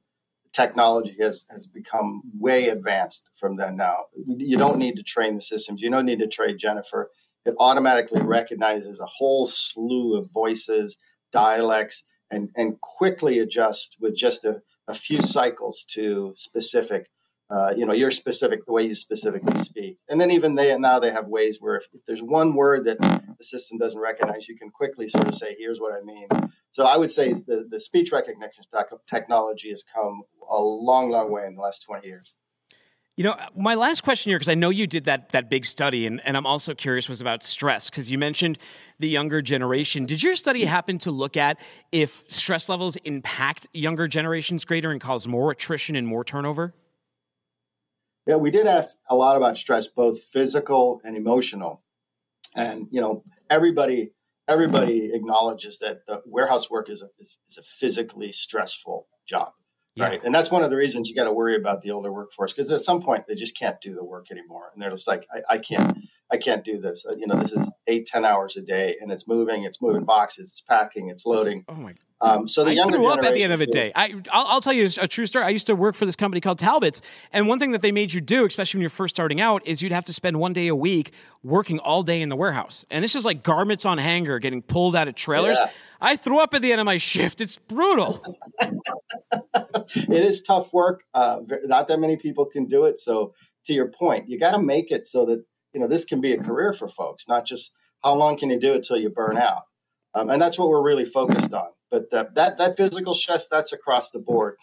technology 0.53 1.15
has, 1.19 1.45
has 1.49 1.67
become 1.67 2.21
way 2.37 2.69
advanced 2.69 3.29
from 3.35 3.55
then 3.55 3.77
now. 3.77 4.05
You 4.27 4.57
don't 4.57 4.77
need 4.77 4.95
to 4.97 5.03
train 5.03 5.35
the 5.35 5.41
systems. 5.41 5.81
You 5.81 5.89
don't 5.89 6.05
need 6.05 6.19
to 6.19 6.27
train 6.27 6.57
Jennifer. 6.57 7.09
It 7.45 7.55
automatically 7.57 8.21
recognizes 8.21 8.99
a 8.99 9.05
whole 9.05 9.47
slew 9.47 10.17
of 10.17 10.29
voices, 10.31 10.97
dialects, 11.31 12.03
and, 12.29 12.49
and 12.55 12.79
quickly 12.81 13.39
adjusts 13.39 13.97
with 13.99 14.15
just 14.15 14.45
a, 14.45 14.61
a 14.91 14.95
few 14.95 15.21
cycles 15.21 15.83
to 15.95 16.33
specific 16.35 17.09
uh, 17.49 17.71
you 17.75 17.85
know 17.85 17.93
your 17.93 18.11
specific 18.11 18.65
the 18.65 18.71
way 18.71 18.83
you 18.83 18.95
specifically 18.95 19.57
speak. 19.61 19.97
And 20.07 20.21
then 20.21 20.31
even 20.31 20.55
they 20.55 20.77
now 20.77 20.99
they 20.99 21.11
have 21.11 21.27
ways 21.27 21.57
where 21.59 21.75
if, 21.75 21.87
if, 21.91 22.01
there's 22.07 22.21
one 22.21 22.53
word 22.55 22.85
that 22.85 22.97
the 22.99 23.43
system 23.43 23.77
doesn't 23.77 23.99
recognize 23.99 24.47
you 24.47 24.57
can 24.57 24.69
quickly 24.69 25.09
sort 25.09 25.27
of 25.27 25.35
say 25.35 25.55
here's 25.57 25.79
what 25.79 25.93
i 25.93 26.01
mean. 26.01 26.27
So 26.71 26.85
i 26.85 26.95
would 26.95 27.11
say 27.11 27.33
the, 27.33 27.67
the 27.69 27.79
speech 27.79 28.11
recognition 28.11 28.63
technology 29.09 29.69
has 29.71 29.83
come 29.83 30.21
a 30.49 30.61
long 30.61 31.09
long 31.09 31.31
way 31.31 31.45
in 31.45 31.55
the 31.55 31.61
last 31.61 31.81
20 31.81 32.07
years 32.07 32.35
you 33.21 33.27
know, 33.27 33.35
my 33.55 33.75
last 33.75 34.01
question 34.01 34.31
here, 34.31 34.39
because 34.39 34.49
I 34.49 34.55
know 34.55 34.71
you 34.71 34.87
did 34.87 35.05
that 35.05 35.29
that 35.29 35.47
big 35.47 35.67
study, 35.67 36.07
and, 36.07 36.19
and 36.25 36.35
I'm 36.35 36.47
also 36.47 36.73
curious, 36.73 37.07
was 37.07 37.21
about 37.21 37.43
stress, 37.43 37.87
because 37.87 38.09
you 38.09 38.17
mentioned 38.17 38.57
the 38.97 39.07
younger 39.07 39.43
generation. 39.43 40.07
Did 40.07 40.23
your 40.23 40.35
study 40.35 40.65
happen 40.65 40.97
to 40.97 41.11
look 41.11 41.37
at 41.37 41.59
if 41.91 42.23
stress 42.29 42.67
levels 42.67 42.95
impact 43.03 43.67
younger 43.73 44.07
generations 44.07 44.65
greater 44.65 44.89
and 44.89 44.99
cause 44.99 45.27
more 45.27 45.51
attrition 45.51 45.95
and 45.95 46.07
more 46.07 46.23
turnover? 46.23 46.73
Yeah, 48.25 48.37
we 48.37 48.49
did 48.49 48.65
ask 48.65 48.95
a 49.07 49.15
lot 49.15 49.37
about 49.37 49.55
stress, 49.55 49.85
both 49.85 50.19
physical 50.19 50.99
and 51.03 51.15
emotional. 51.15 51.83
And 52.55 52.87
you 52.89 53.01
know, 53.01 53.23
everybody 53.51 54.13
everybody 54.47 55.11
acknowledges 55.13 55.77
that 55.77 56.07
the 56.07 56.23
warehouse 56.25 56.71
work 56.71 56.89
is 56.89 57.03
a, 57.03 57.09
is, 57.19 57.37
is 57.47 57.59
a 57.59 57.63
physically 57.63 58.31
stressful 58.31 59.05
job, 59.27 59.51
yeah. 59.95 60.05
right? 60.05 60.21
And 60.23 60.33
that's 60.33 60.51
one 60.51 60.63
of 60.63 60.69
the 60.69 60.75
reasons 60.75 61.09
you 61.09 61.15
got 61.15 61.25
to 61.25 61.33
worry 61.33 61.55
about 61.55 61.81
the 61.81 61.91
older 61.91 62.11
workforce 62.11 62.53
because 62.53 62.71
at 62.71 62.81
some 62.81 63.01
point 63.01 63.25
they 63.27 63.35
just 63.35 63.57
can't 63.57 63.79
do 63.81 63.93
the 63.93 64.03
work 64.03 64.31
anymore, 64.31 64.71
and 64.73 64.81
they're 64.81 64.91
just 64.91 65.07
like, 65.07 65.25
I, 65.33 65.55
I 65.55 65.57
can't, 65.57 65.97
I 66.31 66.37
can't 66.37 66.63
do 66.63 66.79
this. 66.79 67.05
You 67.17 67.27
know, 67.27 67.39
this 67.41 67.51
is 67.51 67.69
eight, 67.87 68.07
ten 68.07 68.25
hours 68.25 68.57
a 68.57 68.61
day, 68.61 68.95
and 69.01 69.11
it's 69.11 69.27
moving, 69.27 69.63
it's 69.63 69.81
moving 69.81 70.05
boxes, 70.05 70.51
it's 70.51 70.61
packing, 70.61 71.09
it's 71.09 71.25
loading. 71.25 71.65
Oh 71.67 71.75
my 71.75 71.93
um, 72.21 72.47
so 72.47 72.63
the 72.63 72.71
I 72.71 72.73
younger 72.73 73.03
up 73.05 73.23
at 73.23 73.33
the 73.33 73.43
end 73.43 73.51
of 73.51 73.59
the 73.59 73.65
day. 73.65 73.91
I, 73.95 74.13
I'll, 74.31 74.45
I'll, 74.47 74.61
tell 74.61 74.73
you 74.73 74.87
a 74.99 75.07
true 75.07 75.25
story. 75.25 75.43
I 75.43 75.49
used 75.49 75.65
to 75.67 75.75
work 75.75 75.95
for 75.95 76.05
this 76.05 76.15
company 76.15 76.39
called 76.39 76.59
Talbots, 76.59 77.01
and 77.33 77.47
one 77.47 77.57
thing 77.57 77.71
that 77.71 77.81
they 77.81 77.91
made 77.91 78.13
you 78.13 78.21
do, 78.21 78.45
especially 78.45 78.77
when 78.77 78.81
you're 78.83 78.91
first 78.91 79.15
starting 79.15 79.41
out, 79.41 79.65
is 79.65 79.81
you'd 79.81 79.91
have 79.91 80.05
to 80.05 80.13
spend 80.13 80.39
one 80.39 80.53
day 80.53 80.67
a 80.67 80.75
week 80.75 81.13
working 81.43 81.79
all 81.79 82.03
day 82.03 82.21
in 82.21 82.29
the 82.29 82.35
warehouse. 82.35 82.85
And 82.91 83.03
this 83.03 83.15
is 83.15 83.25
like 83.25 83.41
garments 83.41 83.85
on 83.85 83.97
hanger 83.97 84.37
getting 84.37 84.61
pulled 84.61 84.95
out 84.95 85.07
of 85.07 85.15
trailers. 85.15 85.57
Yeah. 85.59 85.71
I 85.99 86.15
threw 86.15 86.39
up 86.39 86.53
at 86.53 86.61
the 86.61 86.71
end 86.71 86.81
of 86.81 86.85
my 86.85 86.97
shift. 86.97 87.41
It's 87.41 87.57
brutal. 87.57 88.23
it 88.61 90.23
is 90.23 90.41
tough 90.41 90.71
work. 90.73 91.03
Uh, 91.13 91.39
not 91.65 91.87
that 91.87 91.99
many 91.99 92.17
people 92.17 92.45
can 92.45 92.65
do 92.65 92.85
it. 92.85 92.99
So 92.99 93.33
to 93.65 93.73
your 93.73 93.87
point, 93.87 94.29
you 94.29 94.39
got 94.39 94.51
to 94.51 94.61
make 94.61 94.91
it 94.91 95.07
so 95.07 95.25
that 95.25 95.43
you 95.73 95.79
know 95.79 95.87
this 95.87 96.05
can 96.05 96.21
be 96.21 96.33
a 96.33 96.41
career 96.41 96.73
for 96.73 96.87
folks, 96.87 97.27
not 97.27 97.45
just 97.45 97.71
how 98.03 98.15
long 98.15 98.37
can 98.37 98.49
you 98.49 98.59
do 98.59 98.73
it 98.73 98.83
till 98.83 98.97
you 98.97 99.09
burn 99.09 99.37
out. 99.37 99.63
Um, 100.13 100.29
and 100.29 100.41
that's 100.41 100.59
what 100.59 100.69
we're 100.69 100.83
really 100.83 101.05
focused 101.05 101.53
on. 101.53 101.69
But 101.89 102.11
uh, 102.13 102.25
that 102.35 102.57
that 102.57 102.77
physical 102.77 103.13
stress 103.13 103.47
that's 103.47 103.73
across 103.73 104.11
the 104.11 104.19
board. 104.19 104.55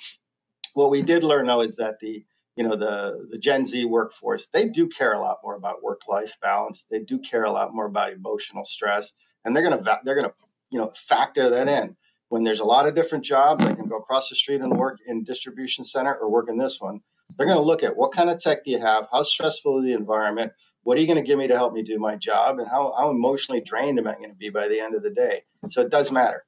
What 0.74 0.90
we 0.90 1.02
did 1.02 1.22
learn 1.22 1.46
though 1.46 1.62
is 1.62 1.76
that 1.76 2.00
the 2.00 2.24
you 2.56 2.64
know 2.64 2.76
the 2.76 3.26
the 3.30 3.38
Gen 3.38 3.66
Z 3.66 3.84
workforce 3.84 4.48
they 4.48 4.68
do 4.68 4.88
care 4.88 5.12
a 5.12 5.20
lot 5.20 5.38
more 5.42 5.54
about 5.54 5.82
work 5.82 6.02
life 6.08 6.36
balance. 6.42 6.86
They 6.90 7.00
do 7.00 7.18
care 7.18 7.44
a 7.44 7.52
lot 7.52 7.74
more 7.74 7.86
about 7.86 8.12
emotional 8.12 8.64
stress, 8.64 9.12
and 9.44 9.54
they're 9.54 9.62
gonna 9.62 10.00
they're 10.04 10.16
gonna 10.16 10.34
you 10.70 10.78
know 10.78 10.92
factor 10.96 11.48
that 11.50 11.68
in 11.68 11.96
when 12.28 12.44
there's 12.44 12.60
a 12.60 12.64
lot 12.64 12.86
of 12.86 12.94
different 12.94 13.24
jobs. 13.24 13.64
I 13.64 13.74
can 13.74 13.86
go 13.86 13.96
across 13.96 14.28
the 14.28 14.36
street 14.36 14.60
and 14.60 14.76
work 14.76 14.98
in 15.06 15.24
distribution 15.24 15.84
center 15.84 16.14
or 16.14 16.30
work 16.30 16.48
in 16.48 16.58
this 16.58 16.80
one. 16.80 17.00
They're 17.36 17.46
going 17.46 17.58
to 17.58 17.64
look 17.64 17.82
at 17.82 17.96
what 17.96 18.12
kind 18.12 18.30
of 18.30 18.42
tech 18.42 18.64
do 18.64 18.70
you 18.70 18.80
have, 18.80 19.06
how 19.12 19.22
stressful 19.22 19.78
is 19.78 19.84
the 19.84 19.92
environment, 19.92 20.52
what 20.88 20.96
are 20.96 21.02
you 21.02 21.06
going 21.06 21.22
to 21.22 21.22
give 21.22 21.38
me 21.38 21.46
to 21.46 21.54
help 21.54 21.74
me 21.74 21.82
do 21.82 21.98
my 21.98 22.16
job, 22.16 22.58
and 22.58 22.66
how, 22.66 22.94
how 22.96 23.10
emotionally 23.10 23.60
drained 23.60 23.98
am 23.98 24.06
I 24.06 24.14
going 24.14 24.30
to 24.30 24.34
be 24.34 24.48
by 24.48 24.68
the 24.68 24.80
end 24.80 24.94
of 24.94 25.02
the 25.02 25.10
day. 25.10 25.42
So 25.68 25.82
it 25.82 25.90
does 25.90 26.10
matter. 26.10 26.46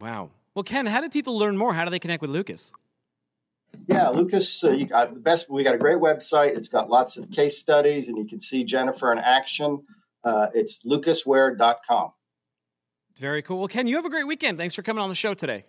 Wow. 0.00 0.30
Well, 0.54 0.62
Ken, 0.62 0.86
how 0.86 1.02
do 1.02 1.10
people 1.10 1.36
learn 1.36 1.58
more? 1.58 1.74
How 1.74 1.84
do 1.84 1.90
they 1.90 1.98
connect 1.98 2.22
with 2.22 2.30
Lucas? 2.30 2.72
Yeah, 3.86 4.08
Lucas, 4.08 4.64
uh, 4.64 4.70
you 4.70 4.86
got 4.86 5.12
the 5.12 5.20
best. 5.20 5.50
We 5.50 5.64
got 5.64 5.74
a 5.74 5.78
great 5.78 5.98
website. 5.98 6.56
It's 6.56 6.68
got 6.68 6.88
lots 6.88 7.18
of 7.18 7.30
case 7.30 7.58
studies, 7.58 8.08
and 8.08 8.16
you 8.16 8.24
can 8.24 8.40
see 8.40 8.64
Jennifer 8.64 9.12
in 9.12 9.18
action. 9.18 9.82
Uh, 10.24 10.46
it's 10.54 10.82
lucasware.com. 10.86 12.12
Very 13.18 13.42
cool. 13.42 13.58
Well, 13.58 13.68
Ken, 13.68 13.86
you 13.86 13.96
have 13.96 14.06
a 14.06 14.10
great 14.10 14.26
weekend. 14.26 14.56
Thanks 14.56 14.74
for 14.74 14.82
coming 14.82 15.02
on 15.02 15.10
the 15.10 15.14
show 15.14 15.34
today. 15.34 15.66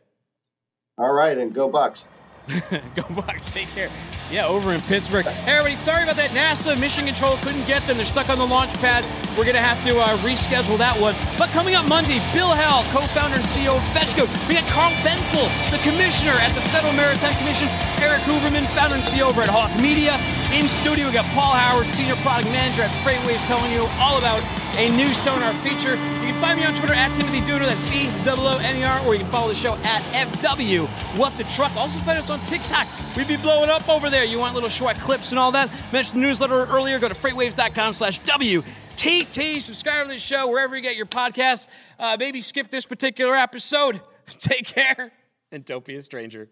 All 0.98 1.12
right, 1.12 1.38
and 1.38 1.54
go 1.54 1.70
Bucs. 1.70 2.06
Go 2.96 3.04
Bucs. 3.14 3.54
Take 3.54 3.70
care. 3.70 3.92
Yeah, 4.32 4.48
over 4.48 4.74
in 4.74 4.82
Pittsburgh. 4.82 5.26
Hey, 5.26 5.52
everybody, 5.52 5.76
sorry 5.76 6.02
about 6.02 6.18
that. 6.18 6.34
NASA 6.34 6.74
Mission 6.80 7.06
Control 7.06 7.38
couldn't 7.46 7.66
get 7.70 7.86
them. 7.86 7.98
They're 7.98 8.10
stuck 8.10 8.30
on 8.30 8.40
the 8.40 8.48
launch 8.48 8.74
pad. 8.82 9.06
We're 9.38 9.46
going 9.46 9.60
to 9.60 9.62
have 9.62 9.78
to 9.86 9.94
uh, 10.02 10.18
reschedule 10.26 10.78
that 10.82 10.98
one. 10.98 11.14
But 11.38 11.54
coming 11.54 11.78
up 11.78 11.86
Monday, 11.86 12.18
Bill 12.34 12.50
Howell, 12.50 12.90
co-founder 12.90 13.38
and 13.38 13.46
CEO 13.46 13.78
of 13.78 13.86
FetchCode. 13.94 14.30
We 14.50 14.58
got 14.58 14.66
Carl 14.74 14.90
Bentzel, 15.06 15.46
the 15.70 15.78
commissioner 15.86 16.34
at 16.42 16.50
the 16.58 16.62
Federal 16.74 16.94
Maritime 16.94 17.38
Commission. 17.38 17.70
Erik 18.02 18.26
Huberman, 18.26 18.66
founder 18.74 18.98
and 18.98 19.06
CEO 19.06 19.30
over 19.30 19.46
at 19.46 19.50
Hawke 19.50 19.74
Media. 19.78 20.18
In 20.50 20.66
studio, 20.66 21.06
we 21.06 21.14
got 21.14 21.30
Paul 21.38 21.54
Howard, 21.54 21.90
senior 21.94 22.18
product 22.26 22.50
manager 22.50 22.82
at 22.82 22.94
FreightWaves, 23.06 23.46
telling 23.46 23.70
you 23.70 23.86
all 24.02 24.18
about 24.18 24.42
a 24.80 24.90
new 24.96 25.14
sonar 25.14 25.54
feature. 25.56 25.96
You 25.96 26.32
can 26.32 26.42
find 26.42 26.58
me 26.58 26.66
on 26.66 26.74
Twitter 26.74 26.94
at 26.94 27.14
Timothy 27.14 27.42
Dooner, 27.42 27.66
that's 27.66 27.84
D 27.92 28.08
O 28.30 28.36
O 28.38 28.58
N 28.60 28.78
E 28.78 28.84
R, 28.84 29.06
or 29.06 29.14
you 29.14 29.20
can 29.20 29.30
follow 29.30 29.50
the 29.50 29.56
show 29.56 29.76
at 29.84 30.02
FW 30.32 30.88
What 31.18 31.38
the 31.38 31.44
Truck. 31.46 31.76
Also 31.76 32.00
find 32.00 32.18
us 32.18 32.30
on 32.30 32.42
TikTok. 32.46 32.88
We'd 33.18 33.28
be 33.28 33.36
blowing 33.36 33.70
up 33.70 33.90
over 33.90 34.10
there. 34.10 34.24
You 34.24 34.40
want 34.40 34.54
little 34.54 34.70
short 34.70 34.98
clips 34.98 35.32
and 35.32 35.40
all 35.40 35.52
that? 35.52 35.70
Mentioned 35.92 36.24
the 36.24 36.28
newsletter 36.28 36.66
earlier. 36.68 36.98
Go 36.98 37.10
to 37.10 37.16
freightwaves.com 37.16 37.92
slash 37.92 38.22
WTT. 38.22 39.60
Subscribe 39.60 40.08
to 40.08 40.14
the 40.14 40.20
show 40.20 40.48
wherever 40.48 40.78
you 40.78 40.82
get 40.82 40.96
your 40.96 41.08
podcasts. 41.08 41.68
Uh, 42.00 42.16
maybe 42.18 42.40
skip 42.40 42.72
this 42.72 42.86
particular 42.86 43.36
episode. 43.36 44.00
Take 44.40 44.66
care 44.66 45.12
and 45.52 45.66
don't 45.66 45.84
be 45.84 45.96
a 45.96 46.02
stranger. 46.02 46.50